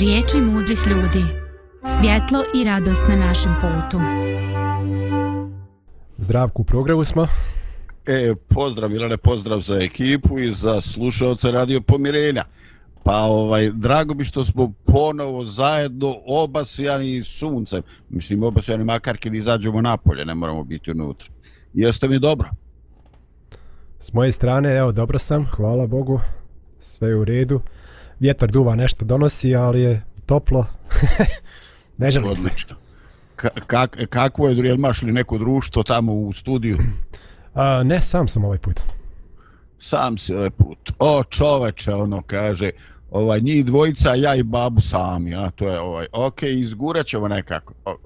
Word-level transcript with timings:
Riječi 0.00 0.40
mudrih 0.40 0.78
ljudi. 0.86 1.24
Svjetlo 1.98 2.42
i 2.54 2.64
radost 2.64 3.02
na 3.08 3.16
našem 3.16 3.54
putu. 3.60 4.00
Zdravku 6.18 6.62
u 6.62 6.64
programu 6.64 7.04
smo. 7.04 7.26
E, 8.06 8.34
pozdrav 8.48 8.90
Milane, 8.90 9.16
pozdrav 9.16 9.60
za 9.60 9.76
ekipu 9.76 10.38
i 10.38 10.52
za 10.52 10.80
slušalce 10.80 11.52
Radio 11.52 11.80
Pomirenja. 11.80 12.44
Pa 13.04 13.16
ovaj, 13.16 13.70
drago 13.74 14.14
bi 14.14 14.24
što 14.24 14.44
smo 14.44 14.72
ponovo 14.84 15.44
zajedno 15.44 16.16
obasijani 16.26 17.22
suncem. 17.22 17.82
Mislim, 18.10 18.42
obasijani 18.42 18.84
makar 18.84 19.18
kad 19.18 19.34
izađemo 19.34 19.80
napolje, 19.80 20.24
ne 20.24 20.34
moramo 20.34 20.64
biti 20.64 20.90
unutra. 20.90 21.28
Jeste 21.74 22.08
mi 22.08 22.18
dobro? 22.18 22.48
S 23.98 24.12
moje 24.12 24.32
strane, 24.32 24.76
evo, 24.76 24.92
dobro 24.92 25.18
sam, 25.18 25.46
hvala 25.56 25.86
Bogu, 25.86 26.20
sve 26.78 27.08
je 27.08 27.16
u 27.16 27.24
redu. 27.24 27.60
Vjetar 28.20 28.50
duva 28.50 28.74
nešto 28.74 29.04
donosi, 29.04 29.54
ali 29.54 29.80
je 29.80 30.02
toplo. 30.26 30.66
ne 31.98 32.10
želim 32.10 32.36
se. 32.36 32.48
Ka 33.36 33.48
kak, 33.66 33.98
kakvo 34.10 34.48
je, 34.48 34.56
jel 34.56 34.74
imaš 34.74 35.02
li 35.02 35.12
neko 35.12 35.38
društvo 35.38 35.82
tamo 35.82 36.12
u 36.12 36.32
studiju? 36.32 36.78
A, 37.54 37.82
ne, 37.82 38.02
sam 38.02 38.28
sam 38.28 38.44
ovaj 38.44 38.58
put. 38.58 38.80
Sam 39.78 40.18
si 40.18 40.34
ovaj 40.34 40.50
put. 40.50 40.92
O, 40.98 41.24
čoveče, 41.24 41.94
ono 41.94 42.22
kaže, 42.22 42.70
ovaj, 43.10 43.40
njih 43.40 43.64
dvojica, 43.64 44.14
ja 44.14 44.34
i 44.34 44.42
babu 44.42 44.80
sami, 44.80 45.34
a 45.34 45.50
to 45.50 45.68
je 45.68 45.80
ovaj, 45.80 46.06
ok, 46.12 46.42
izgurat 46.42 47.06
ćemo 47.06 47.28
nekako. 47.28 47.74
O, 47.84 47.96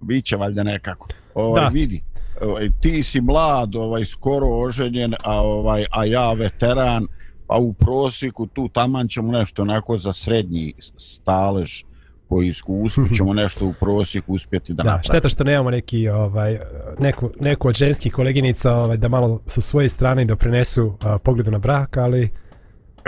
biće 0.00 0.36
valjda 0.36 0.62
nekako. 0.62 1.08
Ovaj, 1.34 1.62
da. 1.62 1.68
vidi, 1.68 2.02
ovaj, 2.42 2.70
ti 2.80 3.02
si 3.02 3.20
mlad, 3.20 3.76
ovaj, 3.76 4.04
skoro 4.04 4.46
oženjen, 4.48 5.14
a, 5.24 5.42
ovaj, 5.42 5.84
a 5.90 6.04
ja 6.04 6.32
veteran, 6.32 7.06
pa 7.46 7.56
u 7.56 7.72
prosjeku 7.72 8.46
tu 8.46 8.68
taman 8.68 9.08
ćemo 9.08 9.32
nešto 9.32 9.62
onako 9.62 9.98
za 9.98 10.12
srednji 10.12 10.74
stalež 10.96 11.82
po 12.28 12.42
iskustvu 12.42 13.08
ćemo 13.16 13.34
nešto 13.34 13.66
u 13.66 13.72
prosjeku 13.80 14.34
uspjeti 14.34 14.72
da, 14.72 14.82
da 14.82 14.82
napravimo. 14.82 15.02
šteta 15.02 15.28
što 15.28 15.44
nemamo 15.44 15.70
neki 15.70 16.08
ovaj 16.08 16.58
neku 16.98 17.30
neku 17.40 17.68
od 17.68 17.74
ženskih 17.74 18.12
koleginica 18.12 18.74
ovaj 18.74 18.96
da 18.96 19.08
malo 19.08 19.40
sa 19.46 19.60
svoje 19.60 19.88
strane 19.88 20.24
doprinesu 20.24 20.98
pogledu 21.22 21.50
na 21.50 21.58
brak, 21.58 21.96
ali 21.96 22.30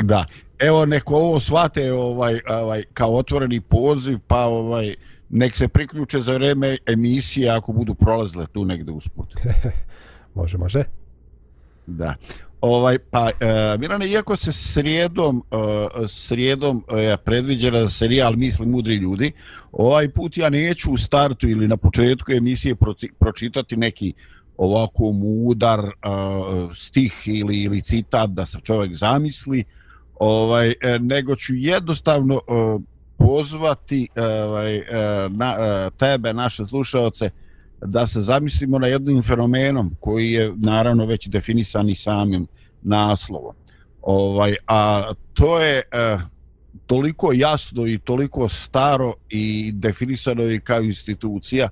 da. 0.02 0.24
Evo 0.58 0.86
neko 0.86 1.14
ovo 1.14 1.40
svate 1.40 1.92
ovaj 1.92 2.40
ovaj 2.50 2.82
kao 2.94 3.16
otvoreni 3.16 3.60
poziv, 3.60 4.18
pa 4.26 4.44
ovaj 4.44 4.94
nek 5.30 5.56
se 5.56 5.68
priključe 5.68 6.20
za 6.20 6.32
vreme 6.32 6.76
emisije 6.86 7.50
ako 7.50 7.72
budu 7.72 7.94
prolazile 7.94 8.46
tu 8.46 8.64
negde 8.64 8.92
usput. 8.92 9.34
može, 10.34 10.58
može. 10.58 10.84
Da. 11.88 12.14
Ovaj 12.60 12.98
pa 13.10 13.30
e, 13.40 13.78
Mirane 13.78 14.08
iako 14.08 14.36
se 14.36 14.52
srijedom 14.52 15.42
e, 15.50 16.08
srijedom 16.08 16.84
je 16.96 17.16
predviđena 17.16 17.80
za 17.80 17.90
serijal 17.90 18.36
Misli 18.36 18.66
mudri 18.66 18.94
ljudi, 18.94 19.32
ovaj 19.72 20.08
put 20.08 20.36
ja 20.36 20.50
neću 20.50 20.92
u 20.92 20.96
startu 20.96 21.48
ili 21.48 21.68
na 21.68 21.76
početku 21.76 22.32
emisije 22.32 22.74
proci, 22.74 23.08
pročitati 23.18 23.76
neki 23.76 24.12
ovako 24.56 25.12
mudar 25.12 25.80
e, 25.80 25.90
stih 26.74 27.22
ili 27.26 27.62
ili 27.62 27.82
citat 27.82 28.30
da 28.30 28.46
se 28.46 28.58
čovjek 28.62 28.94
zamisli, 28.94 29.64
ovaj 30.14 30.68
e, 30.68 30.98
nego 30.98 31.36
ću 31.36 31.54
jednostavno 31.54 32.34
e, 32.34 32.40
pozvati 33.16 34.08
e, 34.14 34.22
ovaj 34.22 34.76
e, 34.76 34.84
na 35.28 35.56
e, 35.58 35.90
tebe 35.98 36.32
naše 36.32 36.66
slušaoce 36.66 37.30
da 37.80 38.06
se 38.06 38.22
zamislimo 38.22 38.78
na 38.78 38.86
jednim 38.86 39.22
fenomenom 39.22 39.96
koji 40.00 40.30
je 40.30 40.52
naravno 40.56 41.06
već 41.06 41.28
definisan 41.28 41.88
i 41.88 41.94
samim 41.94 42.46
naslovom. 42.82 43.54
Ovaj, 44.02 44.54
a 44.66 45.12
to 45.34 45.60
je 45.60 45.82
e, 45.92 46.18
toliko 46.86 47.32
jasno 47.32 47.86
i 47.86 47.98
toliko 47.98 48.48
staro 48.48 49.14
i 49.28 49.72
definisano 49.74 50.42
i 50.42 50.60
kao 50.60 50.80
institucija 50.80 51.68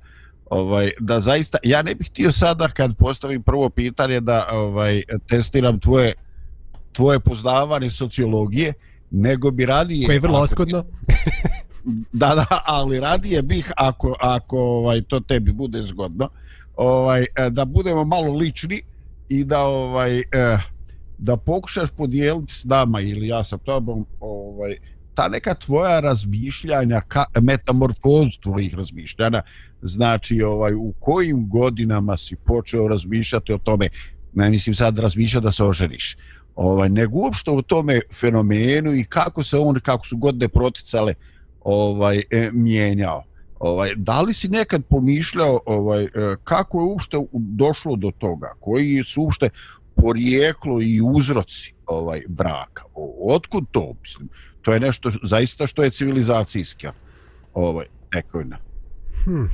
ovaj, 0.51 0.91
da 1.01 1.21
zaista, 1.21 1.59
ja 1.63 1.83
ne 1.83 1.95
bih 1.95 2.07
htio 2.11 2.33
sada 2.33 2.69
kad 2.69 2.97
postavim 2.97 3.43
prvo 3.43 3.71
pitanje 3.71 4.21
da 4.21 4.47
ovaj 4.53 5.03
testiram 5.29 5.81
tvoje 5.81 6.13
tvoje 6.97 7.21
poznavanje 7.21 7.91
sociologije, 7.91 8.73
nego 9.11 9.51
bi 9.51 9.67
radije... 9.67 10.07
Koje 10.07 10.17
je 10.17 10.21
vrlo 10.21 10.39
oskodno. 10.39 10.85
da, 12.13 12.35
da, 12.35 12.47
ali 12.67 13.01
radije 13.01 13.43
bih 13.43 13.73
ako, 13.77 14.17
ako 14.21 14.59
ovaj, 14.59 15.03
to 15.03 15.21
tebi 15.21 15.53
bude 15.53 15.83
zgodno, 15.83 16.29
ovaj, 16.77 17.23
e, 17.23 17.51
da 17.51 17.65
budemo 17.65 18.05
malo 18.05 18.37
lični 18.37 18.83
i 19.29 19.45
da 19.45 19.65
ovaj 19.65 20.19
eh, 20.19 20.59
da 21.19 21.37
pokušaš 21.37 21.91
podijeliti 21.91 22.55
s 22.55 22.65
nama 22.65 23.01
ili 23.01 23.29
ja 23.29 23.45
sa 23.45 23.57
tobom 23.57 24.07
ovaj, 24.21 24.77
ta 25.15 25.29
neka 25.29 25.55
tvoja 25.55 26.01
razmišljanja, 26.01 27.01
ka, 27.09 27.25
metamorfozu 27.41 28.41
tvojih 28.43 28.75
razmišljanja, 28.75 29.43
znači 29.83 30.43
ovaj 30.43 30.75
u 30.75 30.93
kojim 31.01 31.49
godinama 31.49 32.17
si 32.17 32.37
počeo 32.37 32.89
razmišljati 32.89 33.53
o 33.53 33.59
tome, 33.59 33.89
ne 34.35 34.51
mislim 34.51 34.75
sad 34.75 34.99
razmišljati 34.99 35.45
da 35.45 35.53
se 35.53 35.65
oženiš, 35.65 36.17
ovaj, 36.55 36.89
nego 36.89 37.19
uopšte 37.19 37.51
o 37.51 37.63
tome 37.63 38.01
fenomenu 38.21 38.95
i 38.95 39.05
kako 39.05 39.43
se 39.43 39.57
on, 39.57 39.81
kako 39.81 40.07
su 40.07 40.17
godine 40.17 40.49
proticale, 40.49 41.15
ovaj 41.67 42.23
e, 42.31 42.51
mijenjao. 42.53 43.25
Ovaj 43.59 43.91
da 43.97 44.23
li 44.23 44.35
si 44.35 44.49
nekad 44.49 44.85
pomišljao 44.85 45.61
ovaj 45.67 46.05
e, 46.05 46.09
kako 46.45 46.81
je 46.81 46.85
uopšte 46.85 47.17
došlo 47.33 47.97
do 47.97 48.11
toga? 48.19 48.53
Koji 48.61 49.05
su 49.05 49.23
uopšte 49.23 49.49
porijeklo 49.95 50.83
i 50.83 51.01
uzroci 51.05 51.75
ovaj 51.87 52.23
braka? 52.29 52.85
Otkud 53.29 53.65
to, 53.71 53.95
mislim? 54.03 54.29
To 54.63 54.73
je 54.73 54.81
nešto 54.81 55.11
zaista 55.23 55.67
što 55.67 55.83
je 55.83 55.91
civilizacijska 55.91 56.93
ovaj 57.55 57.87
tekovina. 58.13 58.59
Hm. 59.25 59.45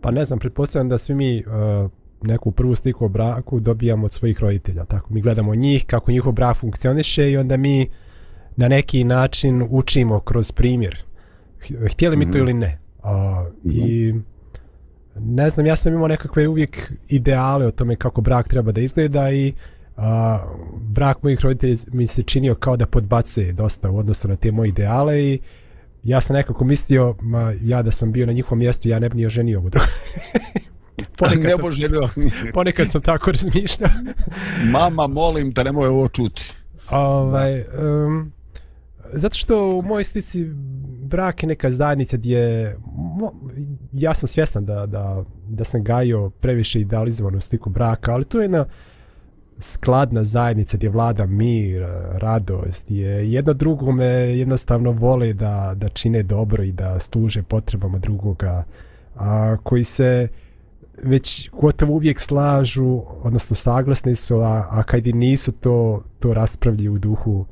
Pa 0.00 0.10
ne 0.10 0.24
znam, 0.24 0.38
pretpostavljam 0.38 0.88
da 0.88 0.98
svi 0.98 1.14
mi 1.14 1.44
uh, 1.46 1.90
neku 2.22 2.50
prvu 2.50 2.76
sliku 2.76 3.04
o 3.04 3.08
braku 3.08 3.60
dobijamo 3.60 4.04
od 4.04 4.12
svojih 4.12 4.40
roditelja. 4.40 4.84
Tako 4.84 5.14
mi 5.14 5.20
gledamo 5.20 5.54
njih, 5.54 5.84
kako 5.86 6.12
njihov 6.12 6.32
brak 6.32 6.56
funkcioniše 6.56 7.30
i 7.30 7.36
onda 7.36 7.56
mi 7.56 7.88
na 8.56 8.68
neki 8.68 9.04
način 9.04 9.66
učimo 9.70 10.20
kroz 10.20 10.52
primjer. 10.52 11.04
Htjeli 11.90 12.16
mi 12.16 12.24
to 12.24 12.38
-hmm. 12.38 12.42
ili 12.42 12.54
ne. 12.54 12.78
A. 13.02 13.46
I 13.64 14.14
ne 15.20 15.50
znam, 15.50 15.66
ja 15.66 15.76
sam 15.76 15.94
imao 15.94 16.08
nekakve 16.08 16.48
uvijek 16.48 16.92
ideale 17.08 17.66
o 17.66 17.70
tome 17.70 17.96
kako 17.96 18.20
brak 18.20 18.48
treba 18.48 18.72
da 18.72 18.80
izgleda 18.80 19.30
i 19.30 19.52
a, 19.96 20.38
brak 20.74 21.22
mojih 21.22 21.40
roditelja 21.40 21.74
mi 21.92 22.06
se 22.06 22.22
činio 22.22 22.54
kao 22.54 22.76
da 22.76 22.86
podbacuje 22.86 23.52
dosta 23.52 23.90
u 23.90 23.98
odnosu 23.98 24.28
na 24.28 24.36
te 24.36 24.52
moje 24.52 24.68
ideale 24.68 25.22
i 25.22 25.38
ja 26.04 26.20
sam 26.20 26.36
nekako 26.36 26.64
mislio, 26.64 27.14
ma, 27.20 27.54
ja 27.62 27.82
da 27.82 27.90
sam 27.90 28.12
bio 28.12 28.26
na 28.26 28.32
njihovom 28.32 28.58
mjestu, 28.58 28.88
ja 28.88 28.98
ne 28.98 29.08
bi 29.08 29.16
ni 29.16 29.26
oženio 29.26 29.58
ovo 29.58 29.68
drugo. 29.68 29.86
ponekad, 31.18 31.42
ne 31.42 31.50
sam, 31.50 32.24
ponekad 32.54 32.90
sam 32.90 33.02
tako 33.02 33.32
razmišljao. 33.32 33.90
Mama, 34.64 35.06
molim 35.06 35.54
te, 35.54 35.64
nemoj 35.64 35.88
ovo 35.88 36.08
čuti. 36.08 36.52
Ovaj, 36.90 37.60
um, 37.60 38.32
zato 39.12 39.34
što 39.34 39.68
u 39.70 39.82
mojoj 39.82 40.04
slici 40.04 40.44
brak 41.02 41.42
je 41.42 41.46
neka 41.46 41.70
zajednica 41.70 42.16
gdje 42.16 42.76
ja 43.92 44.14
sam 44.14 44.28
svjestan 44.28 44.64
da, 44.64 44.86
da, 44.86 45.24
da 45.48 45.64
sam 45.64 45.84
gajio 45.84 46.30
previše 46.30 46.80
idealizovanu 46.80 47.40
sliku 47.40 47.70
braka, 47.70 48.12
ali 48.12 48.24
to 48.24 48.40
je 48.40 48.44
jedna 48.44 48.66
skladna 49.58 50.24
zajednica 50.24 50.76
gdje 50.76 50.88
vlada 50.88 51.26
mir, 51.26 51.86
radost, 52.12 52.90
je 52.90 53.32
jedno 53.32 53.52
drugome 53.52 54.06
jednostavno 54.14 54.90
vole 54.90 55.32
da, 55.32 55.72
da 55.76 55.88
čine 55.88 56.22
dobro 56.22 56.62
i 56.62 56.72
da 56.72 56.98
služe 56.98 57.42
potrebama 57.42 57.98
drugoga, 57.98 58.64
a, 59.16 59.56
koji 59.62 59.84
se 59.84 60.28
već 61.02 61.50
gotovo 61.50 61.92
uvijek 61.92 62.20
slažu, 62.20 63.02
odnosno 63.22 63.56
saglasni 63.56 64.14
su, 64.14 64.36
a, 64.40 64.66
a 64.70 64.82
kad 64.82 65.06
i 65.06 65.12
nisu 65.12 65.52
to, 65.52 66.02
to 66.18 66.34
raspravlji 66.34 66.88
u 66.88 66.98
duhu 66.98 67.46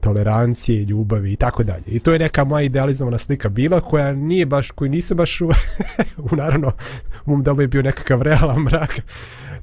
tolerancije, 0.00 0.84
ljubavi 0.84 1.32
i 1.32 1.36
tako 1.36 1.62
dalje. 1.62 1.84
I 1.86 2.00
to 2.00 2.12
je 2.12 2.18
neka 2.18 2.44
moja 2.44 2.62
idealizovana 2.62 3.18
slika 3.18 3.48
bila 3.48 3.80
koja 3.80 4.12
nije 4.12 4.46
baš, 4.46 4.70
koji 4.70 4.90
nisu 4.90 5.14
baš 5.14 5.40
u, 5.40 5.50
u 6.32 6.36
naravno, 6.36 6.72
u 7.26 7.30
mom 7.30 7.42
domu 7.42 7.60
je 7.60 7.68
bio 7.68 7.82
nekakav 7.82 8.22
realan 8.22 8.62
mrak. 8.62 9.00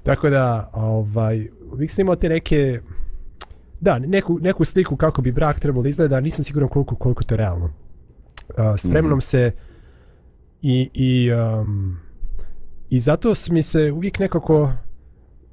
tako 0.03 0.29
da, 0.29 0.69
ovaj, 0.73 1.47
uvijek 1.71 1.91
sam 1.91 2.01
imao 2.01 2.15
te 2.15 2.29
neke, 2.29 2.79
da, 3.81 3.99
neku, 3.99 4.39
neku 4.41 4.65
sliku 4.65 4.95
kako 4.95 5.21
bi 5.21 5.31
brak 5.31 5.59
trebalo 5.59 5.87
izgleda, 5.87 6.19
nisam 6.19 6.43
siguran 6.43 6.69
koliko, 6.69 6.95
koliko 6.95 7.23
to 7.23 7.33
je 7.33 7.37
realno. 7.37 7.65
Uh, 7.65 8.75
s 8.77 8.85
vremenom 8.85 9.17
mm 9.17 9.19
-hmm. 9.19 9.29
se 9.29 9.51
i, 10.61 10.89
i, 10.93 11.31
um, 11.33 11.97
i 12.89 12.99
zato 12.99 13.33
mi 13.51 13.63
se 13.63 13.91
uvijek 13.91 14.19
nekako 14.19 14.71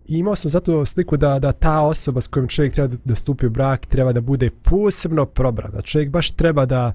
I 0.08 0.18
imao 0.18 0.36
sam 0.36 0.50
zato 0.50 0.84
sliku 0.84 1.16
da, 1.16 1.38
da 1.38 1.52
ta 1.52 1.80
osoba 1.80 2.20
s 2.20 2.26
kojom 2.26 2.48
čovjek 2.48 2.74
treba 2.74 2.94
da 3.04 3.14
stupi 3.14 3.46
u 3.46 3.50
brak 3.50 3.86
treba 3.86 4.12
da 4.12 4.20
bude 4.20 4.50
posebno 4.50 5.26
probran. 5.26 5.72
Da 5.72 5.82
čovjek 5.82 6.10
baš 6.10 6.30
treba 6.30 6.66
da, 6.66 6.92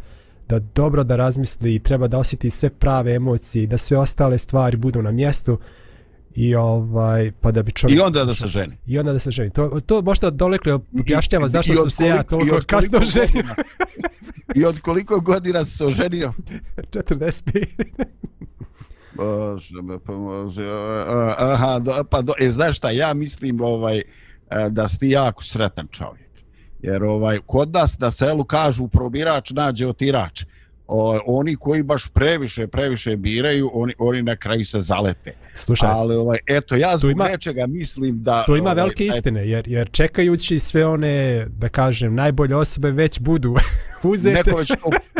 da 0.50 0.60
dobro 0.60 1.04
da 1.04 1.16
razmisli 1.16 1.76
i 1.76 1.80
treba 1.80 2.08
da 2.08 2.18
osjeti 2.18 2.50
sve 2.50 2.70
prave 2.70 3.16
emocije 3.16 3.68
da 3.68 3.78
sve 3.78 3.98
ostale 3.98 4.38
stvari 4.38 4.78
budu 4.78 5.02
na 5.02 5.12
mjestu 5.12 5.60
i 6.36 6.56
ovaj 6.56 7.32
pa 7.42 7.52
da 7.52 7.64
bi 7.64 7.72
čovjek 7.72 8.00
i 8.00 8.02
onda 8.02 8.26
da 8.26 8.34
se 8.34 8.48
ženi 8.48 8.78
i 8.88 9.00
onda 9.00 9.14
da 9.14 9.20
se 9.20 9.32
ženi 9.32 9.50
to 9.50 9.80
to 9.86 10.02
možda 10.02 10.30
dolekle 10.30 10.74
objašnjava 10.74 11.48
zašto 11.48 11.74
sam 11.74 11.90
se 11.90 12.06
ja 12.06 12.24
toliko 12.24 12.60
kasno 12.68 13.00
ženio 13.00 13.56
I 14.56 14.66
od 14.66 14.80
koliko 14.80 15.20
godina 15.20 15.66
se 15.66 15.86
oženio? 15.86 16.34
45. 16.92 17.66
Pomože. 20.06 20.64
Aha, 21.38 21.80
do, 21.80 21.92
pa 22.10 22.22
do, 22.22 22.34
e, 22.40 22.52
znaš 22.52 22.78
šta, 22.78 22.92
ja 22.92 23.14
mislim 23.14 23.62
ovaj, 23.62 23.98
e, 23.98 24.04
da 24.70 24.90
si 24.90 25.00
ti 25.00 25.10
jako 25.10 25.44
sretan 25.44 25.88
čovjek. 25.92 26.30
Jer 26.82 27.04
ovaj, 27.04 27.40
kod 27.46 27.72
nas 27.74 28.00
na 28.00 28.12
selu 28.12 28.44
kažu 28.44 28.88
probirač 28.88 29.52
nađe 29.52 29.88
otirač 29.88 30.44
o, 30.92 31.20
oni 31.26 31.56
koji 31.56 31.84
baš 31.84 32.08
previše, 32.08 32.68
previše 32.68 33.18
biraju, 33.18 33.70
oni, 33.74 33.94
oni 33.98 34.22
na 34.22 34.36
kraju 34.36 34.66
se 34.66 34.80
zalete. 34.80 35.34
Slušaj, 35.56 35.90
ali 35.92 36.16
ovaj, 36.16 36.38
eto, 36.48 36.76
ja 36.76 36.98
zbog 36.98 37.12
ima, 37.12 37.28
nečega 37.28 37.68
mislim 37.68 38.24
da... 38.24 38.44
To 38.46 38.56
ima 38.56 38.72
ovaj, 38.72 38.76
velike 38.76 39.06
istine, 39.06 39.48
jer, 39.48 39.68
jer 39.68 39.90
čekajući 39.92 40.60
sve 40.60 40.86
one, 40.86 41.46
da 41.50 41.70
kažem, 41.70 42.16
najbolje 42.16 42.56
osobe 42.56 42.92
već 42.92 43.20
budu 43.20 43.56
uzete. 44.04 44.44
Neko 44.46 44.58
već 44.58 44.72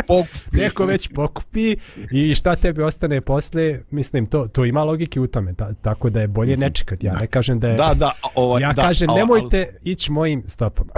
pokupi. 0.06 0.56
Neko 0.56 0.86
već 0.86 1.08
pokupi 1.14 1.76
i 2.10 2.34
šta 2.34 2.56
tebi 2.56 2.82
ostane 2.82 3.20
posle, 3.20 3.80
mislim, 3.90 4.26
to, 4.26 4.48
to 4.52 4.64
ima 4.64 4.84
logike 4.84 5.20
u 5.20 5.26
tome, 5.26 5.54
ta, 5.54 5.72
tako 5.82 6.10
da 6.10 6.20
je 6.20 6.28
bolje 6.28 6.56
ne 6.56 6.70
čekati. 6.70 7.06
Ja 7.06 7.14
ne 7.14 7.26
kažem 7.26 7.60
da 7.60 7.68
je... 7.68 7.74
Da, 7.74 7.94
da, 7.94 8.12
ovaj, 8.34 8.62
ja 8.62 8.72
da, 8.72 8.82
kažem, 8.82 9.08
nemojte 9.16 9.68
ali... 9.70 9.90
ići 9.92 10.12
mojim 10.12 10.42
stopama. 10.46 10.90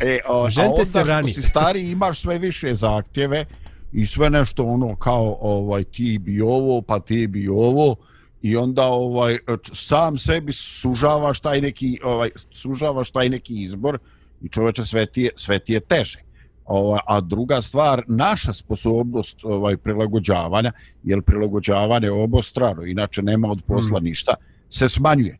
E, 0.00 0.18
o, 0.28 0.50
Žente 0.50 0.84
se 0.84 1.04
rani. 1.04 1.32
si 1.32 1.42
stari, 1.42 1.90
imaš 1.90 2.20
sve 2.20 2.38
više 2.38 2.74
zahtjeve, 2.74 3.44
i 3.92 4.06
sve 4.06 4.30
nešto 4.30 4.64
ono 4.64 4.96
kao 4.96 5.38
ovaj 5.40 5.84
ti 5.84 6.18
bi 6.18 6.40
ovo 6.40 6.82
pa 6.82 7.00
ti 7.00 7.26
bi 7.26 7.48
ovo 7.48 7.96
i 8.42 8.56
onda 8.56 8.86
ovaj 8.86 9.38
sam 9.72 10.18
sebi 10.18 10.52
sužavaš 10.52 11.40
taj 11.40 11.60
neki 11.60 11.98
ovaj 12.04 12.30
sužavaš 12.50 13.10
taj 13.10 13.28
neki 13.28 13.62
izbor 13.62 13.98
i 14.42 14.48
čoveče 14.48 14.84
sve 14.84 15.06
ti 15.06 15.22
je, 15.22 15.30
sve 15.36 15.58
ti 15.58 15.72
je 15.72 15.80
teže 15.80 16.18
ovaj 16.64 17.00
a 17.06 17.20
druga 17.20 17.62
stvar 17.62 18.02
naša 18.08 18.52
sposobnost 18.52 19.44
ovaj 19.44 19.76
prilagođavanja 19.76 20.72
jer 21.02 21.22
prilagođavanje 21.22 22.10
obostrano 22.10 22.84
inače 22.84 23.22
nema 23.22 23.50
od 23.50 23.62
posla 23.66 24.00
mm. 24.00 24.04
ništa 24.04 24.34
se 24.70 24.88
smanjuje 24.88 25.38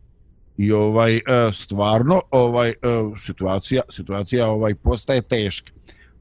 i 0.57 0.73
ovaj 0.73 1.17
e, 1.17 1.21
stvarno 1.53 2.21
ovaj 2.31 2.69
e, 2.69 2.75
situacija 3.19 3.83
situacija 3.91 4.51
ovaj 4.51 4.75
postaje 4.75 5.23
teška 5.23 5.73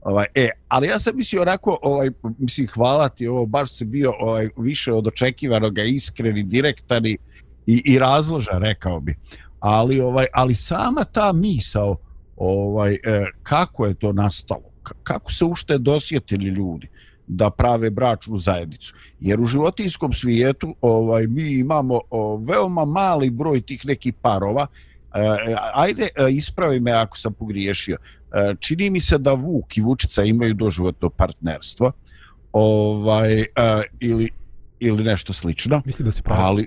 Ovaj, 0.02 0.26
e, 0.34 0.50
ali 0.68 0.86
ja 0.86 0.98
sam 0.98 1.16
mislio 1.16 1.42
onako, 1.42 1.78
ovaj, 1.82 2.10
mislim, 2.38 2.66
hvala 2.66 3.08
ti, 3.08 3.26
ovo 3.26 3.46
baš 3.46 3.72
se 3.72 3.84
bio 3.84 4.12
ovaj, 4.18 4.48
više 4.56 4.92
od 4.92 5.06
očekivanog, 5.06 5.78
iskreni, 5.78 6.42
direktani 6.42 7.16
i, 7.66 7.82
i 7.84 7.98
razložan, 7.98 8.62
rekao 8.62 9.00
bi. 9.00 9.16
Ali, 9.60 10.00
ovaj, 10.00 10.26
ali 10.32 10.54
sama 10.54 11.04
ta 11.04 11.32
misao, 11.32 11.96
ovaj, 12.36 12.92
e, 12.92 13.24
kako 13.42 13.86
je 13.86 13.94
to 13.94 14.12
nastalo, 14.12 14.71
kako 15.02 15.32
se 15.32 15.44
ušte 15.44 15.78
dosjetili 15.78 16.46
ljudi 16.46 16.88
da 17.26 17.50
prave 17.50 17.90
bračnu 17.90 18.38
zajednicu. 18.38 18.94
Jer 19.20 19.40
u 19.40 19.46
životinskom 19.46 20.12
svijetu 20.12 20.74
ovaj, 20.80 21.26
mi 21.26 21.52
imamo 21.52 22.00
o, 22.10 22.36
veoma 22.36 22.84
mali 22.84 23.30
broj 23.30 23.60
tih 23.60 23.86
nekih 23.86 24.14
parova, 24.22 24.66
e, 25.14 25.54
ajde, 25.74 26.08
e, 26.16 26.30
ispravi 26.30 26.80
me 26.80 26.92
ako 26.92 27.18
sam 27.18 27.32
pogriješio, 27.32 27.96
E, 28.32 28.54
čini 28.60 28.90
mi 28.90 29.00
se 29.00 29.18
da 29.18 29.32
Vuk 29.32 29.76
i 29.76 29.80
Vučica 29.80 30.24
imaju 30.24 30.54
doživotno 30.54 31.10
partnerstvo 31.10 31.92
ovaj, 32.52 33.38
uh, 33.38 33.44
ili, 34.00 34.30
ili 34.80 35.04
nešto 35.04 35.32
slično. 35.32 35.82
Mislim 35.84 36.06
da 36.06 36.12
se 36.12 36.22
pravi. 36.22 36.40
Ali, 36.42 36.66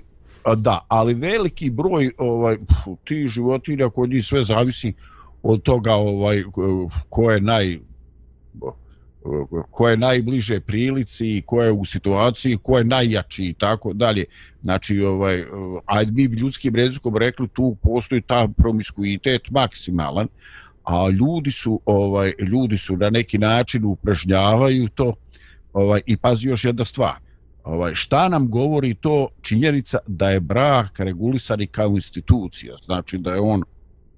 da, 0.56 0.86
ali 0.88 1.14
veliki 1.14 1.70
broj 1.70 2.10
ovaj, 2.18 2.56
ti 3.04 3.28
životinja 3.28 3.90
kod 3.90 4.10
njih 4.10 4.26
sve 4.26 4.44
zavisi 4.44 4.94
od 5.42 5.62
toga 5.62 5.94
ovaj, 5.94 6.42
ko 7.08 7.30
je 7.30 7.40
naj 7.40 7.78
ko 9.70 9.88
je 9.88 9.96
najbliže 9.96 10.60
prilici, 10.60 11.42
ko 11.46 11.62
je 11.62 11.72
u 11.72 11.84
situaciji, 11.84 12.58
ko 12.62 12.78
je 12.78 12.84
najjači 12.84 13.44
i 13.44 13.54
tako 13.54 13.92
dalje. 13.92 14.24
Znači, 14.62 15.00
ovaj, 15.00 15.44
ajde 15.86 16.12
mi 16.12 16.22
ljudskim 16.22 16.74
rezikom 16.74 17.16
rekli 17.16 17.48
tu 17.48 17.76
postoji 17.82 18.22
ta 18.22 18.48
promiskuitet 18.56 19.50
maksimalan, 19.50 20.28
a 20.86 21.08
ljudi 21.08 21.50
su 21.50 21.80
ovaj 21.84 22.32
ljudi 22.38 22.78
su 22.78 22.96
na 22.96 23.10
neki 23.10 23.38
način 23.38 23.84
upražnjavaju 23.84 24.88
to 24.88 25.14
ovaj 25.72 26.00
i 26.06 26.16
pazi 26.16 26.48
još 26.48 26.64
jedna 26.64 26.84
stvar 26.84 27.14
ovaj 27.64 27.94
šta 27.94 28.28
nam 28.28 28.50
govori 28.50 28.94
to 28.94 29.28
činjenica 29.42 29.98
da 30.06 30.30
je 30.30 30.40
brak 30.40 31.00
regulisan 31.00 31.66
kao 31.70 31.88
institucija 31.88 32.76
znači 32.84 33.18
da 33.18 33.34
je 33.34 33.40
on 33.40 33.62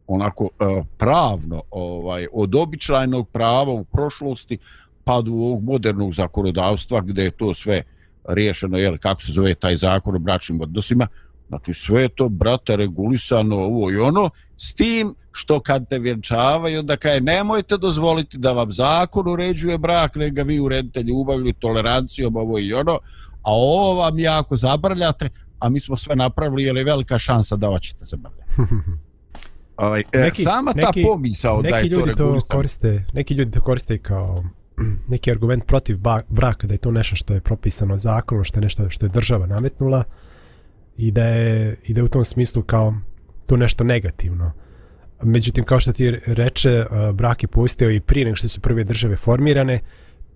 onako 0.06 0.48
eh, 0.60 0.82
pravno 0.98 1.62
ovaj 1.70 2.26
od 2.32 2.54
običajnog 2.54 3.28
prava 3.28 3.72
u 3.72 3.84
prošlosti 3.84 4.58
pa 5.08 5.22
do 5.22 5.32
ovog 5.32 5.64
modernog 5.64 6.14
zakonodavstva 6.14 7.00
gdje 7.00 7.22
je 7.22 7.30
to 7.30 7.54
sve 7.54 7.82
riješeno 8.28 8.78
je 8.78 8.98
kako 8.98 9.22
se 9.22 9.32
zove 9.32 9.54
taj 9.54 9.76
zakon 9.76 10.16
o 10.16 10.18
bračnim 10.18 10.60
odnosima 10.60 11.06
Znači 11.48 11.74
sve 11.74 12.08
to, 12.08 12.28
brate, 12.28 12.76
regulisano 12.76 13.56
ovo 13.56 13.90
i 13.90 13.96
ono, 13.96 14.30
s 14.56 14.74
tim 14.74 15.14
što 15.32 15.60
kad 15.60 15.88
te 15.88 15.98
vjenčavaju, 15.98 16.82
da 16.82 16.96
kaj 16.96 17.20
nemojte 17.20 17.76
dozvoliti 17.76 18.38
da 18.38 18.52
vam 18.52 18.72
zakon 18.72 19.28
uređuje 19.28 19.78
brak, 19.78 20.16
ne 20.16 20.30
ga 20.30 20.42
vi 20.42 20.60
uredite 20.60 21.02
ljubavlju, 21.02 21.52
tolerancijom, 21.52 22.36
ovo 22.36 22.58
i 22.58 22.72
ono, 22.72 22.98
a 23.42 23.52
ovo 23.52 23.94
vam 23.94 24.18
jako 24.18 24.56
zabrljate, 24.56 25.28
a 25.58 25.68
mi 25.68 25.80
smo 25.80 25.96
sve 25.96 26.16
napravili, 26.16 26.62
jer 26.62 26.76
je 26.76 26.84
velika 26.84 27.18
šansa 27.18 27.56
da 27.56 27.68
vaćete 27.68 28.04
se 28.04 28.16
brljati. 28.16 28.74
Ovaj, 29.76 30.00
e, 30.12 30.18
neki, 30.20 30.42
sama 30.42 30.72
ta 30.72 30.86
neki, 30.86 31.02
pomisao 31.02 31.62
da 31.62 31.68
je 31.68 31.90
to 31.90 31.96
regulisano. 31.96 32.40
To 32.40 32.46
koriste, 32.46 33.04
neki 33.12 33.34
ljudi 33.34 33.50
to 33.50 33.60
koriste 33.60 33.98
kao 33.98 34.44
neki 35.08 35.30
argument 35.30 35.66
protiv 35.66 35.98
braka, 36.28 36.66
da 36.66 36.74
je 36.74 36.78
to 36.78 36.90
nešto 36.90 37.16
što 37.16 37.34
je 37.34 37.40
propisano 37.40 37.96
zakonom, 37.96 38.44
što 38.44 38.58
je 38.58 38.62
nešto 38.62 38.90
što 38.90 39.06
je 39.06 39.10
država 39.10 39.46
nametnula, 39.46 40.04
i 40.98 41.10
da 41.10 41.24
je, 41.24 41.76
i 41.84 41.94
da 41.94 42.00
je 42.00 42.04
u 42.04 42.08
tom 42.08 42.24
smislu 42.24 42.62
kao 42.62 42.94
to 43.46 43.56
nešto 43.56 43.84
negativno. 43.84 44.52
Međutim, 45.22 45.64
kao 45.64 45.80
što 45.80 45.92
ti 45.92 46.10
reče, 46.26 46.84
brak 47.12 47.42
je 47.42 47.48
postao 47.48 47.90
i 47.90 48.00
prije 48.00 48.24
nego 48.24 48.36
što 48.36 48.48
su 48.48 48.60
prve 48.60 48.84
države 48.84 49.16
formirane, 49.16 49.80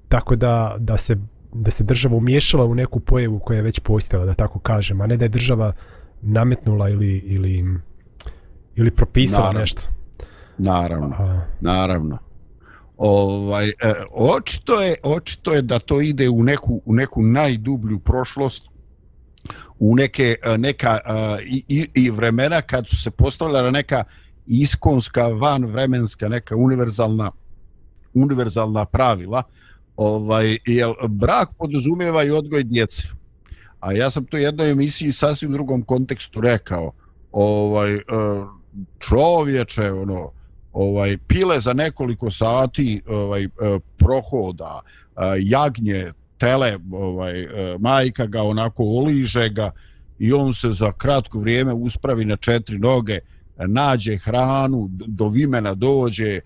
tako 0.09 0.37
da, 0.37 0.77
da, 0.79 0.97
se, 0.97 1.17
da 1.53 1.71
se 1.71 1.85
država 1.85 2.17
umješala 2.17 2.65
u 2.65 2.75
neku 2.75 3.01
pojevu 3.01 3.39
koja 3.39 3.57
je 3.57 3.63
već 3.63 3.81
postojala, 3.81 4.27
da 4.27 4.35
tako 4.35 4.59
kažem, 4.59 5.01
a 5.01 5.07
ne 5.07 5.17
da 5.17 5.25
je 5.25 5.29
država 5.29 5.73
nametnula 6.23 6.89
ili, 6.89 7.19
ili, 7.19 7.65
ili 8.77 8.91
propisala 8.91 9.47
naravno. 9.47 9.61
nešto. 9.61 9.83
Naravno, 10.59 11.17
a, 11.19 11.41
naravno. 11.61 12.19
Ovaj, 13.05 13.69
e, 13.69 13.73
očito, 14.13 14.81
je, 14.81 14.95
očito 15.03 15.53
je 15.53 15.63
da 15.63 15.79
to 15.79 16.01
ide 16.01 16.29
u 16.29 16.43
neku, 16.43 16.83
u 16.85 16.95
neku 16.95 17.23
najdublju 17.23 17.99
prošlost 17.99 18.69
u 19.79 19.97
neke 19.97 20.37
e, 20.43 20.59
neka 20.59 20.99
e, 21.05 21.43
i, 21.69 21.89
i 21.95 22.11
vremena 22.11 22.61
kad 22.61 22.89
su 22.89 22.97
se 22.97 23.11
postavljala 23.11 23.71
neka 23.71 24.05
iskonska 24.47 25.27
vanvremenska 25.27 26.29
neka 26.29 26.57
univerzalna 26.57 27.31
univerzalna 28.15 28.85
pravila 28.85 29.43
ovaj 29.97 30.51
je 30.67 30.95
brak 31.09 31.49
podrazumijeva 31.59 32.25
i 32.25 32.31
odgoj 32.31 32.63
djece. 32.63 33.09
A 33.81 33.93
ja 33.93 34.11
sam 34.11 34.25
to 34.25 34.37
u 34.37 34.41
jednoj 34.41 34.71
emisiji 34.71 35.13
sasvim 35.13 35.53
drugom 35.53 35.83
kontekstu 35.83 36.41
rekao. 36.41 36.93
Ovaj 37.33 37.95
e, 37.95 38.01
čovječe 38.99 39.93
ono 39.93 40.42
ovaj 40.73 41.19
pile 41.27 41.61
za 41.61 41.73
nekoliko 41.73 42.31
sati 42.31 43.03
ovaj 43.07 43.45
e, 43.45 43.49
prohoda 43.99 44.81
e, 44.81 45.21
jagnje 45.41 46.13
tele, 46.39 46.79
ovaj, 46.93 47.43
e, 47.43 47.79
majka 47.79 48.27
ga 48.27 48.43
onako 48.43 48.85
oliže 48.85 49.49
ga 49.49 49.71
i 50.19 50.33
on 50.33 50.55
se 50.55 50.73
za 50.73 50.93
kratko 50.93 51.39
vrijeme 51.39 51.73
uspravi 51.73 52.25
na 52.25 52.37
četiri 52.37 52.79
noge, 52.79 53.19
nađe 53.67 54.17
hranu, 54.17 54.89
do 54.91 55.29
vimena 55.29 55.75
dođe, 55.75 56.41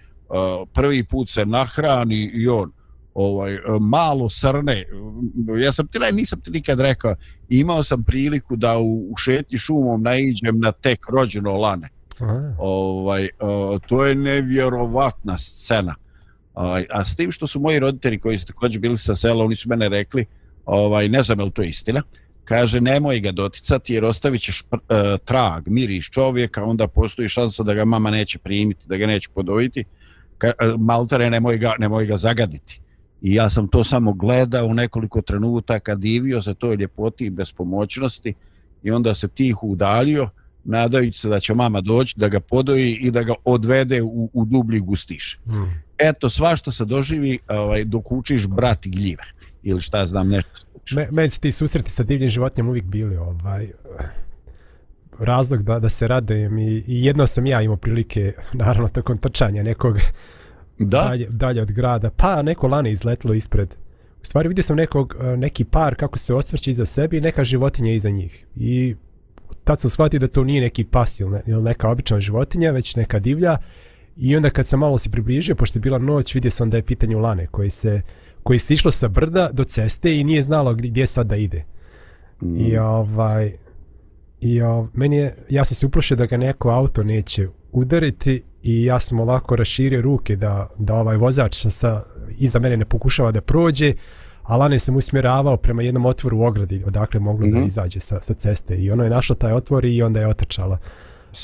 prvi 0.72 1.04
put 1.04 1.30
se 1.30 1.46
nahrani 1.46 2.30
i 2.34 2.48
on 2.48 2.72
ovaj 3.14 3.58
malo 3.80 4.28
srne. 4.28 4.84
Ja 5.60 5.72
sam 5.72 5.86
ti 5.86 5.98
nisam 6.12 6.40
ti 6.40 6.50
nikad 6.50 6.80
rekao 6.80 7.14
imao 7.48 7.82
sam 7.82 8.04
priliku 8.04 8.56
da 8.56 8.78
u, 8.78 9.12
u 9.12 9.16
šetnji 9.16 9.58
šumom 9.58 10.02
naiđem 10.02 10.60
na 10.60 10.72
tek 10.72 11.06
rođeno 11.08 11.56
lane. 11.56 11.88
Aha. 12.20 12.54
ovaj 12.58 13.28
to 13.88 14.06
je 14.06 14.14
nevjerovatna 14.14 15.38
scena 15.38 15.94
Ovaj, 16.56 16.86
a 16.90 17.04
s 17.04 17.16
tim 17.16 17.32
što 17.32 17.46
su 17.46 17.60
moji 17.60 17.78
roditelji 17.78 18.18
koji 18.18 18.38
su 18.38 18.46
također 18.46 18.80
bili 18.80 18.98
sa 18.98 19.14
sela, 19.14 19.44
oni 19.44 19.56
su 19.56 19.68
mene 19.68 19.88
rekli, 19.88 20.26
ovaj, 20.64 21.08
ne 21.08 21.22
znam 21.22 21.38
je 21.38 21.44
li 21.44 21.50
to 21.50 21.62
istina, 21.62 22.02
kaže 22.44 22.80
nemoj 22.80 23.20
ga 23.20 23.32
doticati 23.32 23.94
jer 23.94 24.04
ostavit 24.04 24.42
ćeš 24.42 24.60
e, 24.60 24.64
trag, 25.24 25.68
miriš 25.68 26.10
čovjeka, 26.10 26.64
onda 26.64 26.88
postoji 26.88 27.28
šansa 27.28 27.62
da 27.62 27.74
ga 27.74 27.84
mama 27.84 28.10
neće 28.10 28.38
primiti, 28.38 28.88
da 28.88 28.96
ga 28.96 29.06
neće 29.06 29.28
podojiti, 29.34 29.84
Ka, 30.38 30.46
e, 30.46 30.68
uh, 30.68 30.80
maltare 30.80 31.30
nemoj 31.30 31.58
ga, 31.58 31.72
nemoj 31.78 32.06
ga 32.06 32.16
zagaditi. 32.16 32.80
I 33.22 33.34
ja 33.34 33.50
sam 33.50 33.68
to 33.68 33.84
samo 33.84 34.12
gledao 34.12 34.66
u 34.66 34.74
nekoliko 34.74 35.22
trenutaka, 35.22 35.94
divio 35.94 36.42
se 36.42 36.54
toj 36.54 36.76
ljepoti 36.76 37.26
i 37.26 37.30
bespomoćnosti 37.30 38.34
i 38.82 38.90
onda 38.90 39.14
se 39.14 39.28
tih 39.28 39.62
udalio, 39.62 40.28
nadajući 40.66 41.20
se 41.20 41.28
da 41.28 41.40
će 41.40 41.54
mama 41.54 41.80
doći 41.80 42.14
da 42.18 42.28
ga 42.28 42.40
podoji 42.40 42.98
i 43.00 43.10
da 43.10 43.22
ga 43.22 43.34
odvede 43.44 44.02
u, 44.02 44.30
u 44.32 44.44
dublji 44.44 44.80
gustiš. 44.80 45.38
Hmm. 45.46 45.82
eto, 45.98 46.30
svašta 46.30 46.72
se 46.72 46.84
doživi 46.84 47.38
ovaj, 47.48 47.84
dok 47.84 48.12
učiš 48.12 48.46
brati 48.46 48.90
gljive. 48.90 49.24
Ili 49.62 49.80
šta 49.80 50.06
znam, 50.06 50.28
nešto. 50.28 50.50
Me, 50.90 51.08
meni 51.10 51.30
su 51.30 51.40
ti 51.40 51.52
susreti 51.52 51.90
sa 51.90 52.02
divljim 52.02 52.28
životinjama 52.28 52.70
uvijek 52.70 52.84
bili 52.84 53.16
ovaj, 53.16 53.68
razlog 55.18 55.62
da, 55.62 55.78
da 55.78 55.88
se 55.88 56.08
radujem 56.08 56.58
i, 56.58 56.84
i 56.86 57.04
jedno 57.04 57.26
sam 57.26 57.46
ja 57.46 57.62
imao 57.62 57.76
prilike, 57.76 58.32
naravno, 58.52 58.88
tokom 58.88 59.18
trčanja 59.18 59.62
nekog 59.62 59.98
Da? 60.78 61.06
dalje, 61.08 61.26
dalje 61.30 61.62
od 61.62 61.72
grada. 61.72 62.10
Pa 62.10 62.42
neko 62.42 62.68
lane 62.68 62.90
izletilo 62.90 63.34
ispred. 63.34 63.74
U 64.22 64.24
stvari 64.24 64.48
vidio 64.48 64.62
sam 64.62 64.76
nekog, 64.76 65.16
eh, 65.20 65.36
neki 65.36 65.64
par 65.64 65.94
kako 65.94 66.18
se 66.18 66.34
ostvrće 66.34 66.70
iza 66.70 66.84
sebe 66.84 67.16
i 67.16 67.20
neka 67.20 67.44
životinja 67.44 67.92
iza 67.92 68.10
njih. 68.10 68.46
I 68.56 68.94
tad 69.66 69.80
sam 69.80 69.90
shvatio 69.90 70.20
da 70.20 70.28
to 70.28 70.44
nije 70.44 70.60
neki 70.60 70.84
pas 70.84 71.20
ili, 71.20 71.30
ne, 71.30 71.42
ili 71.46 71.62
neka 71.62 71.88
obična 71.90 72.20
životinja, 72.20 72.70
već 72.70 72.96
neka 72.96 73.18
divlja. 73.18 73.56
I 74.16 74.36
onda 74.36 74.50
kad 74.50 74.66
sam 74.66 74.80
malo 74.80 74.98
se 74.98 75.10
približio, 75.10 75.54
pošto 75.54 75.78
je 75.78 75.80
bila 75.80 75.98
noć, 75.98 76.34
vidio 76.34 76.50
sam 76.50 76.70
da 76.70 76.76
je 76.76 76.82
pitanje 76.82 77.16
lane 77.16 77.46
koji 77.46 77.70
se, 77.70 78.02
koji 78.42 78.58
se 78.58 78.74
išlo 78.74 78.90
sa 78.90 79.08
brda 79.08 79.50
do 79.52 79.64
ceste 79.64 80.16
i 80.16 80.24
nije 80.24 80.42
znalo 80.42 80.74
gdje, 80.74 80.90
gdje 80.90 81.06
sad 81.06 81.26
da 81.26 81.36
ide. 81.36 81.64
Mm. 82.42 82.56
I 82.60 82.78
ovaj... 82.78 83.56
I 84.40 84.62
o, 84.62 84.88
meni 84.94 85.16
je, 85.16 85.36
ja 85.48 85.64
sam 85.64 85.74
se 85.74 85.86
uplašio 85.86 86.16
da 86.16 86.26
ga 86.26 86.36
neko 86.36 86.70
auto 86.70 87.02
neće 87.02 87.48
udariti 87.72 88.42
i 88.62 88.84
ja 88.84 89.00
sam 89.00 89.20
ovako 89.20 89.56
raširio 89.56 90.02
ruke 90.02 90.36
da, 90.36 90.70
da 90.78 90.94
ovaj 90.94 91.16
vozač 91.16 91.66
sa, 91.68 92.02
iza 92.38 92.58
mene 92.58 92.76
ne 92.76 92.84
pokušava 92.84 93.32
da 93.32 93.40
prođe, 93.40 93.92
a 94.46 94.56
Lane 94.56 94.78
sam 94.78 94.96
usmjeravao 94.96 95.56
prema 95.56 95.82
jednom 95.82 96.06
otvoru 96.06 96.38
u 96.38 96.42
ogradi 96.42 96.84
odakle 96.86 97.20
moglo 97.20 97.46
mm 97.46 97.50
-hmm. 97.50 97.52
da 97.52 97.58
Mhm. 97.58 97.66
izađe 97.66 98.00
sa, 98.00 98.20
sa 98.22 98.34
ceste 98.34 98.76
i 98.76 98.90
ono 98.90 99.04
je 99.04 99.10
našlo 99.10 99.36
taj 99.36 99.52
otvor 99.52 99.84
i 99.84 100.02
onda 100.02 100.20
je 100.20 100.28
otrčala. 100.28 100.78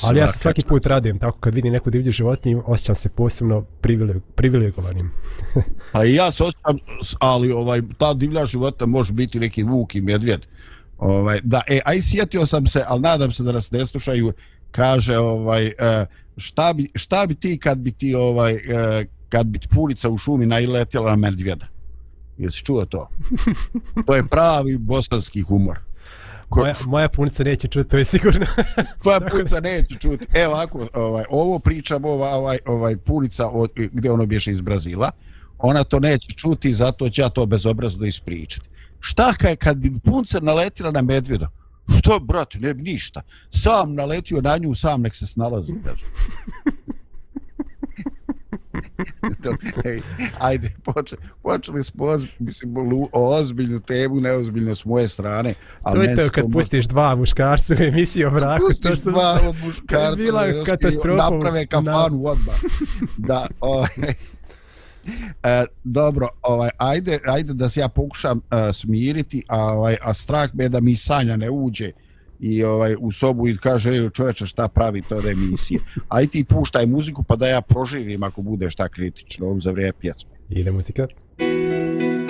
Ali 0.02 0.18
ja 0.18 0.26
se 0.26 0.38
svaki 0.38 0.62
put 0.68 0.86
radujem, 0.86 1.18
tako 1.18 1.38
kad 1.38 1.54
vidim 1.54 1.72
neku 1.72 1.90
divlju 1.90 2.12
životinju, 2.12 2.62
osjećam 2.66 2.94
se 2.94 3.08
posebno 3.08 3.62
privileg, 3.80 4.16
privilegovanim. 4.34 5.10
Pa 5.92 6.04
i 6.04 6.14
ja 6.14 6.30
se 6.30 6.42
osjećam, 6.42 6.78
ali 7.20 7.52
ovaj, 7.52 7.80
ta 7.98 8.14
divlja 8.14 8.46
života 8.46 8.86
može 8.86 9.12
biti 9.12 9.40
neki 9.40 9.62
vuk 9.62 9.94
i 9.94 10.00
medvjed. 10.00 10.46
Ovaj, 10.98 11.40
da, 11.42 11.60
e, 11.68 11.80
aj 11.84 12.02
sjetio 12.02 12.46
sam 12.46 12.66
se, 12.66 12.84
ali 12.86 13.00
nadam 13.00 13.32
se 13.32 13.42
da 13.42 13.52
nas 13.52 13.70
ne 13.70 13.86
slušaju, 13.86 14.32
kaže, 14.70 15.18
ovaj, 15.18 15.66
e, 15.66 16.06
šta, 16.36 16.72
bi, 16.72 16.90
šta 16.94 17.26
bi 17.26 17.34
ti 17.34 17.58
kad 17.58 17.78
bi 17.78 17.92
ti, 17.92 18.14
ovaj, 18.14 18.52
e, 18.54 19.04
kad 19.28 19.46
bi 19.46 19.58
ti 19.58 19.68
pulica 19.68 20.08
u 20.08 20.18
šumi 20.18 20.46
nailetjela 20.46 21.10
na 21.10 21.16
medvjeda? 21.16 21.66
Jesi 22.42 22.64
čuo 22.64 22.84
to? 22.84 23.08
To 24.06 24.14
je 24.14 24.26
pravi 24.26 24.78
bosanski 24.78 25.40
humor. 25.42 25.78
Ko, 26.48 26.60
Moja, 26.60 26.74
moja 26.86 27.08
punica 27.08 27.44
neće 27.44 27.68
čuti, 27.68 27.90
to 27.90 27.98
je 27.98 28.04
sigurno. 28.04 28.46
tvoja 29.02 29.20
pulica 29.30 29.60
neće 29.60 29.98
čuti. 29.98 30.26
Evo 30.34 30.52
ovako, 30.52 30.88
ovaj, 30.94 31.24
ovo 31.30 31.58
pričam, 31.58 32.04
ova, 32.04 32.28
ovaj, 32.28 32.58
ovaj 32.66 32.96
pulica 32.96 33.48
od, 33.48 33.70
gdje 33.76 34.10
ono 34.10 34.26
bješe 34.26 34.50
iz 34.50 34.60
Brazila, 34.60 35.10
ona 35.58 35.84
to 35.84 36.00
neće 36.00 36.32
čuti, 36.32 36.74
zato 36.74 37.10
će 37.10 37.22
ja 37.22 37.28
to 37.28 37.46
bezobrazno 37.46 38.06
ispričati. 38.06 38.68
Šta 39.00 39.32
kaj 39.32 39.56
kad 39.56 39.76
bi 39.76 39.92
punca 40.04 40.40
naletila 40.40 40.90
na 40.90 41.02
medvjeda? 41.02 41.48
Što, 41.98 42.20
brate, 42.20 42.58
ne 42.58 42.74
bi 42.74 42.82
ništa. 42.82 43.22
Sam 43.50 43.94
naletio 43.94 44.40
na 44.40 44.56
nju, 44.56 44.74
sam 44.74 45.02
nek 45.02 45.16
se 45.16 45.26
snalazi, 45.26 45.72
kaže. 45.84 46.04
To, 49.42 49.56
ej, 49.84 50.00
ajde, 50.38 50.70
poče, 50.84 51.16
počeli 51.42 51.84
smo 51.84 52.04
oz, 52.04 52.24
mislim, 52.38 52.78
lu- 52.78 53.08
ozbiljnu 53.12 53.80
temu, 53.80 54.20
neozbiljno 54.20 54.74
s 54.74 54.84
moje 54.84 55.08
strane. 55.08 55.54
Ali 55.82 56.04
to 56.06 56.10
je 56.12 56.16
to 56.18 56.32
kad 56.32 56.44
pustiš 56.52 56.86
dva 56.86 57.14
muškarca 57.14 57.74
u 57.74 57.82
emisiju 57.82 58.28
o 58.28 58.30
braku. 58.30 58.62
to 58.62 58.68
Pustiš 58.68 58.98
sam 58.98 59.12
dva 59.12 59.22
zna- 59.34 59.48
od 59.48 59.56
muškarca. 59.64 60.16
bila 60.16 60.40
da 60.40 60.46
jednostavno 60.46 60.76
katastrofa. 60.78 61.30
Naprave 61.30 61.66
kafanu 61.66 62.26
odmah. 62.26 62.56
Da, 63.18 63.46
ovaj, 63.60 63.88
E, 65.42 65.64
dobro, 65.84 66.28
ovaj 66.42 66.70
ajde 66.78 67.18
ajde 67.26 67.52
da 67.54 67.68
se 67.68 67.80
ja 67.80 67.88
pokušam 67.88 68.38
uh, 68.38 68.42
smiriti, 68.74 69.42
a 69.48 69.58
ovaj 69.64 69.96
a 70.02 70.14
strah 70.14 70.50
me 70.54 70.64
je 70.64 70.68
da 70.68 70.80
mi 70.80 70.96
Sanja 70.96 71.36
ne 71.36 71.50
uđe 71.50 71.92
i 72.42 72.64
ovaj 72.64 72.96
u 73.00 73.12
sobu 73.12 73.48
i 73.48 73.56
kaže 73.56 73.90
ej 73.90 74.10
čoveče 74.10 74.46
šta 74.46 74.68
pravi 74.68 75.02
to 75.08 75.20
da 75.20 75.30
emisije. 75.30 75.80
Aj 76.08 76.26
ti 76.26 76.44
puštaj 76.44 76.86
muziku 76.86 77.22
pa 77.22 77.36
da 77.36 77.46
ja 77.46 77.60
proživim 77.60 78.22
ako 78.22 78.42
bude 78.42 78.70
šta 78.70 78.88
kritično 78.88 79.50
on 79.50 79.60
za 79.60 79.70
vrijeme 79.70 79.92
pjesme. 79.92 80.30
Ide 80.50 80.72
muzika. 80.72 81.06
Mi 81.38 82.21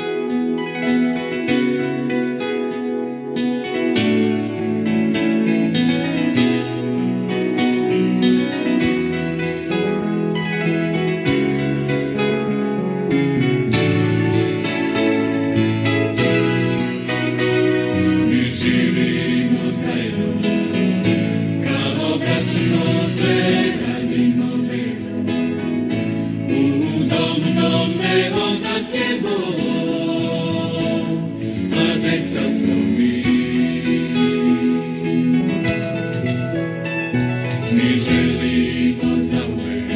Mi 37.74 37.96
želimo 37.96 39.16
za 39.16 39.46
uvek 39.46 39.92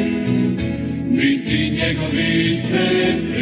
biti 1.09 1.71
njegovi 1.71 2.59
sve 2.69 3.36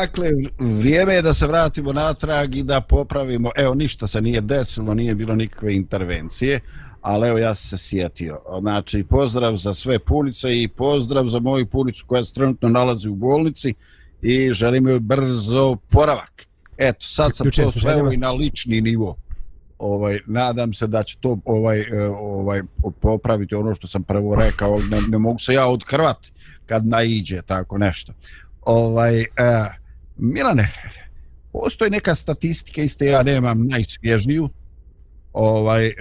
dakle, 0.00 0.30
vrijeme 0.58 1.14
je 1.14 1.22
da 1.22 1.34
se 1.34 1.46
vratimo 1.46 1.92
natrag 1.92 2.54
i 2.56 2.62
da 2.62 2.80
popravimo. 2.80 3.50
Evo, 3.56 3.74
ništa 3.74 4.06
se 4.06 4.20
nije 4.20 4.40
desilo, 4.40 4.94
nije 4.94 5.14
bilo 5.14 5.34
nikakve 5.34 5.74
intervencije, 5.74 6.60
ali 7.02 7.28
evo 7.28 7.38
ja 7.38 7.54
se 7.54 7.78
sjetio. 7.78 8.38
Znači, 8.60 9.04
pozdrav 9.04 9.56
za 9.56 9.74
sve 9.74 9.98
punice 9.98 10.62
i 10.62 10.68
pozdrav 10.68 11.28
za 11.28 11.38
moju 11.38 11.66
punicu 11.66 12.04
koja 12.06 12.24
se 12.24 12.32
trenutno 12.32 12.68
nalazi 12.68 13.08
u 13.08 13.14
bolnici 13.14 13.74
i 14.22 14.54
želim 14.54 14.88
joj 14.88 15.00
brzo 15.00 15.76
poravak. 15.90 16.46
Eto, 16.78 17.06
sad 17.06 17.36
sam 17.36 17.50
to 17.50 17.70
sveo 17.70 17.92
željama. 17.92 18.14
i 18.14 18.16
na 18.16 18.32
lični 18.32 18.80
nivo. 18.80 19.16
Ovaj, 19.78 20.18
nadam 20.26 20.74
se 20.74 20.86
da 20.86 21.02
će 21.02 21.16
to 21.20 21.38
ovaj, 21.44 21.80
e, 21.80 22.08
ovaj 22.20 22.62
popraviti 23.00 23.54
ono 23.54 23.74
što 23.74 23.88
sam 23.88 24.02
prvo 24.02 24.34
rekao. 24.34 24.78
Ne, 24.90 25.00
ne 25.08 25.18
mogu 25.18 25.38
se 25.38 25.54
ja 25.54 25.66
odkrvati 25.66 26.32
kad 26.66 26.86
naiđe 26.86 27.42
tako 27.42 27.78
nešto. 27.78 28.12
Ovaj, 28.62 29.20
e, 29.20 29.26
Milane, 30.22 30.68
postoji 31.52 31.90
neka 31.90 32.14
statistika, 32.14 32.82
iste 32.82 33.06
ja 33.06 33.22
nemam 33.22 33.66
najsvježniju, 33.66 34.48
ovaj, 35.32 35.86
e, 35.86 35.92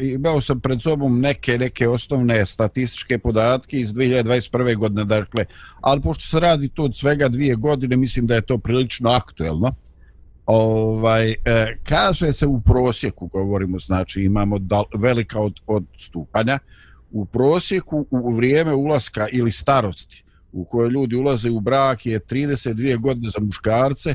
imao 0.00 0.40
sam 0.40 0.60
pred 0.60 0.82
sobom 0.82 1.20
neke 1.20 1.58
neke 1.58 1.88
osnovne 1.88 2.46
statističke 2.46 3.18
podatke 3.18 3.80
iz 3.80 3.92
2021. 3.92 4.76
godine, 4.76 5.04
dakle, 5.04 5.44
ali 5.80 6.00
pošto 6.00 6.24
se 6.24 6.40
radi 6.40 6.68
to 6.68 6.82
od 6.82 6.96
svega 6.96 7.28
dvije 7.28 7.54
godine, 7.54 7.96
mislim 7.96 8.26
da 8.26 8.34
je 8.34 8.46
to 8.46 8.58
prilično 8.58 9.10
aktuelno. 9.10 9.74
Ovaj, 10.46 11.30
e, 11.30 11.76
kaže 11.82 12.32
se 12.32 12.46
u 12.46 12.60
prosjeku, 12.60 13.26
govorimo, 13.26 13.78
znači 13.78 14.22
imamo 14.22 14.58
dal, 14.58 14.84
velika 14.94 15.40
od, 15.40 15.60
odstupanja, 15.66 16.58
u 17.10 17.24
prosjeku 17.24 18.06
u 18.10 18.32
vrijeme 18.32 18.74
ulaska 18.74 19.28
ili 19.32 19.52
starosti 19.52 20.24
u 20.52 20.64
kojoj 20.64 20.90
ljudi 20.90 21.16
ulaze 21.16 21.50
u 21.50 21.60
brak 21.60 22.06
je 22.06 22.20
32 22.20 22.98
godine 22.98 23.30
za 23.30 23.40
muškarce 23.40 24.14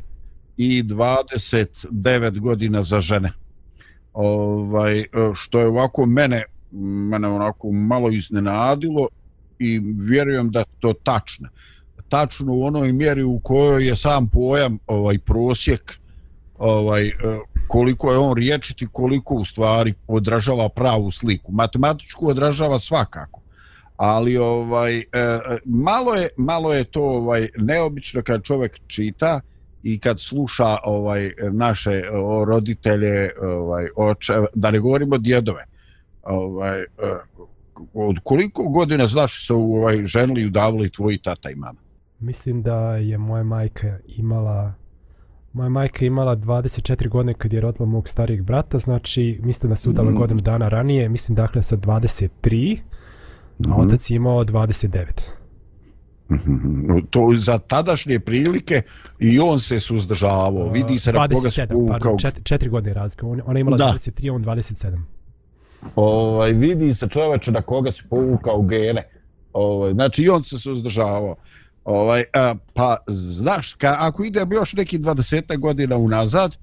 i 0.57 0.83
29 0.83 2.39
godina 2.39 2.83
za 2.83 3.01
žene. 3.01 3.31
Ovaj, 4.13 5.05
što 5.33 5.59
je 5.59 5.67
ovako 5.67 6.05
mene, 6.05 6.43
mene 7.09 7.27
onako 7.27 7.71
malo 7.71 8.09
iznenadilo 8.11 9.07
i 9.59 9.79
vjerujem 9.99 10.49
da 10.49 10.63
to 10.79 10.93
tačno. 10.93 11.49
Tačno 12.09 12.53
u 12.53 12.63
onoj 12.63 12.93
mjeri 12.93 13.23
u 13.23 13.39
kojoj 13.39 13.87
je 13.87 13.95
sam 13.95 14.29
pojam 14.29 14.77
ovaj 14.87 15.19
prosjek 15.19 15.99
ovaj 16.57 17.11
koliko 17.67 18.11
je 18.11 18.17
on 18.17 18.33
riječiti, 18.37 18.87
koliko 18.91 19.35
u 19.35 19.45
stvari 19.45 19.93
odražava 20.07 20.69
pravu 20.69 21.11
sliku. 21.11 21.51
Matematičku 21.51 22.27
odražava 22.27 22.79
svakako 22.79 23.41
ali 23.97 24.37
ovaj 24.37 24.97
e, 24.97 25.03
malo 25.65 26.13
je 26.13 26.29
malo 26.37 26.73
je 26.73 26.83
to 26.83 27.01
ovaj 27.01 27.49
neobično 27.57 28.23
kad 28.23 28.43
čovjek 28.43 28.79
čita 28.87 29.41
i 29.83 29.99
kad 29.99 30.19
sluša 30.19 30.77
ovaj 30.83 31.31
naše 31.51 32.03
o, 32.13 32.45
roditelje 32.45 33.29
ovaj 33.41 33.87
oče 33.95 34.33
da 34.53 34.71
ne 34.71 34.79
govorimo 34.79 35.17
djedove. 35.17 35.65
Ovaj 36.23 36.81
e, 36.81 36.85
od 37.93 38.15
koliko 38.23 38.63
godina 38.63 39.07
znaš 39.07 39.47
se 39.47 39.53
ovaj 39.53 40.05
ženili 40.05 40.41
i 40.41 40.47
udavili 40.47 40.89
tvoji 40.89 41.17
tata 41.17 41.49
i 41.49 41.55
mama? 41.55 41.79
Mislim 42.19 42.61
da 42.61 42.95
je 42.95 43.17
moja 43.17 43.43
majka 43.43 43.99
imala 44.07 44.73
Moja 45.55 45.69
majka 45.69 46.05
imala 46.05 46.35
24 46.35 47.09
godine 47.09 47.33
kad 47.33 47.53
je 47.53 47.61
rodila 47.61 47.85
mog 47.85 48.09
starijeg 48.09 48.41
brata, 48.41 48.77
znači 48.77 49.39
mislim 49.43 49.69
da 49.69 49.75
se 49.75 49.89
udala 49.89 50.11
Mm. 50.11 50.15
godinu 50.15 50.41
dana 50.41 50.69
ranije, 50.69 51.09
mislim 51.09 51.35
dakle 51.35 51.63
sa 51.63 51.77
23, 51.77 52.79
a 53.59 53.67
Mhm. 53.69 53.79
otac 53.81 54.09
je 54.09 54.15
imao 54.15 54.43
29. 54.43 55.21
Mhm. 56.29 56.59
to 57.09 57.31
za 57.35 57.57
tadašnje 57.57 58.19
prilike 58.19 58.81
i 59.19 59.39
on 59.41 59.59
se 59.59 59.79
suzdržavao 59.79 60.69
vidi 60.69 60.99
se 60.99 61.13
na 61.13 61.19
koga 61.19 61.35
se 61.41 61.61
27, 61.61 61.67
povukao 61.69 62.17
pardon, 62.17 62.31
4 62.43 62.69
godine 62.69 62.93
razlika. 62.93 63.27
On- 63.27 63.41
Ona 63.45 63.59
je 63.59 63.61
imala 63.61 63.77
Da. 63.77 63.83
23, 63.85 64.29
on 64.29 64.43
27. 64.43 65.01
ovaj 65.95 66.51
vidi 66.51 66.93
se 66.93 67.07
čoveče 67.07 67.51
na 67.51 67.61
koga 67.61 67.91
se 67.91 68.03
povukao 68.09 68.61
gene. 68.61 69.03
Ovaj 69.53 69.93
znači 69.93 70.23
i 70.23 70.29
on 70.29 70.43
se 70.43 70.57
suzdržavao. 70.57 71.35
Ovaj 71.85 72.23
a, 72.33 72.55
pa 72.73 72.97
znaš 73.07 73.73
ka, 73.73 73.95
ako 73.99 74.23
ide 74.23 74.45
još 74.51 74.73
neki 74.73 74.99
20 74.99 75.57
godina 75.57 75.97
unazad 75.97 76.57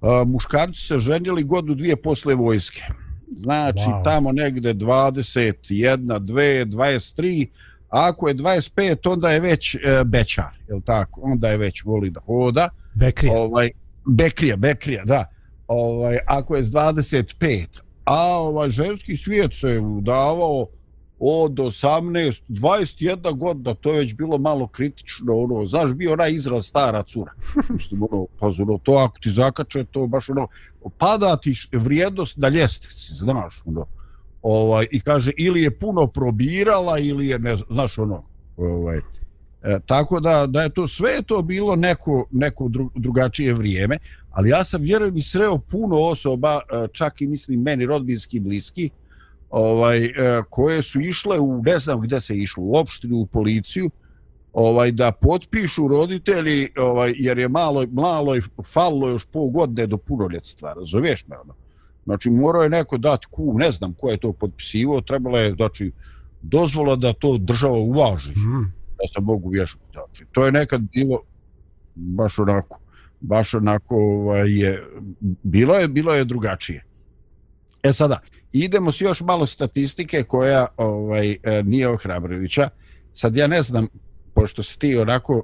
a, 0.00 0.24
muškarci 0.26 0.80
se 0.80 0.98
ženili 0.98 1.42
godinu 1.44 1.74
dvije 1.74 1.96
posle 1.96 2.34
vojske. 2.34 2.82
Znači 3.26 3.78
Wow. 3.78 4.04
tamo 4.04 4.32
negde 4.32 4.74
21, 4.74 6.20
2, 6.20 6.64
23 6.64 7.46
a 7.88 8.08
ako 8.08 8.28
je 8.28 8.34
25 8.34 9.12
onda 9.12 9.30
je 9.30 9.40
već 9.40 9.74
e, 9.74 9.78
bečar, 10.04 10.50
je 10.68 10.80
tako? 10.84 11.20
Onda 11.24 11.48
je 11.48 11.56
već 11.56 11.84
voli 11.84 12.10
da 12.10 12.20
hoda 12.20 12.68
Bekrija. 12.94 13.34
ovaj 13.34 13.70
Bekrija, 14.06 14.56
Bekrija, 14.56 15.04
da. 15.04 15.24
Ovaj 15.68 16.18
ako 16.26 16.56
je 16.56 16.64
s 16.64 16.70
25, 16.70 17.66
a 18.04 18.38
ovaj 18.38 18.70
ženski 18.70 19.16
svijet 19.16 19.54
se 19.54 19.78
udavao 19.78 20.66
od 21.18 21.52
18, 21.52 22.40
21 22.48 23.36
godina, 23.36 23.74
to 23.74 23.92
je 23.92 23.98
već 23.98 24.14
bilo 24.14 24.38
malo 24.38 24.66
kritično, 24.66 25.36
ono, 25.36 25.66
znaš, 25.66 25.92
bio 25.92 26.12
onaj 26.12 26.32
izraz 26.32 26.66
stara 26.66 27.02
cura. 27.02 27.32
Mislim, 27.68 28.02
ono, 28.02 28.26
pa 28.38 28.46
ono, 28.46 28.78
to 28.78 28.92
ako 28.92 29.18
ti 29.18 29.30
zakače, 29.30 29.84
to 29.84 30.06
baš 30.06 30.28
ono, 30.30 30.48
pada 30.98 31.36
ti 31.36 31.54
vrijednost 31.72 32.36
na 32.36 32.48
ljestvici, 32.48 33.14
znaš, 33.14 33.62
ono, 33.66 33.86
ovaj, 34.42 34.86
i 34.90 35.00
kaže, 35.00 35.32
ili 35.36 35.62
je 35.62 35.78
puno 35.78 36.06
probirala, 36.06 36.98
ili 36.98 37.26
je, 37.26 37.38
ne, 37.38 37.56
znaš, 37.70 37.98
ono, 37.98 38.22
ovaj, 38.56 39.00
E, 39.66 39.78
tako 39.86 40.20
da, 40.20 40.46
da 40.46 40.62
je 40.62 40.68
to 40.68 40.88
sve 40.88 41.10
je 41.10 41.22
to 41.22 41.42
bilo 41.42 41.76
neko, 41.76 42.26
neko 42.30 42.68
dru, 42.68 42.90
drugačije 42.94 43.54
vrijeme, 43.54 43.98
ali 44.30 44.48
ja 44.48 44.64
sam 44.64 44.82
vjerujem 44.82 45.16
i 45.16 45.22
sreo 45.22 45.58
puno 45.58 45.96
osoba, 45.96 46.60
e, 46.72 46.88
čak 46.92 47.20
i 47.20 47.26
mislim 47.26 47.62
meni 47.62 47.86
rodbinski 47.86 48.40
bliski, 48.40 48.90
ovaj, 49.56 50.04
e, 50.04 50.12
koje 50.50 50.82
su 50.82 51.00
išle 51.00 51.40
u, 51.40 51.62
ne 51.62 51.78
znam 51.78 52.00
gde 52.00 52.20
se 52.20 52.36
išlo, 52.36 52.62
u 52.64 52.76
opštinu, 52.76 53.16
u 53.16 53.26
policiju, 53.26 53.90
ovaj 54.52 54.92
da 54.92 55.12
potpišu 55.12 55.88
roditelji 55.88 56.68
ovaj 56.78 57.12
jer 57.16 57.38
je 57.38 57.48
malo 57.48 57.84
malo 57.92 58.34
je 58.34 58.42
falilo 58.64 59.08
još 59.08 59.24
pol 59.24 59.48
godine 59.48 59.86
do 59.86 59.98
punoljetstva 59.98 60.72
razumiješ 60.72 61.26
me 61.26 61.38
ono 61.38 61.54
znači 62.04 62.30
morao 62.30 62.62
je 62.62 62.68
neko 62.68 62.98
dati 62.98 63.26
ku 63.30 63.54
ne 63.58 63.70
znam 63.70 63.94
ko 63.94 64.10
je 64.10 64.16
to 64.16 64.32
potpisivao 64.32 65.00
trebalo 65.00 65.38
je 65.38 65.54
znači 65.54 65.92
dozvola 66.42 66.96
da 66.96 67.12
to 67.12 67.38
država 67.38 67.78
uvaži 67.78 68.32
Mm. 68.32 68.72
da 68.98 69.06
se 69.14 69.20
mogu 69.20 69.48
vješati. 69.48 69.82
Znači, 69.92 70.24
to 70.32 70.46
je 70.46 70.52
nekad 70.52 70.80
bilo 70.80 71.20
baš 71.94 72.38
onako, 72.38 72.78
baš 73.20 73.54
onako 73.54 73.96
ovaj, 73.96 74.52
je, 74.52 74.86
bilo 75.42 75.74
je, 75.74 75.88
bilo 75.88 76.14
je 76.14 76.24
drugačije. 76.24 76.84
E 77.86 77.92
sada, 77.92 78.18
idemo 78.52 78.92
s 78.92 79.00
još 79.00 79.20
malo 79.20 79.46
statistike 79.46 80.22
koja 80.22 80.66
ovaj 80.76 81.30
e, 81.42 81.62
nije 81.62 81.88
ohrabrujuća. 81.88 82.68
Sad 83.14 83.36
ja 83.36 83.46
ne 83.46 83.62
znam, 83.62 83.88
pošto 84.34 84.62
si 84.62 84.78
ti 84.78 84.96
onako 84.96 85.42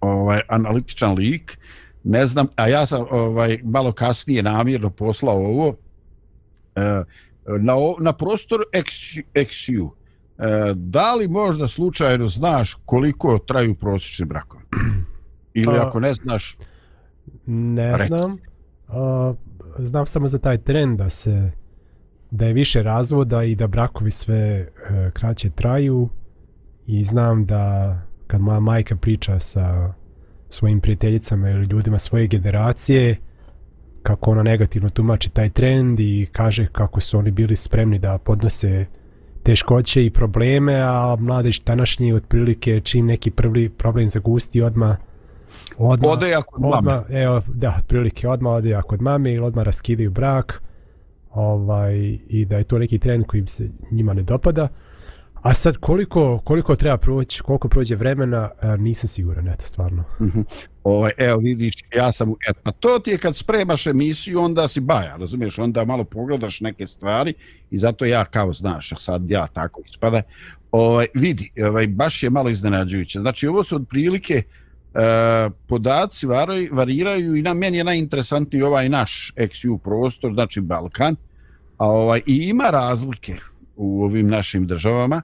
ovaj 0.00 0.40
analitičan 0.48 1.14
lik, 1.14 1.58
ne 2.04 2.26
znam, 2.26 2.46
a 2.56 2.68
ja 2.68 2.86
sam 2.86 3.06
ovaj 3.10 3.58
malo 3.64 3.92
kasnije 3.92 4.42
namjerno 4.42 4.90
poslao 4.90 5.36
ovo 5.36 5.76
e, 6.76 6.80
na, 7.46 7.74
na 8.00 8.12
prostor 8.12 8.60
XU, 9.34 9.90
E, 10.38 10.74
da 10.74 11.14
li 11.14 11.28
možda 11.28 11.68
slučajno 11.68 12.28
znaš 12.28 12.74
koliko 12.84 13.38
traju 13.38 13.74
prosječni 13.74 14.26
brakovi? 14.26 14.64
Ili 15.54 15.76
ako 15.78 16.00
ne 16.00 16.14
znaš, 16.14 16.56
Ne 17.46 17.92
Reci. 17.92 18.06
znam. 18.06 18.38
A, 18.88 19.34
znam 19.86 20.06
samo 20.06 20.28
za 20.28 20.38
taj 20.38 20.58
trend 20.58 20.98
da 20.98 21.10
se 21.10 21.50
da 22.30 22.46
je 22.46 22.52
više 22.52 22.82
razvoda 22.82 23.44
i 23.44 23.54
da 23.54 23.66
brakovi 23.66 24.10
sve 24.10 24.36
e, 24.36 24.66
kraće 25.12 25.50
traju 25.50 26.08
i 26.86 27.04
znam 27.04 27.46
da 27.46 27.96
kad 28.26 28.40
moja 28.40 28.60
majka 28.60 28.96
priča 28.96 29.38
sa 29.40 29.92
svojim 30.50 30.80
prijateljicama 30.80 31.50
ili 31.50 31.66
ljudima 31.66 31.98
svoje 31.98 32.26
generacije 32.26 33.16
kako 34.02 34.30
ona 34.30 34.42
negativno 34.42 34.90
tumači 34.90 35.30
taj 35.30 35.50
trend 35.50 36.00
i 36.00 36.28
kaže 36.32 36.66
kako 36.72 37.00
su 37.00 37.18
oni 37.18 37.30
bili 37.30 37.56
spremni 37.56 37.98
da 37.98 38.18
podnose 38.18 38.86
teškoće 39.42 40.06
i 40.06 40.10
probleme, 40.10 40.74
a 40.74 41.16
mladež 41.18 41.60
današnji 41.60 42.12
otprilike 42.12 42.80
čim 42.80 43.06
neki 43.06 43.30
prvi 43.30 43.68
problem 43.68 44.08
zagusti 44.08 44.62
odma 44.62 44.96
odma 45.78 46.08
ode 46.08 46.28
ja 46.30 46.42
kod 46.42 46.60
mame. 46.62 46.76
odmah, 46.76 47.02
evo, 47.10 47.42
da, 47.54 47.76
otprilike 47.78 48.28
odmah 48.28 48.52
ode 48.52 48.68
ja 48.68 48.82
kod 48.82 49.02
mame 49.02 49.32
ili 49.32 49.44
odmah 49.44 49.64
raskidaju 49.64 50.10
brak 50.10 50.62
ovaj, 51.30 51.96
i 52.28 52.44
da 52.44 52.56
je 52.58 52.64
to 52.64 52.78
neki 52.78 52.98
trend 52.98 53.26
koji 53.26 53.46
se 53.46 53.68
njima 53.90 54.12
ne 54.14 54.22
dopada. 54.22 54.68
A 55.42 55.54
sad 55.54 55.76
koliko, 55.76 56.40
koliko 56.44 56.76
treba 56.76 56.96
proći, 56.96 57.42
koliko 57.42 57.68
prođe 57.68 57.94
vremena, 57.96 58.50
nisam 58.78 59.08
siguran, 59.08 59.48
eto, 59.48 59.62
stvarno. 59.64 60.04
Ovaj, 60.84 61.10
evo 61.18 61.38
vidiš, 61.38 61.74
ja 61.96 62.12
sam, 62.12 62.28
u- 62.30 62.36
et, 62.50 62.56
pa 62.62 62.70
to 62.70 62.98
ti 62.98 63.10
je 63.10 63.18
kad 63.18 63.36
spremaš 63.36 63.86
emisiju, 63.86 64.40
onda 64.40 64.68
si 64.68 64.80
baja, 64.80 65.16
razumiješ, 65.16 65.58
onda 65.58 65.84
malo 65.84 66.04
pogledaš 66.04 66.60
neke 66.60 66.86
stvari 66.86 67.34
i 67.70 67.78
zato 67.78 68.04
ja 68.04 68.24
kao 68.24 68.52
znaš, 68.52 68.92
sad 68.98 69.30
ja 69.30 69.46
tako 69.46 69.82
ispada. 69.84 70.22
Ovaj, 70.72 71.06
vidi, 71.14 71.50
ovaj, 71.68 71.86
baš 71.86 72.22
je 72.22 72.30
malo 72.30 72.48
iznenađujuće. 72.50 73.20
Znači, 73.20 73.46
ovo 73.46 73.64
su 73.64 73.76
otprilike 73.76 74.42
E, 74.94 75.50
podaci 75.66 76.26
varaju, 76.26 76.68
variraju 76.72 77.36
i 77.36 77.42
na 77.42 77.54
meni 77.54 77.78
je 77.78 77.84
najinteresantniji 77.84 78.62
ovaj 78.62 78.88
naš 78.88 79.32
XU 79.36 79.78
prostor, 79.78 80.32
znači 80.34 80.60
Balkan, 80.60 81.16
a 81.78 81.86
ovaj 81.86 82.20
i 82.26 82.36
ima 82.48 82.64
razlike 82.70 83.36
u 83.76 84.04
ovim 84.04 84.28
našim 84.28 84.66
državama, 84.66 85.22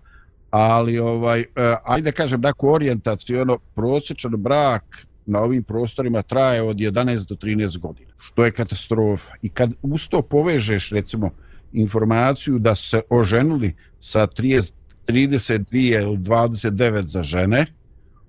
ali 0.51 0.99
ovaj 0.99 1.41
e, 1.41 1.45
ajde 1.85 2.13
kažem 2.13 2.41
da 2.41 2.53
orijentaciono 2.59 3.59
prosječan 3.75 4.33
brak 4.37 5.07
na 5.27 5.41
ovim 5.41 5.63
prostorima 5.63 6.23
traje 6.23 6.63
od 6.63 6.77
11 6.77 7.29
do 7.29 7.35
13 7.35 7.79
godina, 7.79 8.11
što 8.19 8.45
je 8.45 8.51
katastrofa. 8.51 9.33
I 9.43 9.49
kad 9.49 9.71
usto 9.83 10.23
povežeš 10.23 10.91
recimo 10.91 11.31
informaciju 11.73 12.59
da 12.59 12.75
se 12.75 13.01
oženili 13.11 13.75
sa 14.01 14.27
30, 14.27 14.73
32 15.07 16.03
ili 16.03 16.19
29 16.19 17.07
za 17.07 17.23
žene, 17.23 17.67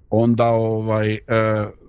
onda 0.09 0.45
ovaj 0.45 1.13
e, 1.13 1.19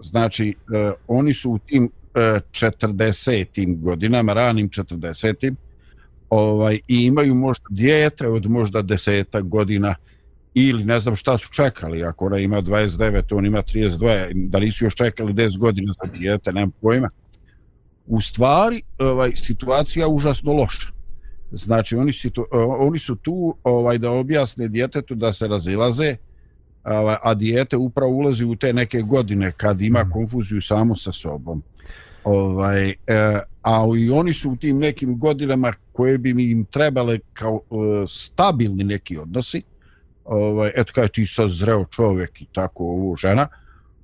znači 0.02 0.54
e, 0.74 0.92
oni 1.08 1.34
su 1.34 1.50
u 1.50 1.58
tim 1.58 1.90
e, 2.14 2.40
40. 2.50 3.80
godinama, 3.80 4.32
ranim 4.32 4.68
40. 4.68 5.54
ovaj 6.30 6.78
i 6.88 7.04
imaju 7.04 7.34
možda 7.34 7.64
dijete 7.70 8.28
od 8.28 8.50
možda 8.50 8.82
10 8.82 9.48
godina 9.48 9.94
ili 10.54 10.84
ne 10.84 11.00
znam 11.00 11.16
šta 11.16 11.38
su 11.38 11.48
čekali, 11.52 12.04
ako 12.04 12.26
ona 12.26 12.38
ima 12.38 12.62
29, 12.62 13.36
on 13.36 13.46
ima 13.46 13.62
32, 13.62 14.48
da 14.48 14.58
nisu 14.58 14.84
još 14.84 14.94
čekali 14.94 15.32
10 15.32 15.58
godina 15.58 15.92
za 16.02 16.10
dijete, 16.12 16.52
nemam 16.52 16.70
pojma. 16.80 17.10
U 18.06 18.20
stvari, 18.20 18.82
ovaj, 18.98 19.32
situacija 19.36 20.08
užasno 20.08 20.52
loša. 20.52 20.88
Znači, 21.50 21.96
oni 21.96 22.12
su, 22.12 22.30
oni 22.78 22.98
su 22.98 23.16
tu 23.16 23.56
ovaj 23.64 23.98
da 23.98 24.10
objasne 24.10 24.68
djetetu 24.68 25.14
da 25.14 25.32
se 25.32 25.48
razilaze, 25.48 26.16
a 27.22 27.34
dijete 27.34 27.76
upravo 27.76 28.12
ulazi 28.12 28.44
u 28.44 28.56
te 28.56 28.72
neke 28.72 29.00
godine 29.00 29.52
kad 29.52 29.80
ima 29.80 30.04
mm. 30.04 30.10
konfuziju 30.10 30.62
samo 30.62 30.96
sa 30.96 31.12
sobom. 31.12 31.62
Ovaj, 32.24 32.88
e, 32.88 32.94
a 33.62 33.84
i 33.98 34.10
oni 34.10 34.32
su 34.32 34.50
u 34.50 34.56
tim 34.56 34.78
nekim 34.78 35.18
godinama 35.18 35.72
koje 35.92 36.18
bi 36.18 36.50
im 36.50 36.64
trebale 36.64 37.18
kao 37.32 37.60
e, 37.70 38.06
stabilni 38.08 38.84
neki 38.84 39.18
odnosi, 39.18 39.62
ovaj, 40.24 40.70
eto 40.76 40.92
kao 40.94 41.08
ti 41.08 41.26
sad 41.26 41.50
zreo 41.50 41.84
čovjek 41.84 42.40
i 42.40 42.46
tako 42.54 42.84
ovo 42.84 43.16
žena, 43.16 43.48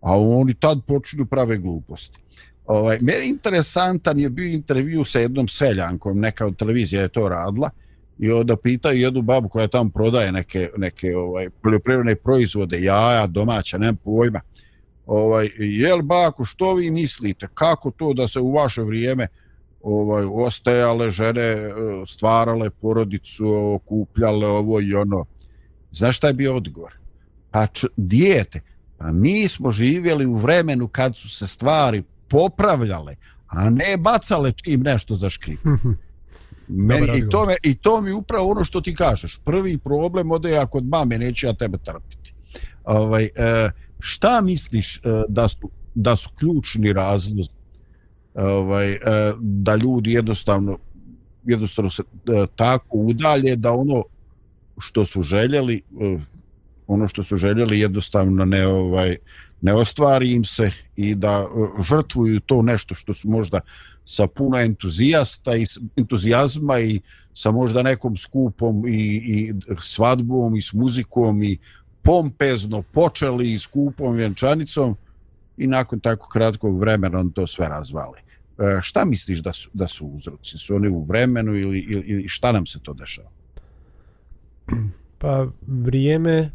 a 0.00 0.18
oni 0.18 0.54
tad 0.54 0.80
počinju 0.86 1.26
prave 1.26 1.58
gluposti. 1.58 2.18
Ovaj, 2.66 2.98
meni 3.00 3.28
interesantan 3.28 4.18
je 4.18 4.30
bio 4.30 4.52
intervju 4.52 5.04
sa 5.04 5.18
jednom 5.18 5.48
seljankom, 5.48 6.20
neka 6.20 6.46
od 6.46 6.56
televizija 6.56 7.02
je 7.02 7.08
to 7.08 7.28
radila, 7.28 7.70
i 8.18 8.30
onda 8.30 8.56
pitaju 8.56 9.00
jednu 9.00 9.22
babu 9.22 9.48
koja 9.48 9.68
tamo 9.68 9.90
prodaje 9.90 10.32
neke, 10.32 10.70
neke 10.76 11.16
ovaj, 11.16 11.50
poljoprivredne 11.62 12.14
proizvode, 12.14 12.82
jaja, 12.82 13.26
domaća, 13.26 13.78
nema 13.78 13.98
pojma. 14.04 14.40
Ovaj, 15.06 15.48
jel 15.58 16.02
baku, 16.02 16.44
što 16.44 16.74
vi 16.74 16.90
mislite, 16.90 17.48
kako 17.54 17.90
to 17.90 18.12
da 18.12 18.28
se 18.28 18.40
u 18.40 18.52
vaše 18.52 18.82
vrijeme 18.82 19.26
ovaj, 19.82 20.24
ostajale 20.32 21.10
žene, 21.10 21.56
stvarale 22.06 22.70
porodicu, 22.70 23.74
okupljale 23.74 24.46
ovo 24.46 24.80
i 24.80 24.94
ono, 24.94 25.24
Znaš 25.94 26.16
šta 26.16 26.26
je 26.26 26.34
bio 26.34 26.56
odgovor? 26.56 26.92
Pa 27.50 27.66
č, 27.66 27.86
dijete, 27.96 28.60
pa 28.98 29.12
mi 29.12 29.48
smo 29.48 29.70
živjeli 29.70 30.26
u 30.26 30.36
vremenu 30.36 30.88
kad 30.88 31.16
su 31.16 31.30
se 31.30 31.46
stvari 31.46 32.02
popravljale, 32.28 33.16
a 33.46 33.70
ne 33.70 33.96
bacale 33.98 34.52
čim 34.52 34.80
nešto 34.80 35.16
zaškrivi. 35.16 35.58
Meni, 36.68 37.06
i, 37.18 37.28
to 37.30 37.46
me, 37.46 37.54
I 37.62 37.74
to 37.74 38.00
mi 38.00 38.12
upravo 38.12 38.50
ono 38.50 38.64
što 38.64 38.80
ti 38.80 38.94
kažeš. 38.94 39.40
Prvi 39.44 39.78
problem 39.78 40.30
ode 40.30 40.50
ja 40.50 40.66
kod 40.66 40.84
mame, 40.84 41.18
neće 41.18 41.46
ja 41.46 41.52
tebe 41.52 41.78
trpiti. 41.78 42.34
Ovaj, 42.84 43.24
e, 43.24 43.70
šta 44.00 44.40
misliš 44.40 44.96
e, 44.96 45.00
da, 45.28 45.48
su, 45.48 45.70
da 45.94 46.16
su 46.16 46.30
ključni 46.38 46.92
razlozi 46.92 47.50
ovaj, 48.34 48.92
e, 48.92 48.98
da 49.40 49.76
ljudi 49.76 50.12
jednostavno 50.12 50.78
jednostavno 51.44 51.90
se 51.90 52.02
tako 52.56 52.98
udalje 52.98 53.56
da 53.56 53.72
ono 53.72 54.04
što 54.78 55.04
su 55.04 55.22
željeli 55.22 55.82
ono 56.86 57.08
što 57.08 57.24
su 57.24 57.36
željeli 57.36 57.80
jednostavno 57.80 58.44
ne 58.44 58.66
ovaj 58.66 59.16
ne 59.64 59.74
ostvari 59.74 60.32
im 60.32 60.44
se 60.44 60.70
i 60.96 61.14
da 61.14 61.46
e, 61.46 61.82
žrtvuju 61.82 62.40
to 62.40 62.62
nešto 62.62 62.94
što 62.94 63.14
su 63.14 63.28
možda 63.28 63.60
sa 64.04 64.26
puno 64.26 64.58
entuzijasta 64.58 65.56
i 65.56 65.66
entuzijazma 65.96 66.80
i 66.80 67.00
sa 67.34 67.50
možda 67.50 67.82
nekom 67.82 68.16
skupom 68.16 68.88
i, 68.88 69.22
i 69.24 69.54
svadbom 69.80 70.56
i 70.56 70.62
s 70.62 70.72
muzikom 70.72 71.42
i 71.42 71.58
pompezno 72.02 72.82
počeli 72.82 73.52
i 73.52 73.58
skupom 73.58 74.16
vjenčanicom 74.16 74.96
i 75.56 75.66
nakon 75.66 76.00
tako 76.00 76.28
kratkog 76.28 76.80
vremena 76.80 77.18
on 77.18 77.30
to 77.30 77.46
sve 77.46 77.68
razvali. 77.68 78.18
E, 78.58 78.80
šta 78.82 79.04
misliš 79.04 79.38
da 79.38 79.52
su, 79.52 79.70
da 79.72 79.88
su 79.88 80.06
uzroci? 80.06 80.58
Su 80.58 80.76
oni 80.76 80.88
u 80.88 81.04
vremenu 81.04 81.54
ili, 81.54 81.78
ili, 81.78 82.02
ili 82.06 82.28
šta 82.28 82.52
nam 82.52 82.66
se 82.66 82.78
to 82.82 82.92
dešava? 82.92 83.28
Pa 85.18 85.46
vrijeme 85.66 86.50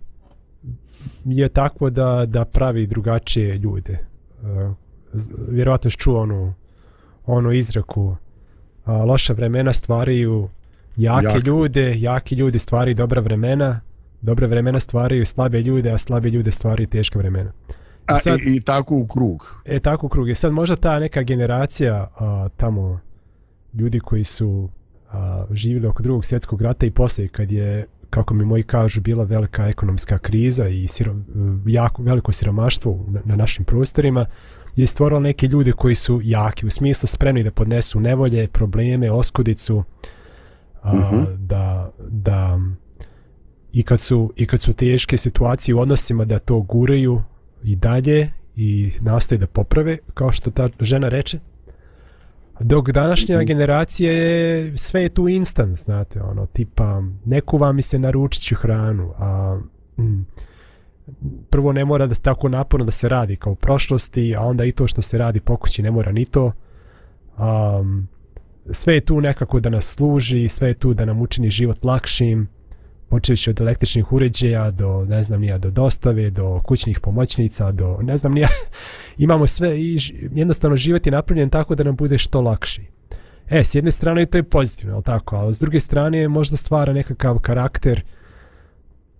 je 1.25 1.49
takvo 1.49 1.89
da, 1.89 2.25
da 2.27 2.45
pravi 2.45 2.87
drugačije 2.87 3.57
ljude. 3.57 3.99
Uh, 4.41 4.75
vjerovatno 5.49 5.91
čuo 5.91 6.21
onu, 6.21 6.53
onu 7.25 7.51
izreku 7.51 8.03
uh, 8.03 8.17
loša 8.85 9.33
vremena 9.33 9.73
stvaraju 9.73 10.49
jake 10.95 11.25
Jak. 11.25 11.45
ljude, 11.45 11.99
jaki 11.99 12.35
ljudi 12.35 12.59
stvaraju 12.59 12.95
dobra 12.95 13.21
vremena, 13.21 13.81
dobre 14.21 14.47
vremena 14.47 14.79
stvaraju 14.79 15.25
slabe 15.25 15.61
ljude, 15.61 15.91
a 15.91 15.97
slabe 15.97 16.29
ljude 16.29 16.51
stvaraju 16.51 16.87
teška 16.87 17.19
vremena. 17.19 17.51
I, 18.15 18.17
sad, 18.17 18.39
i, 18.39 18.55
i 18.55 18.61
tako 18.61 18.95
u 18.95 19.07
krug. 19.07 19.61
E, 19.65 19.79
tako 19.79 20.05
u 20.05 20.09
krug. 20.09 20.29
I 20.29 20.35
sad 20.35 20.51
možda 20.51 20.75
ta 20.75 20.99
neka 20.99 21.21
generacija 21.23 22.07
a, 22.19 22.49
tamo 22.57 22.99
ljudi 23.73 23.99
koji 23.99 24.23
su 24.23 24.69
a, 25.11 25.45
živjeli 25.51 25.87
oko 25.87 26.03
drugog 26.03 26.25
svjetskog 26.25 26.61
rata 26.61 26.85
i 26.85 26.91
poslije 26.91 27.27
kad 27.27 27.51
je 27.51 27.87
kako 28.09 28.33
mi 28.33 28.45
moji 28.45 28.63
kažu, 28.63 29.01
bila 29.01 29.23
velika 29.23 29.67
ekonomska 29.67 30.17
kriza 30.17 30.67
i 30.67 30.87
siro, 30.87 31.15
jako 31.65 32.03
veliko 32.03 32.31
siromaštvo 32.31 33.05
na, 33.07 33.21
na 33.25 33.35
našim 33.35 33.65
prostorima, 33.65 34.25
je 34.75 34.87
stvorilo 34.87 35.19
neke 35.19 35.47
ljude 35.47 35.71
koji 35.71 35.95
su 35.95 36.21
jaki, 36.23 36.65
u 36.65 36.69
smislu 36.69 37.07
spremni 37.07 37.43
da 37.43 37.51
podnesu 37.51 37.99
nevolje, 37.99 38.47
probleme, 38.47 39.11
oskudicu, 39.11 39.83
a, 40.81 40.93
uh 40.93 40.99
mhm. 40.99 41.15
-huh. 41.15 41.37
da, 41.37 41.91
da 42.09 42.59
i 43.71 43.83
kad, 43.83 43.99
su, 43.99 44.33
i 44.35 44.45
kad 44.45 44.61
su 44.61 44.73
teške 44.73 45.17
situacije 45.17 45.75
u 45.75 45.79
odnosima 45.79 46.25
da 46.25 46.39
to 46.39 46.59
guraju 46.61 47.21
i 47.63 47.75
dalje 47.75 48.31
i 48.55 48.91
nastoje 48.99 49.39
da 49.39 49.47
poprave, 49.47 49.97
kao 50.13 50.31
što 50.31 50.51
ta 50.51 50.69
žena 50.79 51.09
reče, 51.09 51.39
Dok 52.59 52.91
današnja 52.91 53.43
generacija 53.43 54.11
je 54.11 54.77
sve 54.77 55.01
je 55.01 55.09
tu 55.09 55.27
instant, 55.27 55.77
znate, 55.77 56.21
ono, 56.21 56.45
tipa, 56.45 57.03
ne 57.25 57.41
kuva 57.41 57.71
mi 57.71 57.81
se 57.81 57.99
naručit 57.99 58.43
ću 58.43 58.55
hranu, 58.55 59.13
a 59.17 59.59
mm, 59.97 60.25
prvo 61.49 61.73
ne 61.73 61.85
mora 61.85 62.07
da 62.07 62.13
se 62.13 62.21
tako 62.21 62.49
naporno 62.49 62.85
da 62.85 62.91
se 62.91 63.09
radi 63.09 63.35
kao 63.35 63.53
u 63.53 63.55
prošlosti, 63.55 64.35
a 64.35 64.41
onda 64.41 64.65
i 64.65 64.71
to 64.71 64.87
što 64.87 65.01
se 65.01 65.17
radi 65.17 65.39
po 65.39 65.57
kući 65.57 65.81
ne 65.81 65.91
mora 65.91 66.11
ni 66.11 66.25
to. 66.25 66.51
Um, 67.37 68.07
sve 68.71 68.93
je 68.93 69.01
tu 69.01 69.21
nekako 69.21 69.59
da 69.59 69.69
nas 69.69 69.85
služi, 69.85 70.49
sve 70.49 70.67
je 70.67 70.73
tu 70.73 70.93
da 70.93 71.05
nam 71.05 71.21
učini 71.21 71.49
život 71.49 71.83
lakšim, 71.83 72.47
počevići 73.09 73.49
od 73.49 73.61
električnih 73.61 74.13
uređaja 74.13 74.71
do, 74.71 75.05
ne 75.05 75.23
znam 75.23 75.41
nija, 75.41 75.57
do 75.57 75.71
dostave, 75.71 76.29
do 76.29 76.61
kućnih 76.63 76.99
pomoćnica, 76.99 77.71
do, 77.71 77.99
ne 78.01 78.17
znam 78.17 78.33
nija, 78.33 78.47
imamo 79.19 79.47
sve 79.47 79.79
i 79.79 79.97
jednostavno 80.35 80.77
život 80.77 81.05
je 81.05 81.11
napravljen 81.11 81.49
tako 81.49 81.75
da 81.75 81.83
nam 81.83 81.95
bude 81.95 82.17
što 82.17 82.41
lakši. 82.41 82.81
E, 83.49 83.63
s 83.63 83.75
jedne 83.75 83.91
strane 83.91 84.25
to 84.25 84.37
je 84.37 84.43
pozitivno, 84.43 84.95
ali 84.95 85.03
tako, 85.03 85.35
ali 85.35 85.53
s 85.53 85.59
druge 85.59 85.79
strane 85.79 86.27
možda 86.27 86.57
stvara 86.57 86.93
nekakav 86.93 87.39
karakter 87.39 88.03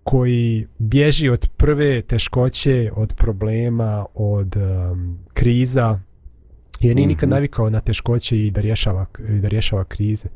koji 0.03 0.67
bježi 0.77 1.29
od 1.29 1.49
prve 1.57 2.01
teškoće, 2.01 2.91
od 2.95 3.13
problema, 3.13 4.05
od 4.13 4.55
um, 4.55 5.19
kriza, 5.33 5.99
jer 6.79 6.95
nije 6.95 7.07
nikad 7.07 7.29
mhm. 7.29 7.35
navikao 7.35 7.69
na 7.69 7.81
teškoće 7.81 8.45
i 8.45 8.51
da 8.51 8.62
rješava, 8.62 9.05
da 9.41 9.47
rješava 9.47 9.83
krize. 9.83 10.29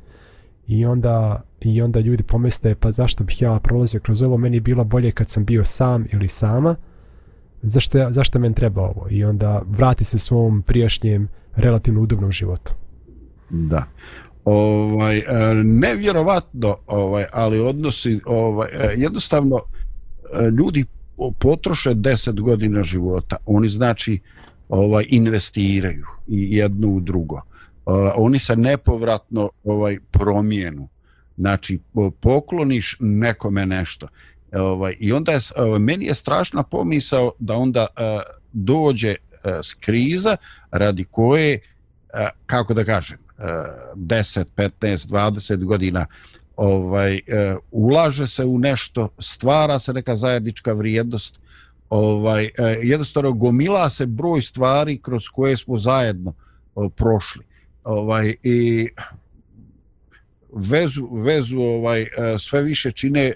I 0.68 0.86
onda, 0.86 1.42
I 1.62 1.82
onda 1.82 2.00
ljudi 2.00 2.24
pomisle, 2.24 2.76
pa 2.76 2.92
zašto 2.92 3.24
bih 3.24 3.42
ja 3.42 3.60
prolazio 3.60 4.00
kroz 4.00 4.22
ovo, 4.22 4.38
meni 4.38 4.58
je 4.58 4.62
bilo 4.62 4.84
bolje 4.84 5.12
kad 5.12 5.30
sam 5.30 5.46
bio 5.46 5.66
sam 5.66 6.06
ili 6.12 6.28
sama, 6.28 6.76
zašto, 7.64 7.98
ja, 7.98 8.12
zašto 8.12 8.40
men 8.40 8.54
treba 8.54 8.82
ovo? 8.82 9.08
I 9.10 9.24
onda 9.24 9.62
vrati 9.68 10.04
se 10.04 10.20
svom 10.20 10.62
prijašnjem 10.62 11.28
relativno 11.56 12.02
udobnom 12.02 12.32
životu. 12.32 12.74
Da. 13.50 13.84
Ovaj, 14.46 15.18
e, 15.18 15.24
nevjerovatno, 15.64 16.78
ovaj, 16.88 17.26
ali 17.34 17.60
odnosi, 17.60 18.20
ovaj, 18.26 18.70
e, 18.74 18.94
jednostavno, 18.98 19.60
e, 20.40 20.50
ljudi 20.50 20.86
potroše 21.40 21.90
10 21.90 22.42
godina 22.42 22.84
života, 22.84 23.36
oni 23.46 23.70
znači 23.70 24.20
ovaj 24.70 25.06
investiraju 25.10 26.06
i 26.28 26.58
jedno 26.58 26.88
u 26.88 27.00
drugo 27.00 27.42
uh, 27.86 27.96
oni 28.16 28.40
se 28.40 28.56
nepovratno 28.56 29.50
ovaj 29.64 29.98
promijenu. 30.12 30.90
Znači, 31.38 31.80
pokloniš 32.22 32.98
nekome 33.00 33.66
nešto. 33.66 34.08
Ovaj, 34.54 34.96
I 35.00 35.14
onda 35.14 35.32
je, 35.32 35.40
ovaj, 35.56 35.80
meni 35.80 36.06
je 36.06 36.16
strašna 36.16 36.64
pomisao 36.64 37.32
da 37.40 37.56
onda 37.56 37.88
uh, 37.98 38.22
dođe 38.54 39.16
e, 39.44 39.60
kriza 39.80 40.38
radi 40.72 41.06
koje, 41.12 41.60
e, 42.14 42.28
kako 42.46 42.74
da 42.74 42.84
kažem, 42.84 43.18
e, 43.38 43.44
10, 43.96 44.46
15, 44.56 45.08
20 45.08 45.64
godina 45.64 46.06
ovaj 46.56 47.16
e, 47.16 47.22
ulaže 47.72 48.28
se 48.28 48.46
u 48.46 48.60
nešto, 48.60 49.10
stvara 49.20 49.80
se 49.80 49.94
neka 49.94 50.16
zajednička 50.16 50.74
vrijednost, 50.74 51.40
ovaj 51.90 52.44
e, 52.46 52.50
jednostavno 52.84 53.32
gomila 53.32 53.90
se 53.90 54.06
broj 54.06 54.42
stvari 54.42 55.00
kroz 55.02 55.28
koje 55.28 55.58
smo 55.58 55.78
zajedno 55.78 56.34
o, 56.76 56.90
prošli. 56.90 57.44
Ovaj 57.84 58.34
i 58.44 58.90
vezu, 60.56 61.08
vezu 61.12 61.60
ovaj 61.60 62.02
e, 62.02 62.08
sve 62.40 62.62
više 62.64 62.92
čine 62.92 63.22
e, 63.22 63.34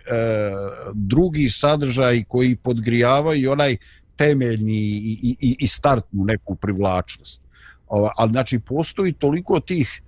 drugi 0.93 1.49
sadržaji 1.49 2.23
koji 2.23 2.55
podgrijavaju 2.55 3.51
onaj 3.51 3.77
temeljni 4.15 4.77
i, 4.77 5.35
i, 5.39 5.55
i 5.59 5.67
startnu 5.67 6.25
neku 6.25 6.55
privlačnost. 6.55 7.41
Ali 7.89 8.31
znači 8.31 8.59
postoji 8.59 9.13
toliko 9.13 9.59
tih 9.59 10.01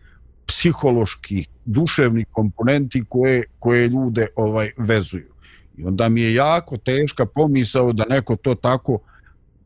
psiholoških, 0.45 1.47
duševnih 1.65 2.27
komponenti 2.31 3.03
koje, 3.09 3.43
koje 3.59 3.87
ljude 3.87 4.27
ovaj 4.35 4.71
vezuju. 4.77 5.33
I 5.77 5.83
onda 5.83 6.09
mi 6.09 6.21
je 6.21 6.33
jako 6.33 6.77
teška 6.77 7.25
pomisao 7.25 7.93
da 7.93 8.05
neko 8.05 8.35
to 8.35 8.55
tako 8.55 8.99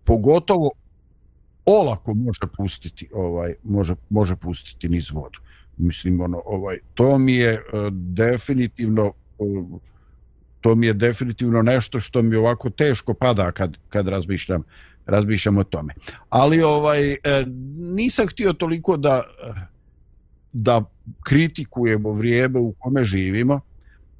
pogotovo 0.03 0.71
olako 1.65 2.13
može 2.13 2.47
pustiti 2.57 3.09
ovaj 3.13 3.53
može 3.63 3.95
može 4.09 4.35
pustiti 4.35 4.89
niz 4.89 5.11
vodu 5.11 5.39
mislim 5.77 6.21
ono 6.21 6.41
ovaj 6.45 6.77
to 6.93 7.17
mi 7.17 7.35
je 7.35 7.53
uh, 7.53 7.93
definitivno 7.93 9.11
uh, 9.37 9.79
to 10.61 10.75
mi 10.75 10.87
je 10.87 10.93
definitivno 10.93 11.61
nešto 11.61 11.99
što 11.99 12.21
mi 12.21 12.35
ovako 12.35 12.69
teško 12.69 13.13
pada 13.13 13.51
kad 13.51 13.77
kad 13.89 14.07
razmišljam 14.07 14.63
razmišljam 15.05 15.57
o 15.57 15.63
tome. 15.63 15.93
Ali 16.29 16.61
ovaj 16.61 17.11
e, 17.11 17.17
nisam 17.77 18.27
htio 18.27 18.53
toliko 18.53 18.97
da 18.97 19.23
da 20.53 20.83
kritikujemo 21.23 22.11
vrijeme 22.11 22.59
u 22.59 22.73
kome 22.79 23.03
živimo. 23.03 23.59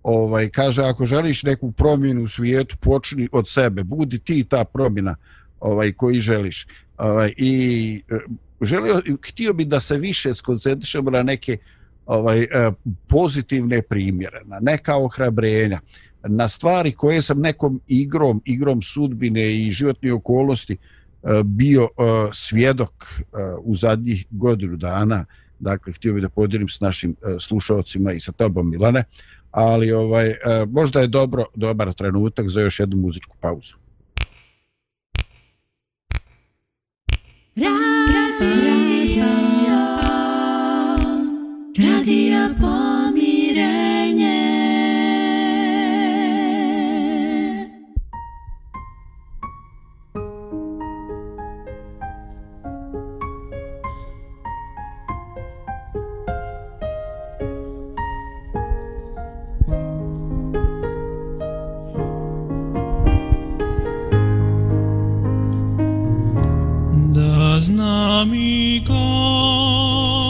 Ovaj 0.04 0.50
kaže 0.50 0.84
ako 0.84 1.06
želiš 1.06 1.44
neku 1.44 1.72
promjenu 1.72 2.24
u 2.24 2.28
svijetu 2.28 2.78
počni 2.78 3.30
od 3.32 3.50
sebe. 3.50 3.84
Budi 3.84 4.20
ti 4.20 4.44
ta 4.44 4.66
promjena 4.66 5.16
ovaj 5.60 5.94
koji 5.94 6.20
želiš 6.20 6.68
ovaj 6.98 7.34
i 7.38 8.02
e, 8.10 8.16
želio, 8.62 9.02
htio 9.28 9.54
bi 9.54 9.66
da 9.66 9.80
se 9.80 9.98
više 9.98 10.34
skoncentrišemo 10.34 11.12
na 11.12 11.24
neke 11.24 11.58
ovaj 12.06 12.42
e, 12.42 12.48
pozitivne 13.08 13.82
primjere, 13.82 14.42
na 14.46 14.60
neka 14.60 14.96
ohrabrenja, 14.96 15.80
na 16.24 16.48
stvari 16.48 16.92
koje 16.92 17.22
sam 17.22 17.40
nekom 17.40 17.82
igrom, 17.88 18.42
igrom 18.46 18.82
sudbine 18.82 19.56
i 19.56 19.72
životne 19.72 20.14
okolnosti 20.14 20.74
e, 20.74 20.78
bio 21.44 21.88
svjedok 22.34 23.24
u 23.64 23.76
zadnjih 23.76 24.26
godinu 24.32 24.78
dana. 24.78 25.26
Dakle, 25.60 25.94
htio 25.94 26.14
bih 26.14 26.22
da 26.22 26.30
podijelim 26.30 26.70
s 26.70 26.80
našim 26.80 27.16
slušalcima 27.40 28.14
i 28.14 28.20
sa 28.20 28.32
tobom, 28.32 28.70
Milane, 28.70 29.04
ali 29.52 29.92
ovaj 29.92 30.34
možda 30.68 31.02
je 31.02 31.08
dobro 31.08 31.46
dobar 31.56 31.94
trenutak 31.94 32.50
za 32.50 32.62
još 32.62 32.80
jednu 32.80 32.98
muzičku 32.98 33.38
pauzu. 33.40 33.83
Radio, 37.56 37.70
radio 41.78 42.50
pomirenje. 42.60 43.03
Znam 68.24 68.36
i 68.36 68.82
govor 68.88 70.24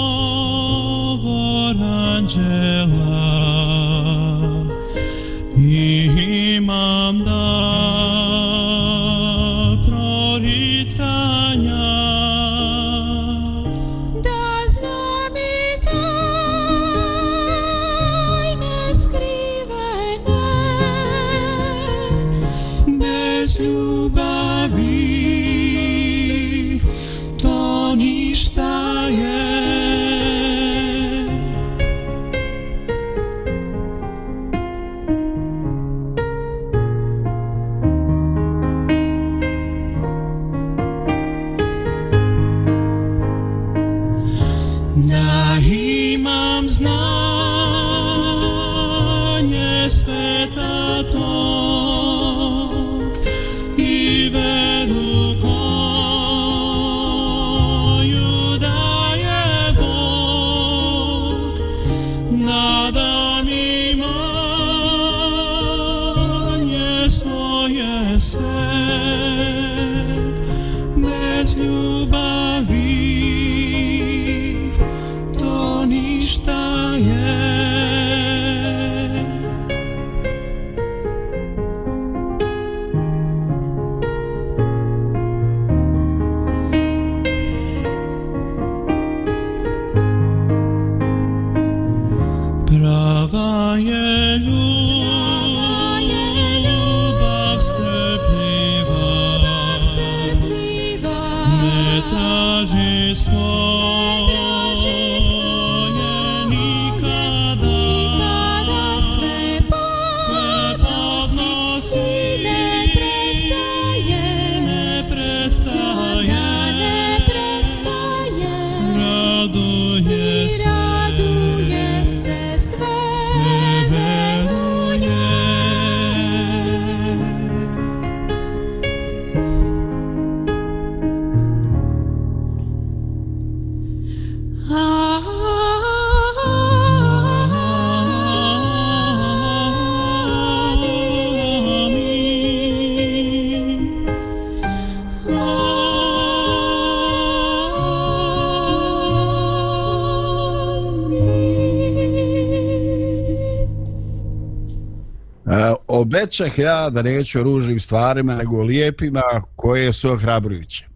obećah 156.24 156.60
ja 156.60 156.90
da 156.90 157.02
neću 157.02 157.40
o 157.40 157.44
ružnim 157.44 157.80
stvarima, 157.80 158.36
nego 158.36 158.58
o 158.58 158.64
lijepima 158.64 159.22
koje 159.56 159.94
su 159.94 160.10
ohrabrujuće. 160.10 160.88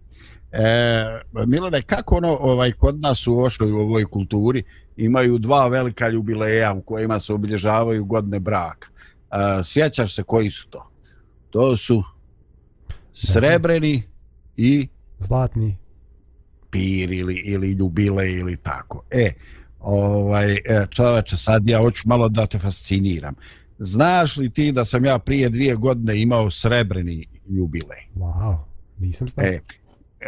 E, 0.52 0.64
Milane, 1.46 1.82
kako 1.82 2.16
ono 2.16 2.36
ovaj, 2.40 2.72
kod 2.72 3.00
nas 3.00 3.26
u 3.26 3.38
ošoj 3.38 3.72
u 3.72 3.76
ovoj 3.76 4.04
kulturi 4.04 4.62
imaju 4.96 5.38
dva 5.38 5.68
velika 5.68 6.08
jubileja 6.08 6.72
u 6.72 6.82
kojima 6.82 7.20
se 7.20 7.32
obilježavaju 7.32 8.04
godine 8.04 8.40
braka. 8.40 8.88
E, 8.88 9.64
sjećaš 9.64 10.14
se 10.14 10.22
koji 10.22 10.50
su 10.50 10.68
to? 10.68 10.90
To 11.50 11.76
su 11.76 12.04
srebreni 13.12 14.02
i 14.56 14.88
Zlatni. 15.18 15.76
pir 16.70 17.12
ili, 17.12 17.34
ili 17.34 17.70
ljubile 17.70 18.30
ili 18.30 18.56
tako. 18.56 19.04
E, 19.10 19.32
ovaj, 19.80 20.52
e, 20.52 20.86
čoveče, 20.90 21.36
sad 21.36 21.68
ja 21.68 21.78
hoću 21.78 22.02
malo 22.06 22.28
da 22.28 22.46
te 22.46 22.58
fasciniram. 22.58 23.34
Znaš 23.78 24.36
li 24.36 24.50
ti 24.50 24.72
da 24.72 24.84
sam 24.84 25.04
ja 25.04 25.18
prije 25.18 25.48
dvije 25.48 25.74
godine 25.74 26.22
imao 26.22 26.50
srebreni 26.50 27.26
jubilej? 27.48 28.00
Wow, 28.16 28.56
nisam 28.98 29.28
znao. 29.28 29.46
E, 29.46 29.60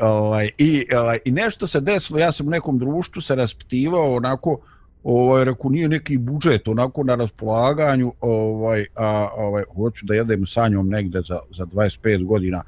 ovaj, 0.02 0.50
i, 0.58 0.84
ovaj, 0.96 1.18
I 1.24 1.30
nešto 1.30 1.66
se 1.66 1.80
desilo, 1.80 2.18
ja 2.18 2.32
sam 2.32 2.46
u 2.46 2.50
nekom 2.50 2.78
društvu 2.78 3.22
se 3.22 3.34
raspitivao 3.34 4.14
onako, 4.14 4.60
ovaj, 5.04 5.44
reku, 5.44 5.70
nije 5.70 5.88
neki 5.88 6.18
budžet, 6.18 6.68
onako 6.68 7.04
na 7.04 7.14
raspolaganju, 7.14 8.12
ovaj, 8.20 8.86
a, 8.96 9.28
ovaj, 9.36 9.64
hoću 9.74 10.06
da 10.06 10.14
jedem 10.14 10.46
sanjom 10.46 10.88
negde 10.88 11.20
za, 11.28 11.38
za 11.56 11.66
25 11.66 12.24
godina, 12.24 12.62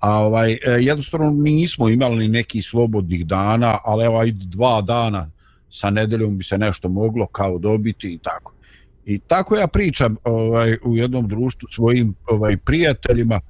a 0.00 0.24
ovaj, 0.24 0.52
e, 0.52 0.58
jednostavno 0.80 1.30
nismo 1.30 1.88
imali 1.88 2.28
neki 2.28 2.62
slobodnih 2.62 3.26
dana, 3.26 3.78
ali 3.84 4.04
evo, 4.04 4.18
ajde 4.18 4.44
dva 4.44 4.80
dana 4.80 5.30
sa 5.70 5.90
nedeljom 5.90 6.38
bi 6.38 6.44
se 6.44 6.58
nešto 6.58 6.88
moglo 6.88 7.26
kao 7.26 7.58
dobiti 7.58 8.12
i 8.12 8.18
tako. 8.18 8.52
I 9.06 9.18
tako 9.18 9.56
ja 9.56 9.66
pričam 9.66 10.16
ovaj, 10.24 10.76
u 10.84 10.96
jednom 10.96 11.28
društvu 11.28 11.68
svojim 11.70 12.14
ovaj, 12.26 12.56
prijateljima, 12.56 13.40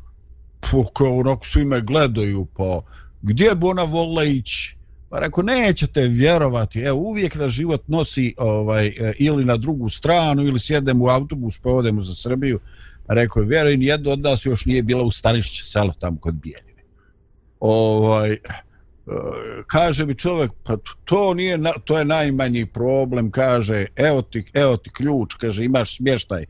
po, 0.70 0.84
kao 0.84 1.16
onako 1.18 1.46
svi 1.46 1.64
me 1.64 1.80
gledaju, 1.80 2.44
po, 2.44 2.82
gdje 3.22 3.54
bi 3.54 3.66
ona 3.66 3.82
volila 3.82 4.24
ići? 4.24 4.76
Pa 5.08 5.18
rekao, 5.18 5.42
nećete 5.42 6.08
vjerovati, 6.08 6.80
evo, 6.80 6.98
uvijek 6.98 7.34
na 7.34 7.48
život 7.48 7.88
nosi 7.88 8.34
ovaj, 8.38 8.86
e, 8.86 9.12
ili 9.18 9.44
na 9.44 9.56
drugu 9.56 9.88
stranu, 9.88 10.42
ili 10.42 10.60
sjedem 10.60 11.02
u 11.02 11.08
autobus, 11.08 11.58
pa 11.58 11.70
odemo 11.70 12.02
za 12.02 12.14
Srbiju. 12.14 12.60
Pa 13.06 13.14
rekao, 13.14 13.42
vjerujem, 13.42 13.82
jedno 13.82 14.10
od 14.10 14.18
nas 14.18 14.46
još 14.46 14.64
nije 14.64 14.82
bila 14.82 15.02
u 15.02 15.10
Stanišće 15.10 15.64
selo 15.64 15.94
tamo 16.00 16.16
kod 16.20 16.34
Bijeljine. 16.34 16.82
Ovaj, 17.60 18.36
kaže 19.66 20.06
mi 20.06 20.14
čovjek, 20.14 20.50
pa 20.62 20.76
to 21.04 21.34
nije, 21.34 21.58
to 21.84 21.98
je 21.98 22.04
najmanji 22.04 22.66
problem, 22.66 23.30
kaže, 23.30 23.86
evo 23.96 24.22
ti, 24.22 24.44
evo 24.54 24.76
ti 24.76 24.90
ključ, 24.90 25.34
kaže, 25.34 25.64
imaš 25.64 25.96
smještaj, 25.96 26.46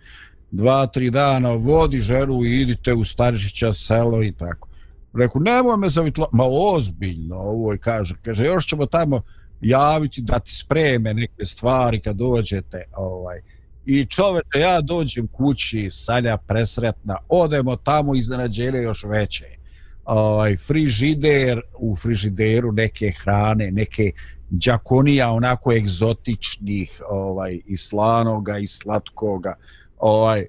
dva, 0.51 0.87
tri 0.87 1.11
dana, 1.11 1.53
vodi 1.53 2.01
ženu 2.01 2.45
i 2.45 2.61
idite 2.61 2.95
u 2.95 3.05
Starišića 3.05 3.73
selo 3.75 4.23
i 4.23 4.33
tako. 4.33 4.69
Reku, 5.15 5.41
nemoj 5.41 5.77
me 5.77 5.91
zavitla, 5.91 6.29
ma 6.33 6.45
ozbiljno, 6.45 7.37
ovo 7.37 7.73
je 7.73 7.79
kaže, 7.79 8.15
kaže, 8.23 8.45
još 8.45 8.67
ćemo 8.67 8.87
tamo 8.87 9.23
javiti 9.61 10.23
da 10.23 10.38
ti 10.38 10.51
spreme 10.55 11.15
neke 11.15 11.45
stvari 11.45 12.01
kad 12.01 12.17
dođete, 12.17 12.85
ovaj, 12.97 13.41
I 13.87 14.07
čoveče, 14.07 14.59
ja 14.61 14.81
dođem 14.81 15.27
kući, 15.27 15.88
Sanja 15.91 16.37
presretna, 16.37 17.17
odemo 17.29 17.77
tamo 17.77 18.15
iznenađenje 18.15 18.83
još 18.83 19.05
veće. 19.05 19.62
Ovaj, 20.05 20.57
frižider, 20.57 21.61
u 21.79 21.97
frižideru 21.97 22.73
neke 22.73 23.12
hrane, 23.23 23.71
neke 23.71 24.12
džakonija 24.59 25.31
onako 25.33 25.73
egzotičnih, 25.73 27.03
ovaj, 27.11 27.59
i 27.67 27.77
slanoga 27.77 28.59
i 28.59 28.67
slatkoga. 28.67 29.55
Ovaj, 29.99 30.45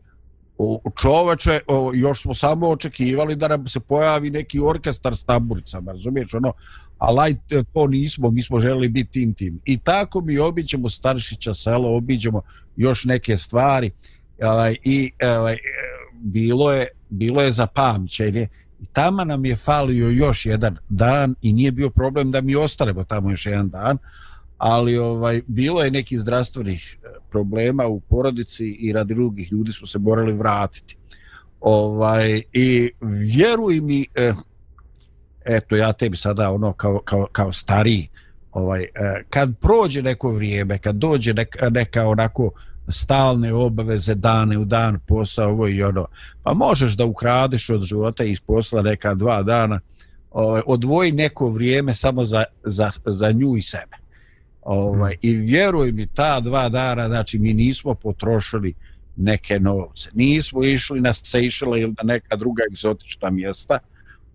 u 0.57 0.91
čoveče, 1.01 1.59
još 1.93 2.21
smo 2.21 2.35
samo 2.35 2.69
očekivali 2.69 3.35
da 3.35 3.47
nam 3.47 3.67
se 3.67 3.79
pojavi 3.79 4.29
neki 4.29 4.59
orkestar 4.59 5.17
s 5.17 5.23
tamburicama, 5.23 5.91
razumiješ, 5.91 6.33
ono, 6.33 6.53
ali 6.97 7.37
to 7.73 7.87
nismo, 7.87 8.31
mi 8.31 8.43
smo 8.43 8.59
želi 8.59 8.87
biti 8.87 9.23
intim. 9.23 9.59
I 9.65 9.77
tako 9.77 10.21
mi 10.21 10.37
obiđemo 10.37 10.89
Staršića 10.89 11.53
selo, 11.53 11.95
obiđemo 11.97 12.41
još 12.75 13.05
neke 13.05 13.37
stvari 13.37 13.91
ovaj, 14.43 14.75
i 14.83 15.11
ovaj, 15.37 15.57
bilo, 16.13 16.71
je, 16.71 16.87
bilo 17.09 17.41
je 17.41 17.51
za 17.51 17.67
pamćenje. 17.67 18.47
I 18.83 18.85
tamo 18.93 19.23
nam 19.23 19.45
je 19.45 19.55
falio 19.55 20.09
još 20.09 20.45
jedan 20.45 20.77
dan 20.89 21.35
i 21.41 21.53
nije 21.53 21.71
bio 21.71 21.89
problem 21.89 22.31
da 22.31 22.41
mi 22.41 22.55
ostanemo 22.55 23.03
tamo 23.03 23.31
još 23.31 23.45
jedan 23.45 23.69
dan, 23.69 23.97
ali 24.57 24.97
ovaj 24.97 25.41
bilo 25.47 25.83
je 25.83 25.91
neki 25.91 26.17
zdravstvenih 26.17 26.97
e, 27.03 27.07
problema 27.31 27.87
u 27.87 27.99
porodici 27.99 28.65
i 28.65 28.93
radi 28.93 29.15
drugih 29.15 29.51
ljudi 29.51 29.73
smo 29.73 29.87
se 29.87 29.99
morali 29.99 30.33
vratiti. 30.33 30.97
Ovaj 31.61 32.41
i 32.53 32.91
vjeruj 33.01 33.81
mi 33.81 34.05
eh, 34.15 34.33
eto 35.45 35.75
ja 35.75 35.93
tebi 35.93 36.17
sada 36.17 36.51
ono 36.51 36.73
kao 36.73 36.99
kao 37.05 37.27
kao 37.31 37.53
stari 37.53 38.07
ovaj 38.51 38.83
eh, 38.83 39.23
kad 39.29 39.53
prođe 39.61 40.01
neko 40.01 40.31
vrijeme, 40.31 40.77
kad 40.77 40.95
dođe 40.95 41.33
neka, 41.33 41.69
neka 41.69 42.07
onako 42.07 42.51
stalne 42.87 43.53
obaveze 43.53 44.15
dane 44.15 44.57
u 44.57 44.65
dan 44.65 44.99
posao 45.07 45.49
ovo 45.49 45.67
i 45.67 45.83
ono. 45.83 46.05
Pa 46.43 46.53
možeš 46.53 46.93
da 46.93 47.05
ukradeš 47.05 47.69
od 47.69 47.83
života 47.83 48.23
iz 48.23 48.39
posla 48.39 48.81
neka 48.81 49.13
dva 49.15 49.43
dana 49.43 49.79
ovaj 50.31 50.61
odvoji 50.65 51.11
neko 51.11 51.49
vrijeme 51.49 51.95
samo 51.95 52.25
za, 52.25 52.43
za, 52.63 52.91
za 53.05 53.31
nju 53.31 53.57
i 53.57 53.61
sebe. 53.61 53.97
Ovaj, 54.61 55.15
i 55.21 55.35
vjeruj 55.35 55.91
mi 55.91 56.07
ta 56.07 56.39
dva 56.39 56.69
dana 56.69 57.07
znači 57.07 57.39
mi 57.39 57.53
nismo 57.53 57.95
potrošili 57.95 58.73
neke 59.15 59.59
novce. 59.59 60.09
Nismo 60.13 60.63
išli 60.63 61.01
na 61.01 61.13
Seychelles 61.13 61.81
ili 61.81 61.93
na 61.97 62.03
neka 62.03 62.35
druga 62.35 62.63
egzotična 62.71 63.29
mjesta. 63.29 63.79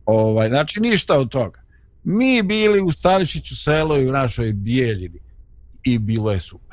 Ovaj, 0.06 0.48
znači 0.48 0.80
ništa 0.80 1.18
od 1.18 1.28
toga. 1.28 1.60
Mi 2.04 2.42
bili 2.42 2.80
u 2.80 2.92
Starišiću 2.92 3.56
selo 3.56 3.98
i 3.98 4.08
u 4.08 4.12
našoj 4.12 4.52
Bijeljini 4.52 5.20
i 5.84 5.98
bilo 5.98 6.32
je 6.32 6.40
super 6.40 6.67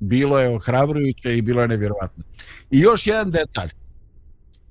bilo 0.00 0.38
je 0.38 0.56
ohrabrujuće 0.56 1.38
i 1.38 1.42
bilo 1.42 1.62
je 1.62 1.68
nevjerovatno 1.68 2.24
i 2.70 2.78
još 2.78 3.06
jedan 3.06 3.30
detalj 3.30 3.70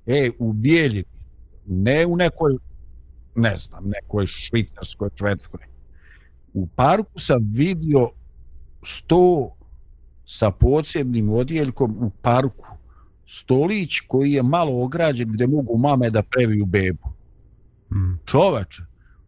e, 0.06 0.30
u 0.40 0.54
Bijeljini 0.54 1.04
ne 1.66 2.06
u 2.06 2.18
nekoj 2.18 2.58
ne 3.36 3.58
znam, 3.58 3.84
nekoj 3.86 4.28
švicarskoj, 4.28 5.10
švedskoj 5.16 5.70
u 6.54 6.68
parku 6.68 7.20
sam 7.20 7.50
vidio 7.54 8.10
sto 8.84 9.56
sa 10.26 10.52
podsjebnim 10.52 11.30
odjeljkom 11.30 11.98
u 12.00 12.10
parku 12.22 12.66
stolić 13.28 14.00
koji 14.08 14.32
je 14.32 14.44
malo 14.44 14.84
ograđen 14.84 15.32
gdje 15.32 15.48
mogu 15.48 15.78
mame 15.78 16.10
da 16.10 16.24
previju 16.24 16.66
bebu. 16.66 17.10
Mm. 17.92 18.20
Čoveče, 18.26 18.84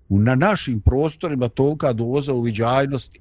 na 0.09 0.35
našim 0.35 0.81
prostorima 0.81 1.49
tolika 1.49 1.93
doza 1.93 2.33
uviđajnosti. 2.33 3.20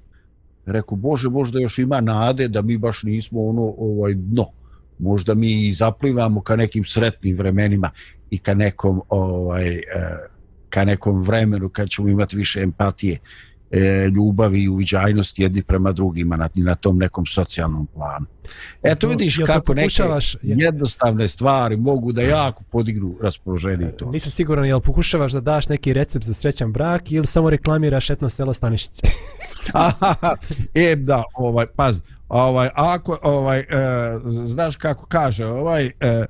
Reku, 0.71 0.95
Bože, 0.95 1.29
možda 1.29 1.59
još 1.59 1.79
ima 1.79 2.01
nade 2.01 2.47
da 2.47 2.61
mi 2.61 2.77
baš 2.77 3.03
nismo 3.03 3.45
ono 3.45 3.73
ovaj 3.77 4.13
dno. 4.13 4.45
Možda 4.99 5.33
mi 5.33 5.73
zaplivamo 5.73 6.41
ka 6.41 6.55
nekim 6.55 6.85
sretnim 6.85 7.37
vremenima 7.37 7.89
i 8.29 8.37
ka 8.37 8.53
nekom 8.53 9.01
ovaj 9.09 9.75
eh, 9.75 9.81
ka 10.69 10.85
nekom 10.85 11.21
vremenu 11.21 11.69
kad 11.69 11.89
ćemo 11.89 12.09
imati 12.09 12.35
više 12.35 12.61
empatije 12.61 13.19
e, 13.71 14.07
ljubavi 14.15 14.63
i 14.63 14.69
uviđajnosti 14.69 15.41
jedni 15.41 15.63
prema 15.63 15.91
drugima 15.91 16.35
na, 16.35 16.49
na 16.55 16.75
tom 16.75 16.97
nekom 16.97 17.25
socijalnom 17.25 17.87
planu. 17.87 18.25
Eto 18.83 19.07
vidiš 19.07 19.37
kako 19.45 19.73
neke 19.73 20.03
jednostavne 20.41 21.27
stvari 21.27 21.77
mogu 21.77 22.11
da 22.11 22.21
jako 22.21 22.63
podignu 22.71 23.15
raspoloženje 23.21 23.91
to. 23.91 24.11
Nisam 24.11 24.31
siguran, 24.31 24.65
jel 24.65 24.79
pokušavaš 24.79 25.31
da 25.31 25.41
daš 25.41 25.69
neki 25.69 25.93
recept 25.93 26.25
za 26.25 26.33
srećan 26.33 26.71
brak 26.71 27.11
ili 27.11 27.27
samo 27.27 27.49
reklamiraš 27.49 28.09
etno 28.09 28.29
selo 28.29 28.53
Stanišić? 28.53 28.91
e, 30.73 30.95
da, 30.95 31.23
ovaj, 31.33 31.65
pazi, 31.75 32.01
ovaj, 32.29 32.69
ako, 32.75 33.17
ovaj, 33.23 33.59
e, 33.59 33.65
znaš 34.45 34.75
kako 34.75 35.05
kaže, 35.05 35.45
ovaj, 35.45 35.91
e, 35.99 36.25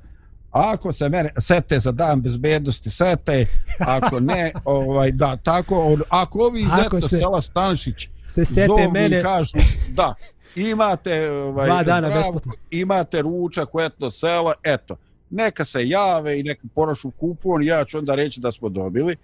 ako 0.52 0.92
se 0.92 1.08
mene 1.08 1.30
sete 1.38 1.78
za 1.80 1.92
dan 1.92 2.20
bezbednosti 2.20 2.90
sete 2.90 3.46
ako 3.78 4.20
ne 4.20 4.52
ovaj 4.64 5.10
da 5.12 5.36
tako 5.36 5.98
ako 6.08 6.38
ovi 6.38 6.60
iz 6.60 6.68
eto 6.86 7.00
se, 7.00 7.18
sela 7.18 7.42
Stanšić 7.42 8.08
se 8.28 8.44
sete 8.44 8.88
mene 8.92 9.22
kažu 9.22 9.58
da 9.88 10.14
imate 10.56 11.30
ovaj 11.30 11.66
dva 11.66 11.82
dana 11.82 12.08
besplatno. 12.08 12.52
imate 12.70 13.22
ručak 13.22 13.74
u 13.74 13.80
etno 13.80 14.10
sela 14.10 14.52
eto 14.62 14.96
neka 15.30 15.64
se 15.64 15.88
jave 15.88 16.40
i 16.40 16.42
neka 16.42 16.66
porašu 16.74 17.10
kupon 17.10 17.62
ja 17.62 17.84
ću 17.84 17.98
onda 17.98 18.14
reći 18.14 18.40
da 18.40 18.52
smo 18.52 18.68
dobili 18.68 19.16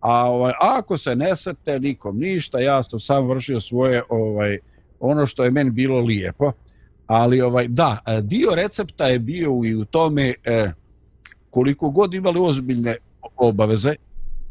a 0.00 0.30
ovaj 0.30 0.52
ako 0.60 0.98
se 0.98 1.16
ne 1.16 1.36
sete 1.36 1.80
nikom 1.80 2.18
ništa 2.18 2.58
ja 2.58 2.82
sam 2.82 3.00
sam 3.00 3.28
vršio 3.28 3.60
svoje 3.60 4.02
ovaj 4.08 4.58
ono 5.00 5.26
što 5.26 5.44
je 5.44 5.50
meni 5.50 5.70
bilo 5.70 6.00
lijepo 6.00 6.52
ali 7.06 7.40
ovaj 7.40 7.68
da 7.68 7.98
e, 8.06 8.20
dio 8.22 8.50
recepta 8.54 9.06
je 9.06 9.18
bio 9.18 9.60
i 9.64 9.74
u 9.74 9.84
tome 9.84 10.34
e, 10.44 10.70
koliko 11.56 11.90
god 11.90 12.14
imali 12.14 12.40
ozbiljne 12.40 12.96
obaveze 13.36 13.94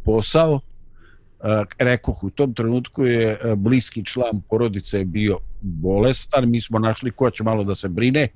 posao 0.03 0.59
e, 0.59 1.63
rekoh 1.79 2.23
u 2.23 2.29
tom 2.29 2.53
trenutku 2.53 3.05
je 3.05 3.27
e, 3.31 3.55
bliski 3.55 4.05
član 4.05 4.41
porodice 4.49 5.03
bio 5.05 5.37
bolestan 5.61 6.49
mi 6.49 6.61
smo 6.61 6.79
našli 6.79 7.11
ko 7.11 7.29
će 7.29 7.43
malo 7.43 7.63
da 7.63 7.75
se 7.75 7.89
brine 7.89 8.21
e, 8.21 8.29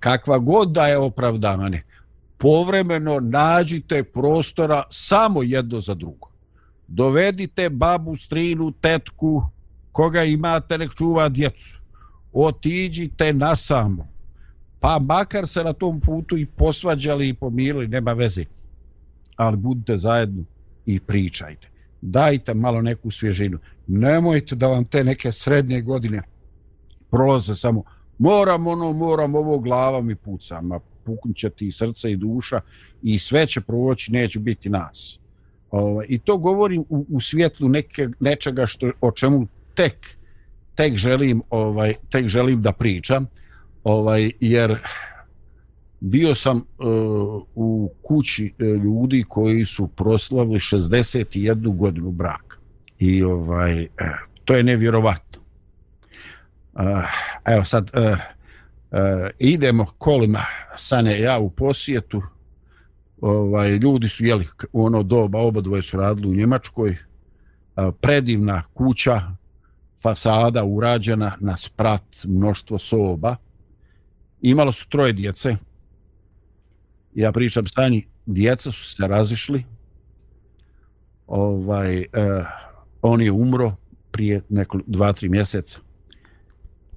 kakva 0.00 0.38
god 0.38 0.72
da 0.72 0.86
je 0.86 0.98
opravdane 0.98 1.82
povremeno 2.38 3.20
nađite 3.20 4.04
prostora 4.04 4.82
samo 4.90 5.42
jedno 5.42 5.80
za 5.80 5.94
drugo. 5.94 6.28
Dovedite 6.88 7.70
babu, 7.70 8.16
strinu, 8.16 8.72
tetku, 8.80 9.42
koga 9.92 10.24
imate, 10.24 10.78
nek 10.78 10.94
čuva 10.94 11.28
djecu. 11.28 11.78
Otiđite 12.32 13.32
na 13.32 13.56
samo. 13.56 14.11
Pa 14.82 14.98
makar 14.98 15.46
se 15.46 15.64
na 15.64 15.72
tom 15.72 16.00
putu 16.00 16.36
i 16.36 16.46
posvađali 16.46 17.28
i 17.28 17.34
pomirili, 17.34 17.88
nema 17.88 18.12
veze. 18.12 18.44
Ali 19.36 19.56
budite 19.56 19.98
zajedno 19.98 20.44
i 20.86 21.00
pričajte. 21.00 21.68
Dajte 22.00 22.54
malo 22.54 22.82
neku 22.82 23.10
svježinu. 23.10 23.58
Nemojte 23.86 24.54
da 24.54 24.68
vam 24.68 24.84
te 24.84 25.04
neke 25.04 25.32
srednje 25.32 25.80
godine 25.80 26.22
prolaze 27.10 27.54
samo 27.54 27.82
moram 28.18 28.66
ono, 28.66 28.92
moram 28.92 29.34
ovo 29.34 29.58
glava 29.58 30.00
mi 30.00 30.14
puca, 30.14 30.60
ma 30.60 30.80
će 31.34 31.50
ti 31.50 31.72
srce 31.72 32.12
i 32.12 32.16
duša 32.16 32.60
i 33.02 33.18
sve 33.18 33.46
će 33.46 33.60
proći, 33.60 34.12
neće 34.12 34.38
biti 34.38 34.70
nas. 34.70 35.18
Ovaj, 35.70 36.06
I 36.08 36.18
to 36.18 36.36
govorim 36.36 36.84
u, 36.88 37.06
u 37.08 37.20
svjetlu 37.20 37.68
neke, 37.68 38.08
nečega 38.20 38.66
što, 38.66 38.90
o 39.00 39.10
čemu 39.10 39.46
tek 39.74 40.16
tek 40.74 40.96
želim 40.96 41.42
ovaj 41.50 41.94
tek 42.10 42.28
želim 42.28 42.62
da 42.62 42.72
pričam 42.72 43.26
ovaj 43.84 44.30
jer 44.40 44.78
bio 46.00 46.34
sam 46.34 46.56
uh, 46.56 47.42
u 47.54 47.94
kući 48.02 48.52
e, 48.58 48.64
ljudi 48.64 49.24
koji 49.28 49.66
su 49.66 49.88
proslavili 49.88 50.58
61 50.58 51.76
godinu 51.76 52.10
braka. 52.10 52.56
I 52.98 53.22
ovaj 53.22 53.82
e, 53.82 53.88
to 54.44 54.54
je 54.54 54.62
nevjerovatno. 54.62 55.42
Uh, 56.72 56.82
evo 57.44 57.64
sad 57.64 57.90
uh, 57.94 58.02
uh, 58.02 58.18
idemo 59.38 59.86
kolima 59.98 60.44
sane 60.76 61.20
ja 61.20 61.38
u 61.38 61.50
posjetu. 61.50 62.22
Ovaj 63.20 63.70
ljudi 63.70 64.08
su 64.08 64.24
jeli 64.24 64.48
u 64.72 64.84
ono 64.84 65.02
doba 65.02 65.38
oba 65.38 65.60
dvoje 65.60 65.82
su 65.82 65.96
radili 65.96 66.28
u 66.28 66.34
Njemačkoj. 66.34 66.90
Uh, 67.76 67.94
predivna 68.00 68.62
kuća 68.74 69.22
fasada 70.02 70.64
urađena 70.64 71.36
na 71.40 71.56
sprat 71.56 72.02
mnoštvo 72.24 72.78
soba. 72.78 73.36
Imalo 74.42 74.72
su 74.72 74.88
troje 74.88 75.12
djece. 75.12 75.56
Ja 77.14 77.32
pričam 77.32 77.66
stani, 77.66 78.06
djeca 78.26 78.72
su 78.72 78.94
se 78.94 79.06
razišli. 79.06 79.64
Ovaj, 81.26 81.98
eh, 81.98 82.06
on 83.02 83.22
je 83.22 83.32
umro 83.32 83.76
prije 84.10 84.40
neko 84.48 84.80
dva, 84.86 85.12
tri 85.12 85.28
mjeseca. 85.28 85.78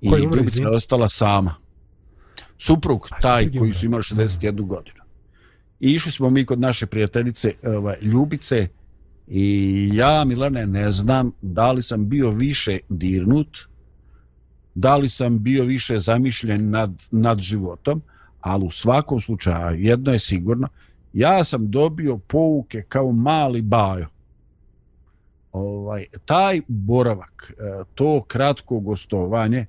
I 0.01 0.09
Ko 0.09 0.15
je 0.15 0.23
umro, 0.23 0.35
Ljubica 0.37 0.63
je 0.63 0.69
ostala 0.69 1.09
sama. 1.09 1.55
Suprug, 2.57 3.07
A, 3.11 3.19
taj 3.19 3.51
koji 3.59 3.73
su 3.73 3.85
imali 3.85 4.03
61 4.03 4.67
godinu. 4.67 5.03
I 5.79 5.91
išli 5.91 6.11
smo 6.11 6.29
mi 6.29 6.45
kod 6.45 6.59
naše 6.59 6.85
prijateljice 6.85 7.53
ovaj, 7.63 7.97
Ljubice, 8.01 8.67
I 9.27 9.89
ja, 9.93 10.23
Milane, 10.25 10.65
ne 10.65 10.91
znam 10.91 11.31
da 11.41 11.71
li 11.71 11.83
sam 11.83 12.09
bio 12.09 12.29
više 12.29 12.79
dirnut, 12.89 13.57
da 14.75 14.95
li 14.95 15.09
sam 15.09 15.43
bio 15.43 15.63
više 15.63 15.99
zamišljen 15.99 16.69
nad, 16.69 16.91
nad 17.11 17.39
životom, 17.39 18.01
ali 18.41 18.65
u 18.65 18.71
svakom 18.71 19.21
slučaju, 19.21 19.79
jedno 19.79 20.13
je 20.13 20.19
sigurno, 20.19 20.67
ja 21.13 21.43
sam 21.43 21.71
dobio 21.71 22.17
pouke 22.17 22.81
kao 22.87 23.11
mali 23.11 23.61
bajo. 23.61 24.07
Ovaj, 25.51 26.05
taj 26.25 26.61
boravak, 26.67 27.53
e, 27.57 27.83
to 27.95 28.23
kratko 28.27 28.79
gostovanje, 28.79 29.65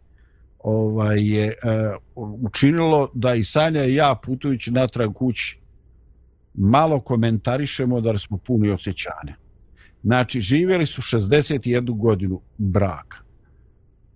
ovaj 0.59 1.29
je 1.29 1.47
e, 1.47 1.55
učinilo 2.15 3.11
da 3.15 3.35
i 3.35 3.45
Sanja 3.45 3.85
i 3.85 3.95
ja 3.95 4.15
putujući 4.25 4.71
natrag 4.71 5.15
kući 5.15 5.59
malo 6.55 7.01
komentarišemo 7.01 8.01
da 8.01 8.19
smo 8.19 8.39
puni 8.39 8.71
osjećanja. 8.71 9.35
Znači, 10.03 10.41
živjeli 10.41 10.87
su 10.87 11.03
61 11.03 11.99
godinu 11.99 12.41
braka. 12.59 13.26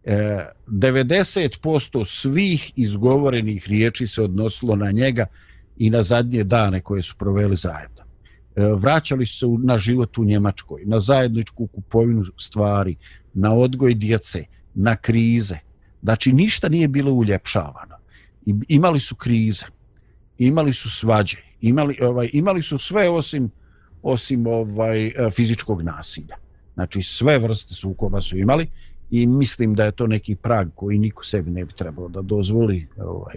E, 0.05 0.47
90% 0.67 2.05
svih 2.05 2.73
izgovorenih 2.77 3.69
riječi 3.69 4.07
se 4.07 4.23
odnosilo 4.23 4.77
na 4.77 4.91
njega 4.91 5.27
i 5.77 5.91
na 5.91 6.03
zadnje 6.03 6.45
dane 6.45 6.81
koje 6.81 7.03
su 7.03 7.15
proveli 7.19 7.57
zajedno. 7.57 8.03
E, 8.57 8.63
vraćali 8.65 9.27
su 9.27 9.39
se 9.39 9.67
na 9.67 9.79
život 9.79 10.19
u 10.19 10.25
Njemačkoj, 10.25 10.83
na 10.85 11.01
zajedničku 11.01 11.67
kupovinu 11.67 12.25
stvari, 12.39 12.97
na 13.35 13.55
odgoj 13.55 13.95
djece, 13.95 14.45
na 14.75 14.97
krize. 14.97 15.59
Znači, 16.03 16.33
ništa 16.33 16.69
nije 16.69 16.89
bilo 16.89 17.13
uljepšavano. 17.13 17.97
I, 18.47 18.55
imali 18.69 19.01
su 19.01 19.15
krize, 19.15 19.67
imali 20.39 20.73
su 20.73 20.91
svađe, 20.91 21.37
imali, 21.61 21.99
ovaj, 22.03 22.31
imali 22.33 22.63
su 22.63 22.79
sve 22.79 23.09
osim 23.09 23.51
osim 24.03 24.47
ovaj 24.47 25.07
e, 25.07 25.13
fizičkog 25.33 25.83
nasilja. 25.83 26.37
Znači 26.75 27.03
sve 27.03 27.39
vrste 27.39 27.75
sukoba 27.75 28.21
su 28.21 28.39
imali 28.39 28.67
i 29.11 29.27
mislim 29.27 29.75
da 29.75 29.85
je 29.85 29.93
to 29.93 30.07
neki 30.07 30.35
prag 30.35 30.69
koji 30.75 30.99
niko 30.99 31.25
sebi 31.25 31.51
ne 31.51 31.65
bi 31.65 31.73
trebao 31.73 32.09
da 32.09 32.23
dozvoli. 32.23 32.87
Ovaj, 32.97 33.37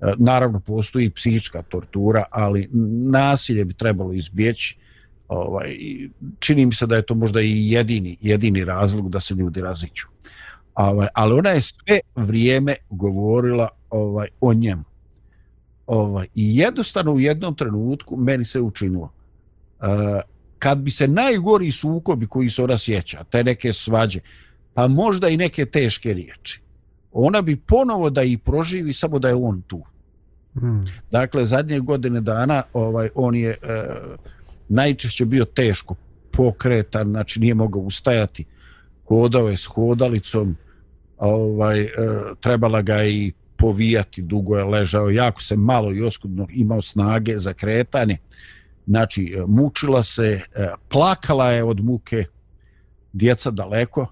e, 0.00 0.12
naravno 0.18 0.60
postoji 0.60 1.10
psihička 1.10 1.62
tortura, 1.62 2.24
ali 2.30 2.68
nasilje 3.10 3.64
bi 3.64 3.74
trebalo 3.74 4.12
izbjeći. 4.12 4.76
Ovaj, 5.28 5.76
čini 6.38 6.66
mi 6.66 6.74
se 6.74 6.86
da 6.86 6.96
je 6.96 7.02
to 7.02 7.14
možda 7.14 7.40
i 7.40 7.70
jedini, 7.70 8.16
jedini 8.20 8.64
razlog 8.64 9.10
da 9.10 9.20
se 9.20 9.34
ljudi 9.34 9.60
raziću. 9.60 10.06
Ovaj, 10.74 11.08
ali 11.14 11.38
ona 11.38 11.50
je 11.50 11.60
sve 11.60 12.00
vrijeme 12.16 12.74
govorila 12.90 13.68
ovaj 13.90 14.28
o 14.40 14.54
njemu. 14.54 14.84
Ovaj, 15.86 16.26
I 16.34 16.56
jednostavno 16.58 17.12
u 17.12 17.20
jednom 17.20 17.54
trenutku 17.54 18.16
meni 18.16 18.44
se 18.44 18.60
učinilo 18.60 19.12
uh, 19.80 19.88
kad 20.58 20.78
bi 20.78 20.90
se 20.90 21.08
najgori 21.08 21.72
sukobi 21.72 22.26
koji 22.26 22.50
se 22.50 22.62
ona 22.62 22.78
sjeća, 22.78 23.24
te 23.30 23.44
neke 23.44 23.72
svađe, 23.72 24.20
pa 24.74 24.88
možda 24.88 25.28
i 25.28 25.36
neke 25.36 25.66
teške 25.66 26.14
riječi, 26.14 26.60
ona 27.12 27.42
bi 27.42 27.56
ponovo 27.56 28.10
da 28.10 28.22
i 28.22 28.36
proživi 28.36 28.92
samo 28.92 29.18
da 29.18 29.28
je 29.28 29.34
on 29.34 29.62
tu. 29.66 29.82
Mm. 30.54 30.84
Dakle, 31.10 31.44
zadnje 31.44 31.80
godine 31.80 32.20
dana 32.20 32.62
ovaj 32.72 33.08
on 33.14 33.34
je 33.34 33.50
e, 33.50 33.56
najčešće 34.68 35.24
bio 35.24 35.44
teško 35.44 35.94
pokretan, 36.32 37.10
znači 37.10 37.40
nije 37.40 37.54
mogao 37.54 37.82
ustajati, 37.82 38.44
hodao 39.08 39.48
je 39.48 39.56
s 39.56 39.64
hodalicom, 39.64 40.56
ovaj, 41.18 41.80
e, 41.80 41.88
trebala 42.40 42.82
ga 42.82 43.04
i 43.04 43.32
povijati, 43.56 44.22
dugo 44.22 44.56
je 44.56 44.64
ležao, 44.64 45.10
jako 45.10 45.42
se 45.42 45.56
malo 45.56 45.94
i 45.94 46.02
oskudno 46.02 46.46
imao 46.50 46.82
snage 46.82 47.38
za 47.38 47.52
kretanje, 47.52 48.18
znači 48.86 49.34
e, 49.36 49.44
mučila 49.46 50.02
se, 50.02 50.40
e, 50.54 50.68
plakala 50.88 51.50
je 51.50 51.64
od 51.64 51.84
muke, 51.84 52.24
djeca 53.12 53.50
daleko, 53.50 54.06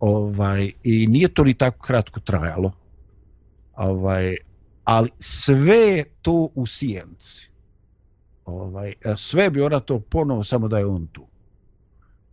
ovaj, 0.00 0.72
i 0.84 1.06
nije 1.06 1.28
to 1.28 1.44
ni 1.44 1.54
tako 1.54 1.82
kratko 1.82 2.20
trajalo, 2.20 2.72
ovaj, 3.76 4.36
ali 4.84 5.10
sve 5.18 5.76
je 5.76 6.04
to 6.22 6.48
u 6.54 6.66
sjenci. 6.66 7.50
Ovaj, 8.44 8.94
e, 9.04 9.14
sve 9.16 9.50
bi 9.50 9.60
ona 9.60 9.80
to 9.80 10.00
ponovo 10.00 10.44
samo 10.44 10.68
da 10.68 10.78
je 10.78 10.86
on 10.86 11.06
tu. 11.06 11.26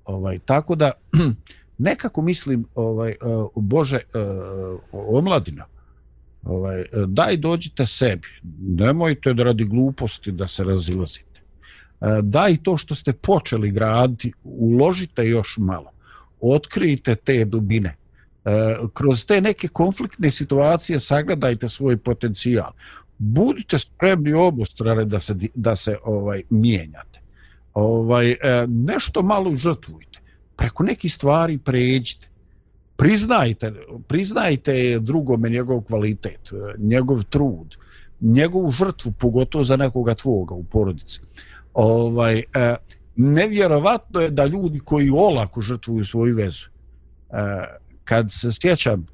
Ovaj, 0.06 0.40
tako 0.40 0.76
da 0.76 0.92
nekako 1.78 2.22
mislim 2.22 2.66
ovaj 2.76 3.12
e, 3.12 3.16
Bože 3.56 3.98
e, 3.98 4.02
omladina 4.92 5.66
ovaj 6.44 6.84
daj 7.08 7.38
dođite 7.38 7.86
sebi 7.86 8.28
nemojte 8.60 9.34
da 9.34 9.44
radi 9.44 9.64
gluposti 9.64 10.32
da 10.32 10.48
se 10.48 10.64
razilazite 10.64 11.42
daj 12.22 12.58
to 12.64 12.78
što 12.78 12.96
ste 12.96 13.14
počeli 13.14 13.72
graditi 13.72 14.34
uložite 14.44 15.28
još 15.28 15.58
malo 15.58 15.95
otkrijte 16.42 17.16
te 17.16 17.46
dubine. 17.46 17.96
E, 18.46 18.76
kroz 18.94 19.26
te 19.26 19.42
neke 19.42 19.68
konfliktne 19.68 20.32
situacije 20.32 21.00
sagledajte 21.00 21.70
svoj 21.70 21.98
potencijal. 21.98 22.72
Budite 23.18 23.80
spremni 23.80 24.34
obostrane 24.34 25.06
da 25.06 25.20
se 25.20 25.36
da 25.56 25.76
se 25.76 25.98
ovaj 26.04 26.42
mijenjate. 26.50 27.20
Ovaj 27.74 28.32
e, 28.32 28.38
nešto 28.68 29.24
malo 29.24 29.56
žrtvujte. 29.56 30.20
Preko 30.56 30.84
nekih 30.84 31.14
stvari 31.14 31.58
pređite. 31.58 32.28
Priznajte 32.96 33.74
priznajte 34.08 35.00
drugome 35.00 35.50
njegov 35.50 35.82
kvalitet 35.82 36.52
e, 36.52 36.76
njegov 36.78 37.24
trud 37.24 37.76
njegovu 38.22 38.72
žrtvu 38.72 39.12
pogotovo 39.12 39.64
za 39.64 39.78
nekoga 39.78 40.14
tvoga 40.14 40.56
u 40.56 40.64
porodici. 40.64 41.22
Ovaj 41.74 42.40
e, 42.40 42.76
nevjerovatno 43.16 44.22
je 44.22 44.30
da 44.30 44.46
ljudi 44.46 44.80
koji 44.80 45.10
olako 45.10 45.62
žrtvuju 45.62 46.06
svoju 46.06 46.36
vezu. 46.36 46.66
E, 47.30 47.36
kad 48.04 48.32
se 48.32 48.50
sjećam 48.62 49.00
e, 49.00 49.06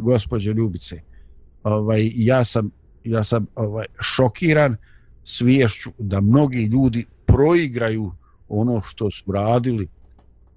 gospođe 0.00 0.52
Ljubice 0.52 1.00
ovaj 1.62 2.10
ja 2.14 2.44
sam 2.44 2.70
ja 3.04 3.24
sam 3.24 3.46
ovaj 3.54 3.86
šokiran 4.00 4.76
sviješću 5.24 5.90
da 5.98 6.20
mnogi 6.20 6.64
ljudi 6.64 7.06
proigraju 7.26 8.12
ono 8.48 8.82
što 8.84 9.10
su 9.10 9.32
radili 9.32 9.88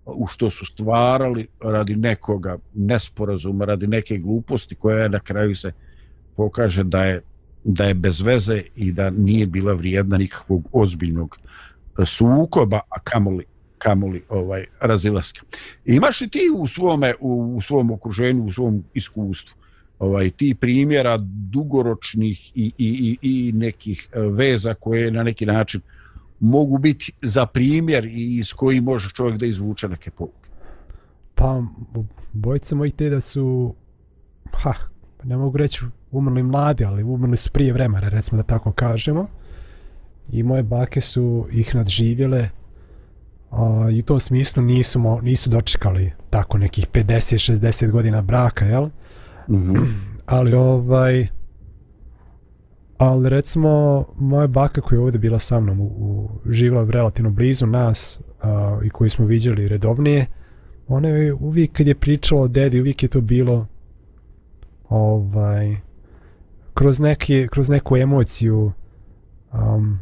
u 0.06 0.28
što 0.28 0.50
su 0.50 0.66
stvarali 0.66 1.48
radi 1.60 1.96
nekoga 1.96 2.58
nesporazuma, 2.74 3.66
radi 3.66 3.88
neke 3.88 4.18
gluposti 4.18 4.76
koja 4.76 5.04
je 5.04 5.10
na 5.10 5.20
kraju 5.20 5.56
se 5.56 5.72
pokaže 6.36 6.84
da 6.84 7.04
je 7.04 7.22
da 7.64 7.84
je 7.84 7.94
bez 7.94 8.22
veze 8.22 8.62
i 8.76 8.92
da 8.92 9.10
nije 9.10 9.48
bila 9.48 9.74
vrijedna 9.74 10.18
nikakvog 10.18 10.68
ozbiljnog 10.72 11.38
uh, 11.44 11.67
sukoba, 12.06 12.80
a 12.90 13.00
kamoli 13.04 13.46
kamoli 13.78 14.24
ovaj 14.30 14.66
razilaska. 14.82 15.42
Imaš 15.86 16.22
li 16.22 16.30
ti 16.30 16.40
u 16.56 16.68
svome 16.68 17.14
u, 17.20 17.56
u 17.58 17.62
svom 17.62 17.92
okruženju, 17.92 18.46
u 18.46 18.52
svom 18.52 18.84
iskustvu 18.94 19.58
ovaj 20.00 20.30
ti 20.30 20.56
primjera 20.56 21.18
dugoročnih 21.52 22.52
i, 22.56 22.72
i, 22.78 23.18
i, 23.22 23.48
i 23.48 23.52
nekih 23.52 24.08
e, 24.14 24.20
veza 24.22 24.74
koje 24.74 25.12
na 25.12 25.24
neki 25.24 25.46
način 25.46 25.82
mogu 26.40 26.78
biti 26.78 27.12
za 27.22 27.46
primjer 27.46 28.06
i 28.06 28.38
iz 28.38 28.54
koji 28.54 28.82
može 28.82 29.10
čovjek 29.10 29.40
da 29.40 29.46
izvuče 29.46 29.90
neke 29.90 30.12
pouke? 30.12 30.50
Pa, 31.36 31.64
bojice 32.34 32.76
te 32.98 33.10
da 33.10 33.22
su, 33.22 33.76
ha, 34.54 34.74
ne 35.24 35.38
mogu 35.38 35.58
reći 35.58 35.86
umrli 36.12 36.44
mladi, 36.44 36.86
ali 36.86 37.04
umrli 37.04 37.38
su 37.38 37.52
prije 37.52 37.74
vremena, 37.74 38.10
recimo 38.10 38.38
da 38.38 38.44
tako 38.44 38.72
kažemo. 38.72 39.28
I 40.30 40.44
moje 40.44 40.64
bake 40.64 41.02
su 41.02 41.48
ih 41.52 41.76
nadživjele 41.76 42.50
a, 43.52 43.90
i 43.92 44.00
u 44.00 44.04
tom 44.04 44.20
smislu 44.20 44.64
nisu, 44.64 45.00
mo, 45.00 45.22
nisu 45.22 45.50
dočekali 45.50 46.12
tako 46.30 46.58
nekih 46.58 46.88
50-60 46.94 47.92
godina 47.92 48.22
braka, 48.22 48.66
jel? 48.66 48.86
Mm 49.48 49.56
-hmm. 49.56 49.88
ali 50.26 50.54
ovaj 50.54 51.28
ali 52.98 53.30
recimo 53.30 54.06
moja 54.18 54.48
baka 54.48 54.82
koja 54.82 54.98
je 54.98 55.04
ovdje 55.04 55.20
bila 55.20 55.40
sa 55.40 55.60
mnom 55.60 55.82
u, 55.82 55.86
u, 55.86 56.30
živjela 56.46 56.92
relativno 56.92 57.32
blizu 57.32 57.66
nas 57.66 58.22
a, 58.42 58.80
i 58.84 58.90
koju 58.90 59.10
smo 59.10 59.26
viđali 59.26 59.68
redovnije 59.68 60.26
ona 60.88 61.08
je 61.08 61.34
uvijek 61.34 61.72
kad 61.72 61.88
je 61.88 61.96
pričala 61.96 62.42
o 62.42 62.48
dedi 62.48 62.80
uvijek 62.80 63.04
je 63.04 63.10
to 63.10 63.22
bilo 63.22 63.68
ovaj 64.90 65.78
kroz 66.74 67.00
neke 67.00 67.48
kroz 67.52 67.70
neku 67.70 67.98
emociju 67.98 68.72
um, 69.54 70.00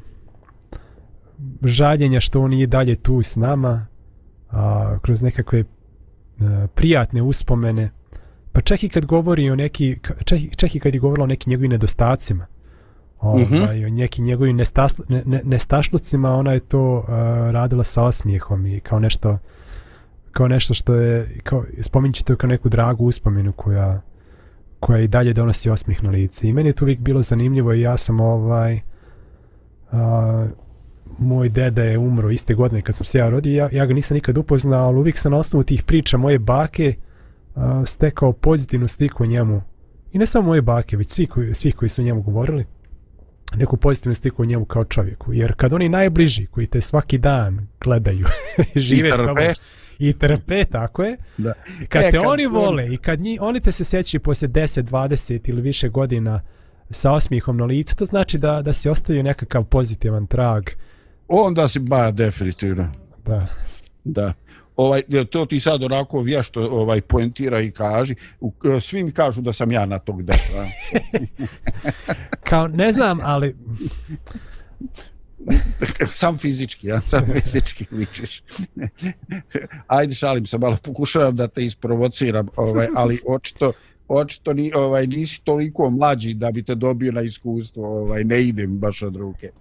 žaljenja 1.64 2.20
što 2.20 2.42
on 2.42 2.50
nije 2.50 2.68
dalje 2.68 2.96
tu 2.96 3.22
s 3.24 3.36
nama 3.36 3.86
a, 4.50 4.98
kroz 5.02 5.22
nekakve 5.22 5.64
a, 6.40 6.68
prijatne 6.76 7.22
uspomene 7.22 7.90
pa 8.52 8.62
čak 8.62 8.84
i 8.84 8.90
kad 8.90 9.06
govori 9.06 9.50
o 9.50 9.56
neki 9.56 9.98
čak, 10.26 10.40
čak 10.56 10.76
i 10.76 10.80
kad 10.80 10.94
je 10.94 11.00
govorila 11.00 11.24
o 11.24 11.28
nekim 11.28 11.52
njegovim 11.52 11.72
nedostacima 11.72 12.46
ovaj, 13.20 13.44
mm 13.44 13.48
-hmm. 13.48 13.86
o 13.86 13.90
nekim 13.90 14.26
njegovim 14.26 14.56
nestasl, 14.56 15.02
ne, 15.10 15.24
ne, 15.26 15.42
nestašlucima 15.44 16.36
ona 16.36 16.54
je 16.54 16.60
to 16.60 16.98
uh, 16.98 17.06
radila 17.52 17.84
sa 17.84 18.04
osmijehom 18.04 18.66
i 18.66 18.80
kao 18.80 19.00
nešto 19.00 19.38
kao 20.32 20.48
nešto 20.48 20.74
što 20.74 20.94
je 20.94 21.40
kao, 21.44 21.66
spominjit 21.82 22.26
to 22.26 22.36
kao 22.36 22.48
neku 22.48 22.70
dragu 22.70 23.06
uspomenu 23.06 23.52
koja 23.52 24.02
koja 24.80 25.00
i 25.00 25.08
dalje 25.08 25.34
donosi 25.34 25.70
osmijeh 25.70 26.04
na 26.04 26.10
lice 26.10 26.48
i 26.48 26.54
meni 26.54 26.70
je 26.70 26.74
to 26.74 26.86
uvijek 26.86 27.00
bilo 27.00 27.22
zanimljivo 27.22 27.74
i 27.74 27.82
ja 27.82 27.98
sam 27.98 28.20
ovaj 28.20 28.74
uh, 28.74 30.00
moj 31.18 31.50
deda 31.50 31.84
je 31.84 31.98
umro 31.98 32.32
iste 32.32 32.54
godine 32.54 32.82
kad 32.82 32.96
sam 32.96 33.06
se 33.06 33.18
ja 33.18 33.30
rodio 33.30 33.56
ja, 33.56 33.70
ja 33.72 33.86
ga 33.86 33.94
nisam 33.94 34.16
nikad 34.16 34.38
upoznao 34.38 34.88
ali 34.88 34.98
uvijek 34.98 35.18
sam 35.18 35.32
na 35.32 35.38
osnovu 35.38 35.64
tih 35.64 35.84
priča 35.84 36.18
moje 36.18 36.40
bake 36.40 36.94
uh, 37.56 37.64
stekao 37.86 38.34
pozitivnu 38.34 38.88
sliku 38.88 39.24
o 39.24 39.26
njemu 39.26 39.62
i 40.12 40.18
ne 40.18 40.26
samo 40.26 40.48
moje 40.48 40.62
bake 40.62 40.98
već 40.98 41.10
svi 41.10 41.28
koji, 41.28 41.54
svi 41.54 41.72
koji 41.72 41.90
su 41.90 42.04
njemu 42.04 42.22
govorili 42.22 42.66
neku 43.56 43.78
pozitivnu 43.78 44.16
sliku 44.16 44.42
o 44.42 44.46
njemu 44.46 44.66
kao 44.66 44.86
čovjeku. 44.86 45.34
Jer 45.34 45.54
kad 45.56 45.74
oni 45.74 45.90
najbliži 45.90 46.46
koji 46.46 46.68
te 46.68 46.82
svaki 46.82 47.18
dan 47.18 47.68
gledaju 47.82 48.28
žive 48.76 49.12
s 49.12 49.16
tobom 49.16 49.38
i 50.00 50.14
trpe, 50.14 50.66
tako 50.66 51.04
je. 51.04 51.18
Da. 51.38 51.54
Kad 51.90 52.04
e, 52.04 52.12
te 52.12 52.18
kad 52.18 52.26
oni 52.26 52.46
vole 52.46 52.94
i 52.94 52.98
kad 52.98 53.20
nji, 53.20 53.38
oni 53.42 53.60
te 53.60 53.72
se 53.72 53.84
sjećaju 53.84 54.22
poslije 54.22 54.50
10, 54.50 54.84
20 54.84 55.50
ili 55.50 55.62
više 55.62 55.90
godina 55.90 56.42
sa 56.90 57.12
osmihom 57.12 57.58
na 57.58 57.66
licu, 57.66 57.96
to 57.96 58.06
znači 58.06 58.38
da, 58.38 58.62
da 58.62 58.74
se 58.74 58.92
ostavio 58.92 59.24
nekakav 59.24 59.64
pozitivan 59.64 60.28
trag. 60.28 60.64
Onda 61.28 61.68
si 61.68 61.80
ba 61.80 62.12
definitivno. 62.12 62.92
Da. 63.26 63.48
Da. 64.04 64.34
Ovaj 64.76 65.02
to 65.32 65.46
ti 65.46 65.60
sad 65.60 65.84
onako 65.84 66.20
vješto 66.20 66.62
ovaj 66.62 67.02
poentira 67.02 67.62
i 67.62 67.72
kaži? 67.72 68.16
E, 68.78 68.80
svi 68.82 69.04
mi 69.04 69.12
kažu 69.12 69.42
da 69.42 69.54
sam 69.54 69.72
ja 69.72 69.86
na 69.86 70.00
tog 70.00 70.24
deta 70.24 70.68
kao 72.50 72.68
ne 72.68 72.92
znam 72.92 73.20
ali 73.24 73.56
sam 76.12 76.38
fizički 76.38 76.88
ja 76.88 77.02
sam 77.02 77.22
fizički 77.34 77.86
vičeš 77.92 78.44
ajde 79.88 80.14
šalim 80.14 80.48
se 80.48 80.58
malo 80.58 80.78
pokušavam 80.84 81.36
da 81.36 81.48
te 81.48 81.66
isprovociram 81.66 82.48
ovaj 82.56 82.88
ali 82.96 83.22
očito 83.28 83.72
očito 84.08 84.54
ni 84.54 84.72
ovaj 84.76 85.08
nisi 85.08 85.42
toliko 85.44 85.90
mlađi 85.90 86.34
da 86.34 86.52
bi 86.52 86.64
te 86.64 86.76
dobio 86.76 87.12
na 87.12 87.22
iskustvo 87.22 88.02
ovaj 88.02 88.24
ne 88.24 88.42
idem 88.44 88.78
baš 88.78 89.02
od 89.02 89.16
ruke. 89.16 89.52